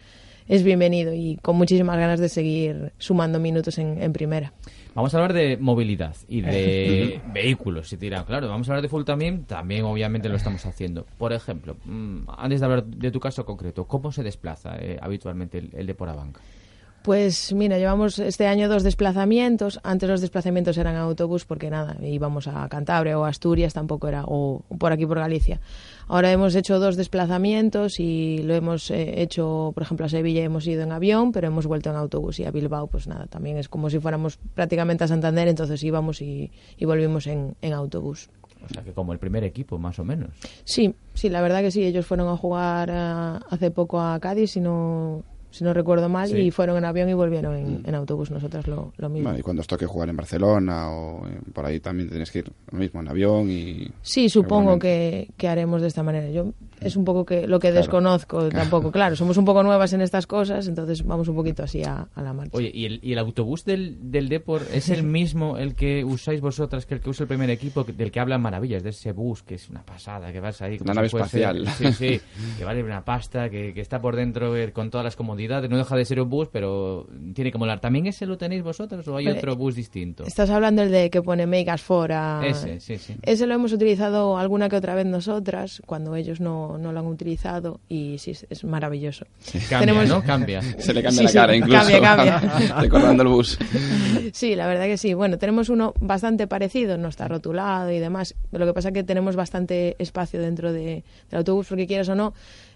es 0.47 0.63
bienvenido 0.63 1.13
y 1.13 1.37
con 1.41 1.55
muchísimas 1.55 1.97
ganas 1.97 2.19
de 2.19 2.29
seguir 2.29 2.93
sumando 2.97 3.39
minutos 3.39 3.77
en, 3.77 4.01
en 4.01 4.13
primera. 4.13 4.53
Vamos 4.95 5.13
a 5.13 5.17
hablar 5.17 5.33
de 5.33 5.57
movilidad 5.57 6.15
y 6.27 6.41
de 6.41 7.19
vehículos, 7.33 7.89
si 7.89 7.97
tiran. 7.97 8.25
Claro, 8.25 8.47
vamos 8.47 8.69
a 8.69 8.73
hablar 8.73 8.83
de 8.83 8.89
full 8.89 9.03
también, 9.03 9.45
también 9.45 9.85
obviamente 9.85 10.29
lo 10.29 10.35
estamos 10.35 10.63
haciendo. 10.65 11.05
Por 11.17 11.33
ejemplo, 11.33 11.77
mm, 11.85 12.29
antes 12.37 12.59
de 12.59 12.65
hablar 12.65 12.85
de 12.85 13.09
tu 13.09 13.19
caso 13.19 13.43
concreto, 13.43 13.85
¿cómo 13.85 14.11
se 14.11 14.21
desplaza 14.21 14.75
eh, 14.77 14.99
habitualmente 15.01 15.57
el, 15.57 15.69
el 15.73 15.87
de 15.87 15.95
Porabanca? 15.95 16.41
Pues 17.03 17.51
mira, 17.51 17.77
llevamos 17.77 18.17
este 18.17 18.47
año 18.47 18.69
dos 18.69 18.81
desplazamientos. 18.81 19.77
Antes 19.83 20.07
los 20.07 20.21
desplazamientos 20.21 20.77
eran 20.77 20.95
en 20.95 21.01
autobús 21.01 21.43
porque 21.43 21.69
nada, 21.69 21.97
íbamos 22.01 22.47
a 22.47 22.69
Cantabria 22.69 23.19
o 23.19 23.25
Asturias, 23.25 23.73
tampoco 23.73 24.07
era, 24.07 24.23
o 24.25 24.63
por 24.79 24.93
aquí 24.93 25.05
por 25.05 25.19
Galicia. 25.19 25.59
Ahora 26.07 26.31
hemos 26.31 26.55
hecho 26.55 26.79
dos 26.79 26.95
desplazamientos 26.95 27.99
y 27.99 28.39
lo 28.43 28.53
hemos 28.53 28.91
eh, 28.91 29.21
hecho, 29.21 29.71
por 29.73 29.83
ejemplo, 29.83 30.05
a 30.05 30.09
Sevilla 30.09 30.43
hemos 30.43 30.67
ido 30.67 30.83
en 30.83 30.91
avión, 30.91 31.31
pero 31.31 31.47
hemos 31.47 31.65
vuelto 31.65 31.89
en 31.89 31.95
autobús 31.95 32.39
y 32.39 32.45
a 32.45 32.51
Bilbao, 32.51 32.87
pues 32.87 33.07
nada, 33.07 33.27
también 33.27 33.57
es 33.57 33.69
como 33.69 33.89
si 33.89 33.99
fuéramos 33.99 34.37
prácticamente 34.53 35.03
a 35.03 35.07
Santander, 35.07 35.47
entonces 35.47 35.83
íbamos 35.83 36.21
y, 36.21 36.51
y 36.77 36.85
volvimos 36.85 37.27
en, 37.27 37.55
en 37.61 37.73
autobús. 37.73 38.29
O 38.63 38.73
sea, 38.73 38.83
que 38.83 38.93
como 38.93 39.11
el 39.11 39.19
primer 39.19 39.43
equipo, 39.43 39.77
más 39.77 39.99
o 39.99 40.05
menos. 40.05 40.29
Sí, 40.63 40.95
sí, 41.13 41.29
la 41.29 41.41
verdad 41.41 41.61
que 41.61 41.71
sí. 41.71 41.83
Ellos 41.83 42.05
fueron 42.05 42.29
a 42.29 42.37
jugar 42.37 42.89
eh, 42.89 43.39
hace 43.49 43.71
poco 43.71 43.99
a 43.99 44.17
Cádiz, 44.19 44.51
si 44.51 44.61
no, 44.61 45.23
si 45.53 45.63
no 45.63 45.73
recuerdo 45.73 46.09
mal, 46.09 46.27
Sí. 46.27 46.37
y 46.37 46.51
fueron 46.51 46.77
en 46.77 46.85
avión 46.85 47.07
y 47.09 47.13
volvieron 47.13 47.55
en, 47.55 47.81
en 47.85 47.95
autobús. 47.95 48.31
Nosotros 48.31 48.67
lo, 48.67 48.91
lo 48.97 49.09
mismo. 49.09 49.25
Bueno, 49.29 49.39
y 49.39 49.41
cuando 49.43 49.61
os 49.61 49.67
toque 49.67 49.85
jugar 49.85 50.09
en 50.09 50.17
Barcelona 50.17 50.89
o 50.89 51.27
en- 51.27 51.41
por 51.53 51.65
ahí 51.65 51.79
también 51.79 52.09
tienes 52.09 52.31
que 52.31 52.39
ir 52.39 52.51
lo 52.71 52.79
mismo 52.79 52.99
en 53.01 53.07
avión 53.07 53.49
y... 53.49 53.87
Sí, 54.01 54.29
supongo 54.29 54.79
que, 54.79 55.29
que 55.37 55.47
haremos 55.47 55.81
de 55.81 55.87
esta 55.87 56.01
manera. 56.03 56.29
Yo 56.31 56.53
es 56.81 56.95
un 56.97 57.05
poco 57.05 57.25
que 57.25 57.47
lo 57.47 57.59
que 57.59 57.67
Claro. 57.69 57.77
desconozco 57.81 58.49
tampoco. 58.49 58.91
Claro, 58.91 59.15
somos 59.15 59.37
un 59.37 59.45
poco 59.45 59.63
nuevas 59.63 59.93
en 59.93 60.01
estas 60.01 60.27
cosas, 60.27 60.67
entonces 60.67 61.03
vamos 61.05 61.27
un 61.29 61.35
poquito 61.35 61.63
así 61.63 61.83
a, 61.83 62.07
a 62.13 62.21
la 62.21 62.33
marcha. 62.33 62.57
Oye, 62.57 62.71
¿y 62.73 62.85
el, 62.85 62.99
y 63.03 63.13
el 63.13 63.19
autobús 63.19 63.63
del, 63.63 64.11
del 64.11 64.27
Depor 64.29 64.63
es 64.73 64.89
el 64.89 65.03
mismo 65.03 65.57
el 65.57 65.75
que 65.75 66.03
usáis 66.03 66.41
vosotras 66.41 66.85
que 66.85 66.95
el 66.95 66.99
que 67.01 67.09
usa 67.11 67.23
el 67.23 67.27
primer 67.27 67.49
equipo, 67.51 67.83
del 67.83 68.11
que 68.11 68.19
hablan 68.19 68.41
maravillas, 68.41 68.83
de 68.83 68.89
ese 68.89 69.11
bus 69.11 69.43
que 69.43 69.55
es 69.55 69.69
una 69.69 69.83
pasada, 69.85 70.31
que 70.33 70.39
vas 70.39 70.61
ahí... 70.61 70.77
Una 70.81 70.93
nave 70.95 71.07
espacial. 71.07 71.67
Sí, 71.77 71.91
sí, 71.93 72.21
que 72.57 72.65
vale 72.65 72.83
una 72.83 73.05
pasta, 73.05 73.49
que, 73.49 73.73
que 73.73 73.81
está 73.81 74.01
por 74.01 74.15
dentro 74.15 74.55
eh, 74.57 74.71
con 74.73 74.89
todas 74.89 75.03
las 75.05 75.15
comodidades, 75.15 75.42
no 75.47 75.77
deja 75.77 75.95
de 75.95 76.05
ser 76.05 76.19
un 76.21 76.29
bus, 76.29 76.47
pero 76.51 77.07
tiene 77.33 77.51
que 77.51 77.57
molar. 77.57 77.79
¿También 77.79 78.07
ese 78.07 78.25
lo 78.25 78.37
tenéis 78.37 78.63
vosotros 78.63 79.07
o 79.07 79.17
hay 79.17 79.25
Vale. 79.25 79.37
otro 79.37 79.55
bus 79.55 79.75
distinto? 79.75 80.23
Estás 80.25 80.49
hablando 80.49 80.81
del 80.81 80.91
de 80.91 81.09
que 81.09 81.21
pone 81.21 81.45
Make 81.47 81.71
Us 81.73 81.81
For 81.81 82.11
a... 82.11 82.41
Ese, 82.45 82.79
sí, 82.79 82.97
sí. 82.97 83.15
Ese 83.21 83.45
lo 83.47 83.53
hemos 83.55 83.71
utilizado 83.73 84.37
alguna 84.37 84.69
que 84.69 84.75
otra 84.75 84.95
vez 84.95 85.05
nosotras, 85.05 85.81
cuando 85.85 86.15
ellos 86.15 86.39
no, 86.39 86.77
no 86.77 86.91
lo 86.91 86.99
han 86.99 87.07
utilizado, 87.07 87.79
y 87.89 88.17
sí, 88.17 88.31
es- 88.49 88.63
maravilloso. 88.63 89.25
Cambia, 89.69 90.05
¿no? 90.05 90.23
Cambia. 90.23 90.61
Se 90.61 90.93
le 90.93 91.01
cambia 91.03 91.11
Sí, 91.19 91.23
la 91.23 91.29
sí, 91.29 91.35
cara 91.37 91.55
incluso. 91.55 91.79
cambia, 92.01 92.39
cambia. 92.39 92.75
recordando 92.81 93.23
el 93.23 93.29
bus. 93.29 93.57
Sí, 94.33 94.55
la 94.55 94.67
verdad 94.67 94.85
que 94.85 94.97
sí. 94.97 95.13
Bueno, 95.13 95.37
tenemos 95.37 95.69
uno 95.69 95.93
bastante 95.99 96.47
parecido, 96.47 96.97
no 96.97 97.07
está 97.09 97.27
rotulado 97.27 97.91
y 97.91 97.99
demás. 97.99 98.35
Lo 98.51 98.65
que 98.65 98.73
pasa 98.73 98.89
es 98.89 98.93
que 98.93 99.03
tenemos 99.03 99.35
bastante 99.35 99.95
espacio 99.99 100.41
dentro 100.41 100.71
de- 100.73 101.03
del 101.29 101.37
autobús, 101.39 101.67
porque 101.67 101.87
quieras 101.87 102.09
o 102.09 102.15
no, 102.15 102.33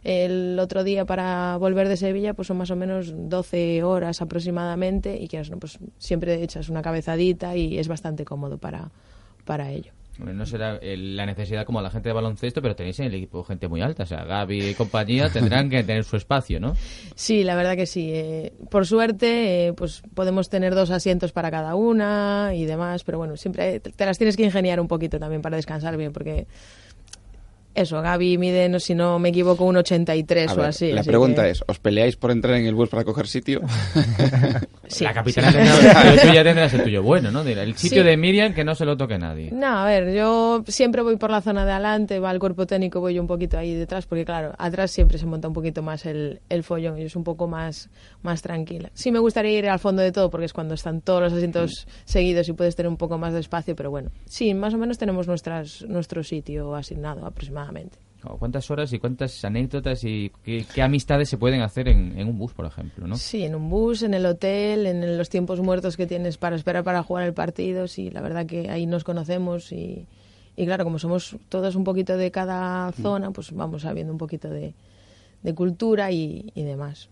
el 0.08 0.58
otro 0.58 0.86
día 0.86 1.04
para 1.04 1.58
volver 1.58 1.90
de 1.90 1.98
Sevilla, 1.98 2.34
pues 2.34 2.48
son 2.48 2.56
más 2.58 2.72
o 2.72 2.78
menos 2.78 3.14
12 3.14 3.84
horas 3.84 4.22
aproximadamente, 4.22 5.20
y 5.20 5.28
no, 5.50 5.60
pues 5.60 5.80
siempre 5.98 6.42
echas 6.42 6.70
una 6.70 6.82
cabezadita 6.82 7.58
y 7.58 7.78
es 7.78 7.90
bastante 7.90 8.24
cómodo 8.24 8.58
para, 8.58 8.90
para 9.44 9.70
ello. 9.70 9.92
No 10.20 10.46
será 10.46 10.78
eh, 10.82 10.98
la 10.98 11.26
necesidad 11.26 11.66
como 11.66 11.82
la 11.82 11.92
gente 11.92 12.10
de 12.10 12.14
baloncesto, 12.14 12.62
pero 12.62 12.76
tenéis 12.76 13.00
en 13.02 13.08
el 13.08 13.16
equipo 13.16 13.44
gente 13.44 13.68
muy 13.68 13.82
alta. 13.82 14.04
O 14.04 14.06
sea, 14.06 14.24
Gaby 14.24 14.70
y 14.70 14.74
compañía 14.74 15.30
tendrán 15.34 15.70
que 15.70 15.84
tener 15.84 16.06
su 16.06 16.16
espacio, 16.16 16.60
¿no? 16.60 16.74
Sí, 17.14 17.44
la 17.44 17.56
verdad 17.56 17.76
que 17.76 17.86
sí. 17.86 18.10
Eh, 18.14 18.54
por 18.72 18.88
suerte, 18.88 19.68
eh, 19.68 19.74
pues 19.74 20.02
podemos 20.16 20.50
tener 20.50 20.74
dos 20.74 20.90
asientos 20.90 21.34
para 21.34 21.52
cada 21.52 21.76
una 21.76 22.54
y 22.56 22.66
demás, 22.66 23.04
pero 23.04 23.20
bueno, 23.20 23.38
siempre 23.38 23.80
te 23.80 24.06
las 24.06 24.18
tienes 24.18 24.38
que 24.38 24.44
ingeniar 24.44 24.80
un 24.80 24.88
poquito 24.88 25.20
también 25.20 25.42
para 25.42 25.58
descansar 25.58 25.98
bien, 25.98 26.14
porque 26.14 26.48
eso, 27.78 28.02
Gaby 28.02 28.38
mide, 28.38 28.68
no, 28.70 28.80
si 28.80 28.94
no 28.96 29.20
me 29.20 29.30
equivoco, 29.30 29.64
un 29.66 29.78
83 29.78 30.50
A 30.50 30.54
o 30.54 30.58
ver, 30.58 30.66
así. 30.66 30.92
la 30.92 31.02
así 31.02 31.10
pregunta 31.10 31.44
que- 31.44 31.52
es, 31.52 31.64
¿os 31.68 31.80
peleáis 31.80 32.16
por 32.18 32.32
entrar 32.32 32.56
en 32.56 32.66
el 32.66 32.76
bus 32.76 32.90
para 32.90 33.04
coger 33.04 33.28
sitio? 33.28 33.62
Sí, 34.90 35.04
la 35.04 35.14
capitana 35.14 35.52
sí. 35.52 35.58
tendrá, 35.58 36.02
pero 36.02 36.22
tú 36.22 36.34
ya 36.34 36.44
tendrás 36.46 36.74
el 36.74 36.84
tuyo 36.86 37.04
bueno, 37.04 37.30
¿no? 37.30 37.42
El 37.42 37.76
sitio 37.76 38.04
Sí. 38.04 38.08
de 38.08 38.16
Miriam 38.16 38.54
que 38.54 38.64
no 38.64 38.74
se 38.74 38.86
lo 38.86 38.96
toque 38.96 39.18
nadie. 39.18 39.52
No, 39.52 39.68
a 39.80 39.86
ver, 39.86 40.14
yo 40.14 40.64
siempre 40.66 41.02
voy 41.02 41.18
por 41.18 41.30
la 41.30 41.42
zona 41.42 41.66
de 41.66 41.74
adelante, 41.74 42.20
va 42.20 42.32
el 42.32 42.40
cuerpo 42.40 42.66
técnico, 42.66 43.02
voy 43.02 43.16
yo 43.16 43.22
un 43.22 43.28
poquito 43.28 43.58
ahí 43.58 43.74
detrás, 43.74 44.06
porque 44.06 44.24
claro, 44.24 44.54
atrás 44.58 44.92
siempre 44.92 45.18
se 45.18 45.26
monta 45.26 45.50
un 45.50 45.54
poquito 45.54 45.82
más 45.84 46.06
el, 46.06 46.40
el 46.48 46.64
follón, 46.64 46.96
yo 46.98 47.10
soy 47.10 47.20
un 47.20 47.26
poco 47.26 47.48
más, 47.50 47.90
más 48.22 48.42
tranquila. 48.42 48.90
Sí 48.94 49.12
me 49.12 49.20
gustaría 49.20 49.52
ir 49.60 49.68
al 49.68 49.80
fondo 49.80 50.02
de 50.02 50.14
todo, 50.14 50.30
porque 50.30 50.46
es 50.46 50.54
cuando 50.54 50.74
están 50.74 51.02
todos 51.02 51.22
los 51.22 51.34
asientos 51.34 51.86
seguidos 52.06 52.48
y 52.48 52.54
puedes 52.54 52.78
tener 52.78 52.88
un 52.90 52.98
poco 52.98 53.18
más 53.18 53.34
de 53.34 53.42
espacio, 53.42 53.76
pero 53.76 53.92
bueno, 53.92 54.12
sí, 54.26 54.54
más 54.54 54.74
o 54.74 54.78
menos 54.78 54.98
tenemos 54.98 55.28
nuestras, 55.28 55.82
nuestro 55.82 56.24
sitio 56.24 56.74
asignado 56.76 57.26
aproximadamente. 57.68 57.98
¿Cuántas 58.40 58.70
horas 58.72 58.92
y 58.92 59.00
cuántas 59.00 59.46
anécdotas 59.46 60.04
y 60.04 60.32
qué, 60.44 60.66
qué 60.74 60.82
amistades 60.82 61.30
se 61.30 61.38
pueden 61.38 61.62
hacer 61.62 61.88
en, 61.88 62.18
en 62.20 62.28
un 62.28 62.38
bus, 62.38 62.52
por 62.52 62.66
ejemplo, 62.66 63.08
no? 63.08 63.16
Sí, 63.16 63.44
en 63.44 63.56
un 63.56 63.70
bus, 63.70 64.02
en 64.02 64.14
el 64.14 64.26
hotel, 64.26 64.86
en 64.86 65.18
los 65.18 65.30
tiempos 65.30 65.62
muertos 65.62 65.96
que 65.96 66.08
tienes 66.08 66.38
para 66.38 66.56
esperar 66.56 66.84
para 66.84 67.04
jugar 67.04 67.24
el 67.26 67.34
partido, 67.34 67.88
sí, 67.88 68.10
la 68.10 68.22
verdad 68.22 68.46
que 68.46 68.70
ahí 68.70 68.86
nos 68.86 69.06
conocemos 69.06 69.72
y, 69.72 70.08
y 70.58 70.66
claro, 70.66 70.84
como 70.84 71.00
somos 71.00 71.38
todos 71.48 71.76
un 71.76 71.86
poquito 71.86 72.18
de 72.18 72.32
cada 72.32 72.92
zona, 72.94 73.32
pues 73.32 73.54
vamos 73.54 73.84
sabiendo 73.84 74.12
un 74.12 74.18
poquito 74.18 74.50
de, 74.50 74.74
de 75.44 75.56
cultura 75.56 76.12
y, 76.12 76.52
y 76.54 76.64
demás. 76.64 77.10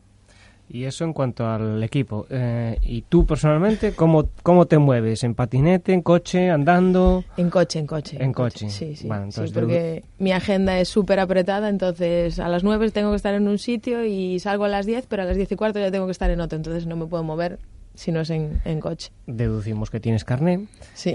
Y 0.69 0.85
eso 0.85 1.03
en 1.05 1.13
cuanto 1.13 1.47
al 1.47 1.81
equipo. 1.83 2.25
Eh, 2.29 2.77
¿Y 2.81 3.03
tú 3.03 3.25
personalmente 3.25 3.93
cómo, 3.93 4.29
cómo 4.43 4.65
te 4.65 4.77
mueves? 4.77 5.23
¿En 5.23 5.35
patinete, 5.35 5.93
en 5.93 6.01
coche, 6.01 6.49
andando? 6.49 7.23
En 7.37 7.49
coche, 7.49 7.79
en 7.79 7.87
coche. 7.87 8.17
En 8.19 8.33
coche. 8.33 8.69
Sí, 8.69 8.95
sí. 8.95 9.03
Sí, 9.03 9.07
entonces 9.07 9.51
porque 9.51 10.03
mi 10.17 10.31
agenda 10.31 10.79
es 10.79 10.89
súper 10.89 11.19
apretada, 11.19 11.69
entonces 11.69 12.39
a 12.39 12.49
las 12.49 12.63
9 12.63 12.89
tengo 12.91 13.11
que 13.11 13.17
estar 13.17 13.33
en 13.35 13.47
un 13.47 13.59
sitio 13.59 14.03
y 14.05 14.39
salgo 14.39 14.65
a 14.65 14.69
las 14.69 14.85
10, 14.85 15.05
pero 15.07 15.21
a 15.21 15.25
las 15.25 15.37
10 15.37 15.51
y 15.51 15.55
cuarto 15.55 15.79
ya 15.79 15.91
tengo 15.91 16.05
que 16.07 16.11
estar 16.11 16.31
en 16.31 16.41
otro, 16.41 16.57
entonces 16.57 16.87
no 16.87 16.95
me 16.95 17.05
puedo 17.05 17.23
mover 17.23 17.59
si 17.95 18.11
no 18.11 18.21
es 18.21 18.29
en, 18.29 18.61
en 18.65 18.79
coche. 18.79 19.11
Deducimos 19.27 19.89
que 19.89 19.99
tienes 19.99 20.23
carné. 20.23 20.65
Sí. 20.95 21.13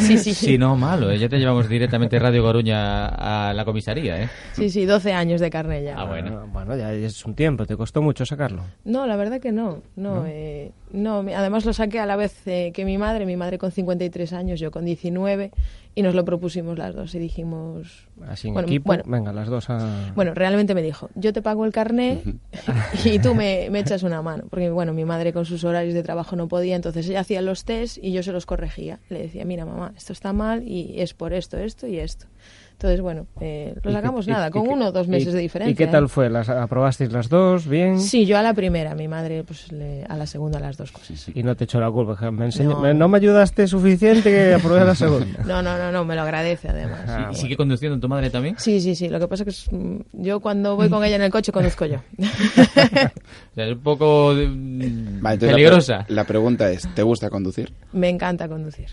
sí, 0.00 0.18
sí. 0.18 0.34
Si 0.34 0.58
no, 0.58 0.74
malo, 0.76 1.10
¿eh? 1.10 1.18
ya 1.18 1.28
te 1.28 1.38
llevamos 1.38 1.68
directamente 1.68 2.18
Radio 2.18 2.42
Coruña 2.42 3.06
a 3.06 3.54
la 3.54 3.64
comisaría, 3.64 4.22
¿eh? 4.22 4.28
Sí, 4.52 4.68
sí, 4.68 4.84
12 4.84 5.12
años 5.12 5.40
de 5.40 5.48
carne 5.48 5.82
ya. 5.84 5.94
Ah, 5.96 6.04
bueno. 6.04 6.46
Bueno, 6.52 6.76
ya 6.76 6.92
es 6.92 7.24
un 7.24 7.34
tiempo. 7.34 7.66
¿Te 7.66 7.76
costó 7.76 8.02
mucho 8.02 8.26
sacarlo? 8.26 8.64
No, 8.84 9.06
la 9.06 9.14
verdad 9.16 9.40
que 9.40 9.52
no. 9.52 9.82
No, 9.96 10.16
¿No? 10.16 10.26
eh, 10.26 10.72
no, 10.94 11.22
mi- 11.22 11.34
además 11.34 11.64
lo 11.64 11.72
saqué 11.72 11.98
a 12.00 12.06
la 12.06 12.16
vez 12.16 12.46
eh, 12.46 12.70
que 12.72 12.84
mi 12.84 12.96
madre, 12.98 13.26
mi 13.26 13.36
madre 13.36 13.58
con 13.58 13.70
53 13.72 14.32
años, 14.32 14.60
yo 14.60 14.70
con 14.70 14.84
19, 14.84 15.50
y 15.96 16.02
nos 16.02 16.14
lo 16.14 16.24
propusimos 16.24 16.78
las 16.78 16.94
dos 16.94 17.14
y 17.14 17.18
dijimos... 17.18 18.08
Así 18.26 18.48
en 18.48 18.54
Bueno, 18.54 18.66
equipo. 18.68 18.86
bueno. 18.86 19.02
Venga, 19.06 19.32
las 19.32 19.48
dos 19.48 19.68
a... 19.70 20.12
Bueno, 20.16 20.34
realmente 20.34 20.74
me 20.74 20.82
dijo, 20.82 21.10
yo 21.14 21.32
te 21.32 21.42
pago 21.42 21.64
el 21.64 21.72
carné 21.72 22.22
y 23.04 23.18
tú 23.18 23.34
me, 23.34 23.68
me 23.70 23.80
echas 23.80 24.02
una 24.02 24.22
mano. 24.22 24.44
Porque, 24.50 24.70
bueno, 24.70 24.92
mi 24.92 25.04
madre 25.04 25.32
con 25.32 25.44
sus 25.44 25.62
horarios 25.64 25.94
de 25.94 26.02
trabajo 26.02 26.34
no 26.36 26.48
podía, 26.48 26.74
entonces 26.76 27.08
ella 27.08 27.20
hacía 27.20 27.42
los 27.42 27.64
test 27.64 27.98
y 28.02 28.12
yo 28.12 28.22
se 28.22 28.32
los 28.32 28.46
corregía. 28.46 28.98
Le 29.08 29.20
decía, 29.22 29.44
mira, 29.44 29.66
mamá, 29.66 29.92
esto 29.96 30.12
está 30.12 30.32
mal 30.32 30.66
y 30.66 31.00
es 31.00 31.14
por 31.14 31.32
esto, 31.32 31.58
esto 31.58 31.86
y 31.86 31.98
esto. 31.98 32.26
Entonces, 32.74 33.00
bueno, 33.00 33.26
eh, 33.40 33.74
lo 33.82 33.90
¿Y 33.90 33.94
sacamos 33.94 34.26
y- 34.26 34.30
nada, 34.30 34.48
y 34.48 34.50
con 34.50 34.68
uno 34.68 34.88
o 34.88 34.92
dos 34.92 35.06
y- 35.06 35.10
meses 35.10 35.32
de 35.32 35.38
¿Y 35.38 35.42
diferencia. 35.44 35.74
qué 35.76 35.84
¿eh? 35.84 35.92
tal 35.92 36.08
fue? 36.08 36.28
¿Las 36.28 36.48
aprobasteis 36.50 37.10
las 37.12 37.28
dos? 37.30 37.66
¿Bien? 37.66 37.98
Sí, 38.00 38.26
yo 38.26 38.36
a 38.36 38.42
la 38.42 38.52
primera, 38.52 38.94
mi 38.94 39.08
madre 39.08 39.42
pues 39.44 39.72
le- 39.72 40.04
a 40.06 40.16
la 40.16 40.26
segunda 40.26 40.58
las 40.60 40.76
dos 40.76 40.92
cosas. 40.92 41.30
Y 41.34 41.42
no 41.44 41.56
te 41.56 41.64
echó 41.64 41.80
la 41.80 41.90
culpa. 41.90 42.16
que 42.18 42.30
Me 42.30 42.46
enseñó- 42.46 42.70
No. 42.74 42.80
me- 42.80 42.92
no 42.92 43.08
me 43.08 43.18
ayudaste 43.18 43.66
suficiente 43.68 44.28
que 44.30 44.54
aprobé 44.54 44.84
la 44.84 44.94
segunda. 44.94 45.26
No, 45.46 45.62
no, 45.62 45.78
no, 45.78 45.92
no, 45.92 46.04
me 46.04 46.14
lo 46.14 46.22
agradece 46.22 46.68
además. 46.68 47.00
Ah, 47.08 47.30
¿Y 47.32 47.36
sigue 47.36 47.56
conduciendo 47.56 47.98
tu 47.98 48.08
madre 48.08 48.28
también? 48.28 48.56
Sí, 48.58 48.80
sí, 48.80 48.94
sí. 48.94 49.08
Lo 49.08 49.18
que 49.20 49.28
pasa 49.28 49.44
es 49.44 49.44
que 49.44 49.50
es, 49.50 49.72
mm, 49.72 50.00
yo 50.24 50.40
cuando 50.40 50.76
voy 50.76 50.90
con 50.90 51.02
ella 51.04 51.16
en 51.16 51.22
el 51.22 51.30
coche 51.30 51.52
conduzco 51.52 51.86
yo. 51.86 51.98
O 52.18 53.54
sea, 53.54 53.66
es 53.66 53.72
un 53.72 53.82
poco 53.82 54.34
de- 54.34 54.46
Vale, 54.48 54.54
entonces 54.54 55.22
la 55.22 55.36
pre- 55.38 55.48
peligrosa. 55.48 56.04
La, 56.08 56.24
pregunta 56.24 56.70
es, 56.70 56.86
¿te 56.94 57.02
gusta 57.02 57.30
conducir? 57.30 57.72
me 57.92 58.08
encanta 58.08 58.48
conducir. 58.48 58.88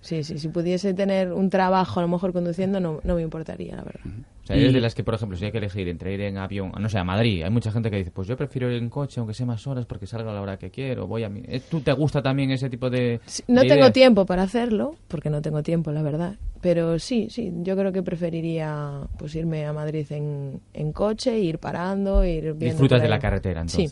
Sí, 0.00 0.22
sí. 0.22 0.38
Si 0.38 0.48
pudiese 0.48 0.94
tener 0.94 1.32
un 1.32 1.50
trabajo 1.50 1.98
a 1.98 2.02
lo 2.02 2.08
mejor 2.08 2.32
conduciendo 2.32 2.78
no, 2.80 3.00
no 3.02 3.14
me 3.16 3.22
importaría, 3.22 3.74
la 3.76 3.82
verdad. 3.82 4.00
O 4.44 4.46
sea, 4.46 4.54
eres 4.54 4.72
de 4.72 4.80
las 4.80 4.94
que, 4.94 5.02
por 5.02 5.14
ejemplo, 5.14 5.36
si 5.36 5.44
hay 5.44 5.50
que 5.50 5.58
elegir 5.58 5.88
entre 5.88 6.14
ir 6.14 6.20
en 6.20 6.38
avión, 6.38 6.70
no 6.78 6.88
sé, 6.88 6.98
a 6.98 7.02
Madrid, 7.04 7.42
hay 7.42 7.50
mucha 7.50 7.72
gente 7.72 7.90
que 7.90 7.96
dice, 7.96 8.12
pues 8.12 8.28
yo 8.28 8.36
prefiero 8.36 8.70
ir 8.70 8.80
en 8.80 8.88
coche, 8.88 9.18
aunque 9.18 9.34
sea 9.34 9.44
más 9.44 9.66
horas, 9.66 9.86
porque 9.86 10.06
salgo 10.06 10.30
a 10.30 10.32
la 10.34 10.40
hora 10.40 10.56
que 10.56 10.70
quiero, 10.70 11.08
voy 11.08 11.24
a 11.24 11.28
mi... 11.28 11.40
¿Eh, 11.48 11.60
¿Tú 11.68 11.80
te 11.80 11.92
gusta 11.92 12.22
también 12.22 12.52
ese 12.52 12.70
tipo 12.70 12.88
de 12.88 13.20
No 13.48 13.62
de 13.62 13.66
tengo 13.68 13.80
ideas? 13.80 13.92
tiempo 13.92 14.24
para 14.24 14.44
hacerlo, 14.44 14.94
porque 15.08 15.30
no 15.30 15.42
tengo 15.42 15.64
tiempo, 15.64 15.90
la 15.90 16.02
verdad. 16.02 16.36
Pero 16.60 17.00
sí, 17.00 17.26
sí, 17.28 17.52
yo 17.62 17.76
creo 17.76 17.90
que 17.90 18.04
preferiría 18.04 19.00
pues 19.18 19.34
irme 19.34 19.66
a 19.66 19.72
Madrid 19.72 20.06
en, 20.10 20.60
en 20.72 20.92
coche, 20.92 21.36
ir 21.40 21.58
parando, 21.58 22.24
ir 22.24 22.44
viendo... 22.52 22.64
Disfrutas 22.66 23.02
de 23.02 23.08
la 23.08 23.18
carretera, 23.18 23.66
Sí. 23.66 23.88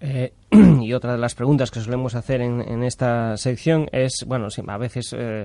Eh, 0.00 0.32
y 0.80 0.92
otra 0.94 1.12
de 1.12 1.18
las 1.18 1.34
preguntas 1.34 1.70
que 1.70 1.80
solemos 1.80 2.14
hacer 2.14 2.40
en, 2.40 2.60
en 2.62 2.82
esta 2.82 3.36
sección 3.36 3.86
es, 3.92 4.24
bueno, 4.26 4.48
a 4.66 4.78
veces, 4.78 5.14
eh, 5.16 5.44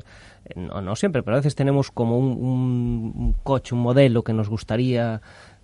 no, 0.55 0.81
no 0.81 0.95
siempre, 0.95 1.23
pero 1.23 1.35
a 1.35 1.39
veces 1.39 1.55
tenemos 1.55 1.91
como 1.91 2.17
un, 2.17 2.27
un- 2.31 3.13
un 3.15 3.33
coche, 3.43 3.75
un 3.75 3.81
modelo 3.81 4.23
que 4.23 4.33
nos 4.33 4.47
gustaría 4.49 5.21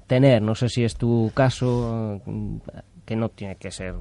tener. 0.07 0.41
No 0.41 0.55
sé 0.55 0.67
si 0.69 0.83
es 0.83 0.95
tu 0.95 1.31
caso, 1.33 2.15
eh, 2.27 2.59
que 3.05 3.15
no 3.15 3.29
tiene 3.29 3.55
que 3.55 3.71
ser... 3.71 3.95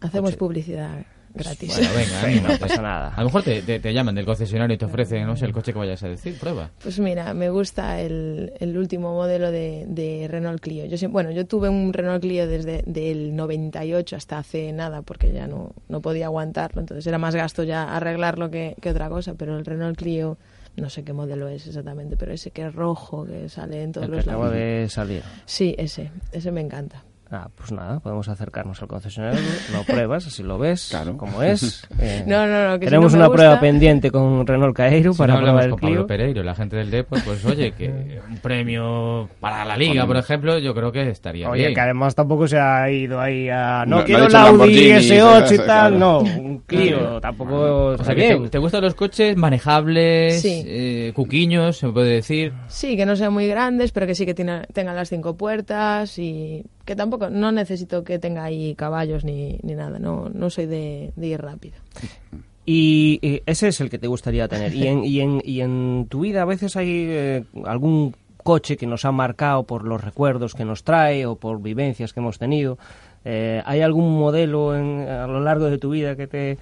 Hacemos 0.00 0.30
coche. 0.30 0.38
publicidad 0.38 1.04
gratis. 1.34 1.76
Bueno, 1.76 1.90
venga, 1.94 2.20
Sí, 2.24 2.40
no 2.40 2.58
pasa 2.58 2.80
nada. 2.82 3.08
A 3.14 3.20
lo 3.20 3.26
mejor 3.26 3.42
te, 3.42 3.62
te- 3.62 3.80
te 3.80 3.92
llaman 3.92 4.14
del 4.14 4.24
concesionario 4.24 4.74
y 4.74 4.78
te 4.78 4.84
ofrecen, 4.84 5.26
no 5.26 5.36
sé, 5.36 5.44
el 5.46 5.52
coche 5.52 5.72
que 5.72 5.78
vayas 5.78 6.02
a 6.02 6.08
decir, 6.08 6.38
prueba. 6.38 6.70
Pues 6.82 6.98
mira, 7.00 7.34
me 7.34 7.50
gusta 7.50 8.00
el, 8.00 8.52
el 8.60 8.76
último 8.78 9.12
modelo 9.14 9.50
de, 9.50 9.84
de 9.88 10.26
Renault 10.28 10.60
Clio. 10.60 10.86
Yo 10.86 11.08
bueno, 11.10 11.30
yo 11.32 11.46
tuve 11.46 11.68
un 11.68 11.92
Renault 11.92 12.22
Clio 12.22 12.46
desde 12.46 12.84
el 13.10 13.34
98 13.36 14.16
hasta 14.16 14.38
hace 14.38 14.72
nada 14.72 15.02
porque 15.02 15.32
ya 15.32 15.46
no, 15.46 15.72
no 15.88 16.00
podía 16.00 16.26
aguantarlo, 16.26 16.80
entonces 16.80 17.06
era 17.06 17.18
más 17.18 17.34
gasto 17.34 17.62
ya 17.64 17.94
arreglarlo 17.96 18.50
que, 18.50 18.76
que 18.80 18.90
otra 18.90 19.08
cosa, 19.08 19.34
pero 19.34 19.58
el 19.58 19.64
Renault 19.64 19.98
Clio, 19.98 20.38
no 20.76 20.88
sé 20.90 21.04
qué 21.04 21.12
modelo 21.12 21.48
es 21.48 21.66
exactamente, 21.66 22.16
pero 22.16 22.32
ese 22.32 22.50
que 22.50 22.66
es 22.66 22.74
rojo, 22.74 23.24
que 23.26 23.48
sale 23.48 23.82
en 23.82 23.92
todos 23.92 24.06
El 24.06 24.10
que 24.12 24.16
los 24.18 24.26
acaba 24.28 24.44
lados. 24.46 24.56
de 24.58 24.86
salir. 24.88 25.22
Sí, 25.46 25.74
ese, 25.78 26.10
ese 26.32 26.50
me 26.52 26.60
encanta. 26.60 27.02
Ah, 27.30 27.48
pues 27.56 27.72
nada, 27.72 27.98
podemos 28.00 28.28
acercarnos 28.28 28.80
al 28.82 28.86
concesionario, 28.86 29.40
lo 29.72 29.82
pruebas, 29.82 30.26
así 30.26 30.42
lo 30.42 30.58
ves, 30.58 30.94
como 31.16 31.42
es. 31.42 31.88
Eh, 31.98 32.22
No, 32.26 32.46
no, 32.46 32.68
no, 32.70 32.78
que 32.78 32.86
si 32.86 32.90
Tenemos 32.90 33.12
no 33.14 33.18
una 33.20 33.30
prueba 33.30 33.58
pendiente 33.58 34.10
con 34.10 34.46
Renault 34.46 34.76
Caeiro 34.76 35.12
Si 35.12 35.18
para 35.18 35.34
no 35.34 35.40
probar 35.42 35.64
el 35.64 35.70
con 35.70 35.80
Pablo 35.80 35.94
Clio. 35.96 36.06
Pereiro, 36.06 36.42
la 36.42 36.54
gente 36.54 36.76
del 36.76 36.90
Depot, 36.90 37.18
pues 37.24 37.44
oye, 37.46 37.72
que 37.72 38.20
un 38.28 38.36
premio 38.38 39.28
para 39.40 39.64
la 39.64 39.76
liga, 39.76 40.06
por 40.06 40.16
ejemplo, 40.18 40.58
yo 40.58 40.74
creo 40.74 40.92
que 40.92 41.08
estaría 41.08 41.48
Oye, 41.50 41.62
bien. 41.62 41.74
que 41.74 41.80
además 41.80 42.14
tampoco 42.14 42.46
se 42.46 42.58
ha 42.60 42.88
ido 42.90 43.18
ahí 43.20 43.48
a... 43.48 43.84
No, 43.86 43.96
No, 43.96 43.98
no 44.00 44.04
quiero 44.04 44.20
el 44.22 44.26
dicho 44.28 44.38
Audi 44.38 44.50
Lamborghini, 44.50 44.90
S8 44.90 45.44
y 45.52 45.56
claro. 45.56 45.64
tal, 45.66 45.98
no, 45.98 46.18
un 46.20 46.58
Clio, 46.66 47.20
tampoco 47.20 47.54
O 47.98 48.04
sea, 48.04 48.14
que 48.14 48.36
te, 48.36 48.48
te 48.50 48.58
gustan 48.58 48.82
los 48.82 48.94
coches 48.94 49.36
manejables, 49.36 50.40
Sí. 50.42 50.62
eh, 50.66 51.12
cuquiños, 51.14 51.78
se 51.78 51.88
puede 51.88 52.10
decir. 52.16 52.52
Sí, 52.68 52.96
que 52.96 53.06
no 53.06 53.16
sean 53.16 53.32
muy 53.32 53.46
grandes, 53.48 53.92
pero 53.92 54.06
que 54.06 54.14
sí 54.14 54.24
que 54.26 54.34
tiene- 54.34 54.66
tengan 54.72 54.94
las 54.94 55.08
cinco 55.08 55.36
puertas 55.36 56.18
y 56.18 56.64
que 56.84 56.96
tampoco, 56.96 57.30
no 57.30 57.52
necesito 57.52 58.04
que 58.04 58.18
tenga 58.18 58.44
ahí 58.44 58.74
caballos 58.74 59.24
ni, 59.24 59.58
ni 59.62 59.74
nada, 59.74 59.98
no, 59.98 60.28
no 60.28 60.50
soy 60.50 60.66
de, 60.66 61.12
ir 61.16 61.40
rápido. 61.40 61.76
Y, 62.66 63.18
y 63.20 63.42
ese 63.44 63.68
es 63.68 63.80
el 63.82 63.90
que 63.90 63.98
te 63.98 64.06
gustaría 64.06 64.48
tener. 64.48 64.74
Y 64.74 64.86
en, 64.86 65.04
y 65.04 65.20
en, 65.20 65.42
y 65.44 65.60
en 65.60 66.06
tu 66.08 66.20
vida 66.20 66.40
a 66.40 66.46
veces 66.46 66.76
hay 66.78 66.88
eh, 67.10 67.44
algún 67.66 68.14
coche 68.42 68.78
que 68.78 68.86
nos 68.86 69.04
ha 69.04 69.12
marcado 69.12 69.64
por 69.64 69.84
los 69.84 70.02
recuerdos 70.02 70.54
que 70.54 70.64
nos 70.64 70.82
trae 70.82 71.26
o 71.26 71.36
por 71.36 71.60
vivencias 71.60 72.14
que 72.14 72.20
hemos 72.20 72.38
tenido. 72.38 72.78
Eh, 73.26 73.60
¿Hay 73.66 73.82
algún 73.82 74.18
modelo 74.18 74.74
en- 74.74 75.06
a 75.06 75.26
lo 75.26 75.40
largo 75.40 75.66
de 75.66 75.76
tu 75.76 75.90
vida 75.90 76.16
que 76.16 76.26
te 76.26 76.56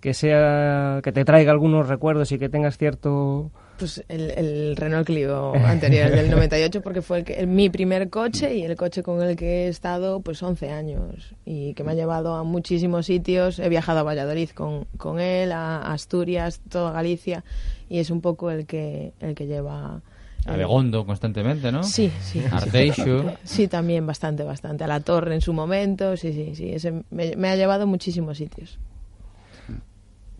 que 0.00 0.14
sea 0.14 1.00
que 1.04 1.12
te 1.12 1.24
traiga 1.26 1.52
algunos 1.52 1.86
recuerdos 1.86 2.32
y 2.32 2.38
que 2.38 2.48
tengas 2.48 2.78
cierto 2.78 3.50
Pues 3.78 4.04
el, 4.08 4.30
el 4.30 4.76
Renault 4.76 5.06
Clio 5.06 5.54
anterior, 5.54 6.06
el 6.10 6.16
del 6.16 6.30
98, 6.30 6.82
porque 6.82 7.02
fue 7.02 7.18
el 7.18 7.24
que- 7.24 7.34
el- 7.34 7.46
mi 7.48 7.68
primer 7.70 8.10
coche 8.10 8.54
y 8.54 8.62
el 8.62 8.76
coche 8.76 9.02
con 9.02 9.22
el 9.22 9.34
que 9.36 9.64
he 9.64 9.68
estado 9.68 10.20
pues 10.20 10.42
11 10.42 10.70
años 10.70 11.34
y 11.44 11.74
que 11.74 11.82
me 11.82 11.92
ha 11.92 11.94
llevado 11.94 12.34
a 12.36 12.44
muchísimos 12.44 13.06
sitios. 13.06 13.58
He 13.58 13.68
viajado 13.68 14.00
a 14.00 14.02
Valladolid 14.04 14.50
con, 14.50 14.84
con 14.98 15.18
él, 15.20 15.50
a 15.52 15.92
Asturias, 15.92 16.60
toda 16.68 16.92
Galicia 16.92 17.42
y 17.88 17.98
es 17.98 18.10
un 18.10 18.20
poco 18.20 18.50
el 18.50 18.66
que, 18.66 19.12
el 19.20 19.34
que 19.34 19.46
lleva... 19.46 20.00
A 20.44 20.56
Begondo 20.56 21.06
constantemente, 21.06 21.70
¿no? 21.70 21.84
Sí, 21.84 22.10
sí. 22.20 22.42
Arteixo. 22.50 23.24
Sí, 23.44 23.68
también 23.68 24.04
bastante, 24.06 24.42
bastante. 24.42 24.82
A 24.82 24.88
la 24.88 24.98
torre 24.98 25.34
en 25.36 25.40
su 25.40 25.52
momento, 25.52 26.16
sí, 26.16 26.32
sí, 26.32 26.54
sí. 26.56 26.70
Ese 26.72 27.04
me, 27.10 27.36
me 27.36 27.48
ha 27.48 27.54
llevado 27.56 27.84
a 27.84 27.86
muchísimos 27.86 28.38
sitios. 28.38 28.78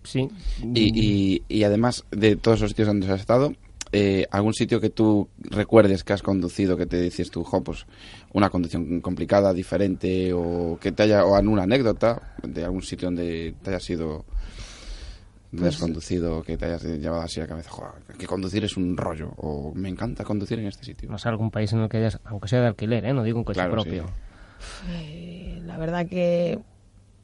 Sí. 0.05 0.29
Y, 0.75 1.01
y, 1.39 1.43
y 1.49 1.65
además 1.65 2.05
de 2.11 2.37
todos 2.37 2.61
los 2.61 2.71
sitios 2.71 2.89
donde 2.89 3.11
has 3.11 3.21
estado, 3.21 3.53
eh, 3.93 4.27
¿algún 4.31 4.55
sitio 4.55 4.81
que 4.81 4.89
tú 4.91 5.29
recuerdes 5.39 6.03
que 6.03 6.13
has 6.15 6.23
conducido 6.23 6.77
que 6.77 6.87
te 6.87 7.01
dices 7.01 7.31
tú, 7.31 7.45
jo, 7.45 7.63
pues 7.63 7.87
una 8.33 8.49
conducción 8.51 9.01
complicada, 9.01 9.53
diferente, 9.53 10.33
o 10.33 10.79
que 10.81 10.93
te 10.93 11.03
haya, 11.05 11.25
o 11.25 11.37
alguna 11.37 11.65
anécdota 11.65 12.35
de 12.43 12.65
algún 12.65 12.83
sitio 12.83 13.09
donde 13.09 13.55
te 13.63 13.71
hayas 13.71 13.91
ido, 13.91 14.25
donde 15.53 15.69
has 15.69 15.75
Pues- 15.77 15.81
conducido, 15.83 16.43
que 16.43 16.57
te 16.57 16.65
hayas 16.65 16.83
llevado 16.85 17.21
así 17.23 17.41
a 17.41 17.43
la 17.43 17.49
cabeza, 17.51 17.71
jo, 17.71 17.85
que 18.19 18.27
conducir 18.27 18.65
es 18.65 18.77
un 18.79 18.97
rollo, 18.97 19.31
o 19.37 19.73
me 19.75 19.91
encanta 19.91 20.25
conducir 20.25 20.59
en 20.59 20.69
este 20.69 20.85
sitio? 20.85 21.11
no 21.11 21.19
sé, 21.19 21.29
algún 21.29 21.51
país 21.51 21.71
en 21.75 21.81
el 21.81 21.89
que 21.91 21.99
hayas, 21.99 22.19
aunque 22.25 22.49
sea 22.49 22.61
de 22.63 22.69
alquiler, 22.69 23.05
¿eh? 23.05 23.13
no 23.13 23.23
digo 23.23 23.39
un 23.39 23.45
coche 23.45 23.59
Claro, 23.61 23.73
propio. 23.73 24.07
Eh, 24.91 25.61
la 25.67 25.77
verdad 25.77 26.07
que 26.07 26.59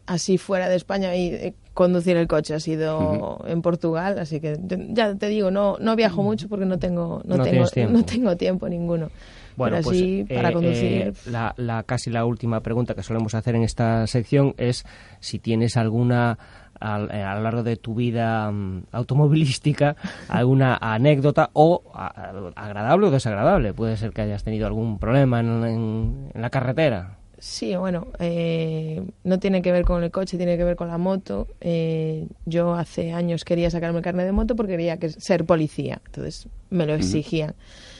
así 0.09 0.39
fuera 0.39 0.69
de 0.69 0.75
España 0.77 1.15
y 1.15 1.29
eh, 1.29 1.55
conducir 1.75 2.17
el 2.17 2.27
coche 2.27 2.55
ha 2.55 2.61
sido 2.61 3.39
en 3.47 3.63
Portugal, 3.63 4.19
así 4.19 4.41
que 4.41 4.59
ya 4.91 5.15
te 5.15 5.29
digo, 5.29 5.51
no 5.53 5.77
no 5.79 5.95
viajo 5.95 6.23
mucho 6.25 6.49
porque 6.49 6.65
no 6.67 6.79
tengo 6.79 7.23
no, 7.25 7.37
No 7.37 7.45
tengo 7.45 7.67
tiempo. 7.69 7.93
no 7.99 8.05
tengo 8.05 8.37
tiempo 8.37 8.69
ninguno. 8.69 9.11
Bueno, 9.57 9.77
Pero 9.77 9.85
pues 9.85 9.97
así 9.99 10.21
eh, 10.29 10.35
para 10.35 10.51
eh, 10.51 10.53
conducir 10.53 11.15
la, 11.31 11.53
la- 11.57 11.83
casi 11.83 12.11
la 12.11 12.25
última 12.25 12.61
pregunta 12.61 12.95
que 12.95 13.03
solemos 13.03 13.35
hacer 13.35 13.55
en 13.57 13.63
esta 13.65 14.07
sección 14.07 14.55
es 14.57 14.85
si 15.21 15.39
tienes 15.41 15.77
alguna 15.77 16.39
al- 16.81 17.11
eh, 17.11 17.23
a, 17.25 17.35
lo 17.35 17.43
largo 17.43 17.63
de 17.65 17.77
tu 17.77 17.95
vida 17.97 18.51
mm, 18.53 18.85
automovilística 18.93 19.97
alguna 20.29 20.79
anécdota 20.81 21.51
o 21.55 21.83
a- 21.93 22.07
a- 22.07 22.53
agradable 22.55 23.09
o 23.09 23.11
desagradable. 23.11 23.73
Puede 23.75 23.97
ser 23.97 24.13
que 24.13 24.23
hayas 24.23 24.45
tenido 24.45 24.67
algún 24.67 24.99
problema 25.01 25.41
en, 25.41 25.65
en- 25.65 26.31
en 26.35 26.41
la 26.43 26.51
carretera. 26.51 27.18
Sí, 27.41 27.77
bueno, 27.77 28.09
eh, 28.19 29.03
no 29.23 29.39
tiene 29.39 29.63
que 29.63 29.71
ver 29.71 29.85
con 29.85 30.03
el 30.03 30.11
coche, 30.11 30.37
tiene 30.37 30.57
que 30.57 30.65
ver 30.65 30.75
con 30.75 30.89
la 30.89 30.99
moto. 30.99 31.47
Eh, 31.61 32.27
yo 32.47 32.75
hace 32.75 33.13
años 33.13 33.45
quería 33.45 33.71
sacarme 33.71 33.99
el 33.99 34.05
carnet 34.05 34.27
de 34.27 34.33
moto 34.33 34.57
porque 34.57 34.73
quería 34.73 34.97
que, 34.97 35.09
ser 35.09 35.45
policía, 35.45 36.01
entonces 36.07 36.49
me 36.71 36.85
lo 36.85 36.95
exigían. 36.95 37.55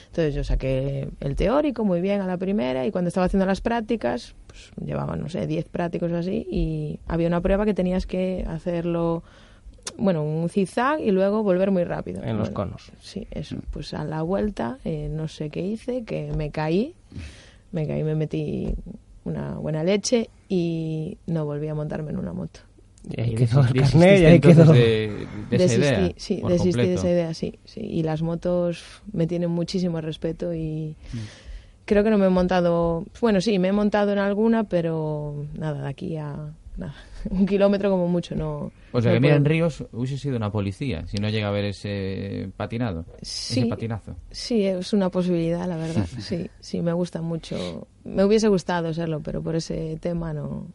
Entonces 0.07 0.33
yo 0.33 0.43
saqué 0.43 1.07
el 1.21 1.35
teórico 1.35 1.85
muy 1.85 2.01
bien 2.01 2.19
a 2.19 2.27
la 2.27 2.37
primera 2.37 2.85
y 2.85 2.91
cuando 2.91 3.07
estaba 3.07 3.27
haciendo 3.27 3.45
las 3.45 3.61
prácticas, 3.61 4.35
pues 4.47 4.71
llevaba, 4.83 5.15
no 5.15 5.29
sé, 5.29 5.47
10 5.47 5.65
prácticos 5.69 6.11
o 6.11 6.17
así 6.17 6.45
y 6.49 6.99
había 7.07 7.27
una 7.27 7.41
prueba 7.41 7.63
que 7.63 7.73
tenías 7.73 8.05
que 8.07 8.43
hacerlo, 8.47 9.23
bueno, 9.97 10.23
un 10.23 10.49
zigzag 10.49 10.99
y 10.99 11.11
luego 11.11 11.43
volver 11.43 11.71
muy 11.71 11.85
rápido. 11.85 12.23
En 12.23 12.37
los 12.37 12.49
conos. 12.49 12.91
Sí, 12.99 13.27
eso. 13.31 13.57
Pues 13.71 13.93
a 13.93 14.03
la 14.03 14.21
vuelta, 14.23 14.79
eh, 14.83 15.07
no 15.09 15.27
sé 15.27 15.49
qué 15.49 15.61
hice, 15.61 16.03
que 16.03 16.33
me 16.35 16.49
caí, 16.49 16.95
me 17.71 17.87
caí, 17.87 18.03
me 18.03 18.15
metí 18.15 18.75
una 19.25 19.55
buena 19.55 19.83
leche 19.83 20.29
y 20.47 21.17
no 21.27 21.45
volví 21.45 21.67
a 21.67 21.75
montarme 21.75 22.11
en 22.11 22.17
una 22.17 22.33
moto. 22.33 22.61
Y 23.09 23.21
ahí 23.21 23.35
quedó 23.35 23.61
el 23.61 23.73
carnet 23.81 24.19
y 24.21 24.25
ahí 24.25 24.39
quedó. 24.39 24.73
de- 24.73 25.27
de 25.49 25.55
esa 25.55 25.65
desistí, 25.73 25.95
idea, 25.95 26.13
sí, 26.17 26.41
desistí 26.49 26.81
de 26.87 26.93
esa 26.95 27.09
idea, 27.09 27.33
sí, 27.33 27.59
sí. 27.65 27.79
Y 27.81 28.03
las 28.03 28.21
motos 28.21 28.83
me 29.13 29.25
tienen 29.25 29.49
muchísimo 29.51 30.01
respeto 30.01 30.53
y 30.53 30.95
creo 31.85 32.03
que 32.03 32.09
no 32.09 32.17
me 32.17 32.27
he 32.27 32.29
montado, 32.29 33.05
bueno, 33.21 33.41
sí, 33.41 33.57
me 33.57 33.69
he 33.69 33.71
montado 33.71 34.11
en 34.11 34.19
alguna, 34.19 34.63
pero 34.65 35.45
nada, 35.57 35.81
de 35.83 35.87
aquí 35.89 36.17
a 36.17 36.35
nada, 36.77 36.93
un 37.29 37.45
kilómetro 37.45 37.89
como 37.89 38.07
mucho, 38.07 38.35
no. 38.35 38.71
O 38.91 39.01
sea 39.01 39.11
no 39.11 39.15
que 39.15 39.19
mira, 39.21 39.35
en 39.35 39.43
puedo. 39.43 39.53
Ríos 39.53 39.83
hubiese 39.91 40.17
sido 40.17 40.37
una 40.37 40.51
policía 40.51 41.05
si 41.07 41.17
no 41.17 41.29
llega 41.29 41.47
a 41.47 41.49
haber 41.49 41.65
ese 41.65 42.49
patinado, 42.57 43.05
Sí. 43.21 43.59
ese 43.61 43.69
patinazo. 43.69 44.15
Sí, 44.31 44.65
es 44.65 44.93
una 44.93 45.09
posibilidad, 45.09 45.67
la 45.67 45.77
verdad. 45.77 46.05
Sí, 46.19 46.49
sí, 46.59 46.81
me 46.81 46.93
gusta 46.93 47.21
mucho. 47.21 47.87
Me 48.03 48.23
hubiese 48.23 48.47
gustado 48.47 48.93
serlo, 48.93 49.19
pero 49.21 49.41
por 49.41 49.55
ese 49.55 49.97
tema 50.01 50.33
no, 50.33 50.67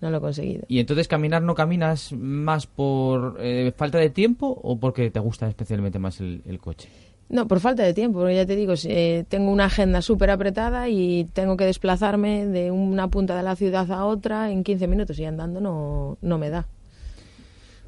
no 0.00 0.10
lo 0.10 0.16
he 0.18 0.20
conseguido. 0.20 0.64
Y 0.68 0.78
entonces 0.78 1.08
caminar 1.08 1.42
no 1.42 1.54
caminas 1.54 2.12
más 2.12 2.66
por 2.66 3.36
eh, 3.40 3.72
falta 3.76 3.98
de 3.98 4.10
tiempo 4.10 4.46
o 4.62 4.78
porque 4.78 5.10
te 5.10 5.20
gusta 5.20 5.48
especialmente 5.48 5.98
más 5.98 6.20
el, 6.20 6.42
el 6.46 6.58
coche. 6.58 6.88
No, 7.28 7.48
por 7.48 7.60
falta 7.60 7.82
de 7.82 7.94
tiempo, 7.94 8.18
porque 8.18 8.36
ya 8.36 8.46
te 8.46 8.54
digo, 8.54 8.74
eh, 8.84 9.24
tengo 9.28 9.50
una 9.50 9.64
agenda 9.66 10.02
súper 10.02 10.30
apretada 10.30 10.88
y 10.88 11.24
tengo 11.32 11.56
que 11.56 11.64
desplazarme 11.64 12.46
de 12.46 12.70
una 12.70 13.08
punta 13.08 13.36
de 13.36 13.42
la 13.42 13.56
ciudad 13.56 13.90
a 13.90 14.04
otra 14.04 14.50
en 14.50 14.62
15 14.62 14.86
minutos 14.86 15.18
y 15.18 15.24
andando 15.24 15.60
no, 15.60 16.18
no 16.20 16.38
me 16.38 16.50
da. 16.50 16.68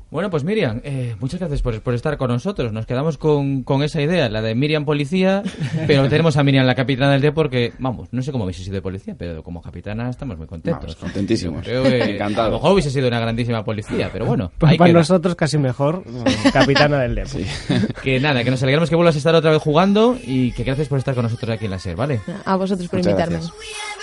Bueno, 0.09 0.31
pues 0.31 0.45
Miriam, 0.45 0.81
eh, 0.85 1.17
muchas 1.19 1.41
gracias 1.41 1.63
por, 1.63 1.81
por 1.83 1.93
estar 1.93 2.17
con 2.17 2.29
nosotros. 2.31 2.73
Nos 2.73 2.87
quedamos 2.87 3.19
con, 3.19 3.65
con 3.65 3.83
esa 3.83 4.01
idea, 4.01 4.29
la 4.29 4.41
de 4.41 4.55
Miriam 4.55 4.85
Policía, 4.85 5.43
pero 5.89 6.09
tenemos 6.09 6.37
a 6.37 6.45
Miriam 6.45 6.65
la 6.65 6.77
capitana 6.77 7.13
del 7.13 7.21
D 7.21 7.33
porque, 7.33 7.73
vamos, 7.81 8.09
no 8.13 8.23
sé 8.23 8.31
cómo 8.31 8.45
hubiese 8.45 8.63
sido 8.63 8.75
de 8.75 8.83
policía, 8.83 9.17
pero 9.19 9.43
como 9.43 9.61
capitana 9.61 10.09
estamos 10.09 10.39
muy 10.39 10.47
contentos. 10.47 10.83
Vamos, 10.85 10.97
contentísimos. 10.97 11.65
Creo 11.65 11.83
que 11.83 12.15
Encantado. 12.15 12.47
A 12.47 12.51
lo 12.51 12.57
mejor 12.59 12.73
hubiese 12.75 12.91
sido 12.91 13.09
una 13.09 13.19
grandísima 13.19 13.65
policía, 13.65 14.09
pero 14.13 14.27
bueno. 14.27 14.53
Pues 14.59 14.77
para 14.77 14.89
queda. 14.91 14.99
nosotros 15.01 15.35
casi 15.35 15.59
mejor, 15.59 16.05
mm, 16.07 16.51
capitana 16.53 17.01
del 17.01 17.15
Depor. 17.17 17.41
Que 18.03 18.21
nada, 18.21 18.45
que 18.45 18.51
nos 18.53 18.63
alegramos 18.63 18.89
que 18.89 18.97
vuelvas 18.97 19.17
a 19.17 19.19
estar 19.19 19.35
otra 19.35 19.51
vez 19.51 19.61
jugando 19.61 20.17
y 20.25 20.53
que 20.53 20.63
gracias 20.63 20.87
por 20.89 20.99
estar 20.99 21.15
con 21.15 21.25
nosotros 21.25 21.51
aquí 21.51 21.65
en 21.65 21.73
la 21.73 21.79
SER, 21.81 21.97
¿vale? 21.97 22.21
A 22.45 22.55
vosotros 22.57 22.89
por 22.89 23.01
Muchas 23.01 23.11
invitarme. 23.13 23.39
gracias. 23.39 23.96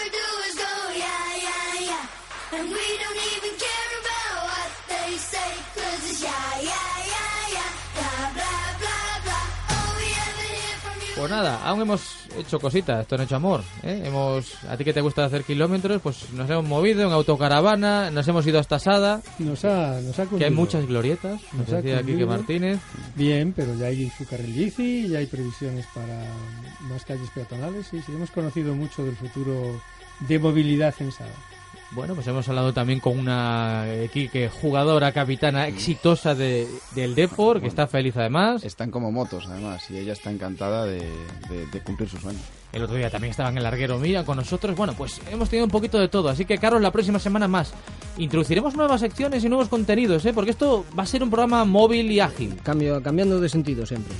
Pues 11.24 11.32
nada, 11.32 11.63
aún 11.63 11.80
hemos 11.80 12.17
hecho 12.38 12.59
cositas, 12.59 13.03
esto 13.03 13.15
no 13.15 13.24
hecho 13.24 13.38
amor. 13.38 13.61
¿eh? 13.82 14.01
Hemos, 14.03 14.61
a 14.65 14.76
ti 14.76 14.84
que 14.84 14.91
te 14.91 14.99
gusta 14.99 15.24
hacer 15.24 15.45
kilómetros, 15.45 16.01
pues 16.01 16.30
nos 16.34 16.49
hemos 16.49 16.65
movido 16.65 17.01
en 17.01 17.13
autocaravana, 17.13 18.11
nos 18.11 18.28
hemos 18.28 18.45
ido 18.45 18.59
hasta 18.59 18.78
Sada, 18.78 19.21
Nos 19.39 19.63
ha, 19.63 20.01
nos 20.01 20.19
ha 20.19 20.26
que 20.26 20.43
hay 20.43 20.51
muchas 20.51 20.86
glorietas, 20.86 21.39
nos 21.53 21.69
Nos 21.69 21.82
decía 21.82 22.03
Quique. 22.03 22.26
Martínez. 22.26 22.82
Bien, 23.15 23.53
pero 23.55 23.74
ya 23.76 23.86
hay 23.86 24.09
su 24.17 24.26
carril 24.26 24.51
bici, 24.51 25.07
ya 25.07 25.19
hay 25.19 25.28
previsiones 25.28 25.86
para 25.95 26.26
más 26.89 27.05
calles 27.05 27.30
peatonales 27.34 27.88
y 27.93 28.01
sí, 28.01 28.11
hemos 28.11 28.30
conocido 28.30 28.76
mucho 28.76 29.05
del 29.05 29.15
futuro 29.15 29.82
de 30.28 30.39
movilidad 30.39 30.93
en 30.99 31.13
Sada. 31.13 31.32
Bueno, 31.95 32.15
pues 32.15 32.25
hemos 32.25 32.49
hablado 32.49 32.73
también 32.73 32.99
con 32.99 33.19
una 33.19 33.85
Quique, 34.11 34.49
jugadora, 34.49 35.11
capitana 35.11 35.67
exitosa 35.67 36.33
de, 36.33 36.67
del 36.95 37.13
Depor, 37.13 37.61
que 37.61 37.67
está 37.67 37.85
feliz 37.85 38.17
además. 38.17 38.63
Están 38.63 38.89
como 38.89 39.11
motos, 39.11 39.45
además, 39.47 39.83
y 39.91 39.97
ella 39.97 40.13
está 40.13 40.31
encantada 40.31 40.85
de, 40.85 41.01
de- 41.49 41.67
de 41.71 41.81
cumplir 41.83 42.09
su 42.09 42.17
sueño. 42.17 42.39
El 42.71 42.81
otro 42.81 42.95
día 42.95 43.11
también 43.11 43.29
estaba 43.29 43.49
en 43.49 43.57
el 43.57 43.63
larguero 43.63 43.99
Mira 43.99 44.25
con 44.25 44.37
nosotros. 44.37 44.75
Bueno, 44.75 44.93
pues 44.97 45.21
hemos 45.31 45.49
tenido 45.49 45.65
un 45.65 45.71
poquito 45.71 45.99
de 45.99 46.07
todo. 46.07 46.29
Así 46.29 46.45
que, 46.45 46.57
Carlos, 46.57 46.81
la 46.81 46.89
próxima 46.91 47.19
semana 47.19 47.47
más. 47.47 47.71
Introduciremos 48.17 48.73
nuevas 48.75 48.99
secciones 48.99 49.43
y 49.43 49.49
nuevos 49.49 49.67
contenidos, 49.67 50.25
¿eh? 50.25 50.33
Porque 50.33 50.49
esto 50.49 50.83
va 50.97 51.03
a 51.03 51.05
ser 51.05 51.21
un 51.21 51.29
programa 51.29 51.63
móvil 51.63 52.11
y 52.11 52.19
ágil. 52.19 52.55
Cambio, 52.63 53.03
cambiando 53.03 53.39
de 53.39 53.49
sentido 53.49 53.85
siempre. 53.85 54.15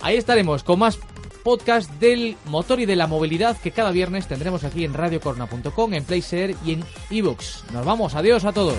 Ahí 0.00 0.16
estaremos 0.16 0.62
con 0.62 0.78
más 0.78 0.98
podcast 1.46 1.88
del 2.00 2.36
motor 2.46 2.80
y 2.80 2.86
de 2.86 2.96
la 2.96 3.06
movilidad 3.06 3.56
que 3.56 3.70
cada 3.70 3.92
viernes 3.92 4.26
tendremos 4.26 4.64
aquí 4.64 4.84
en 4.84 4.92
radiocorna.com, 4.92 5.94
en 5.94 6.02
PlayShare 6.02 6.56
y 6.64 6.72
en 6.72 6.84
ebooks. 7.08 7.66
Nos 7.72 7.86
vamos, 7.86 8.16
adiós 8.16 8.44
a 8.44 8.52
todos. 8.52 8.78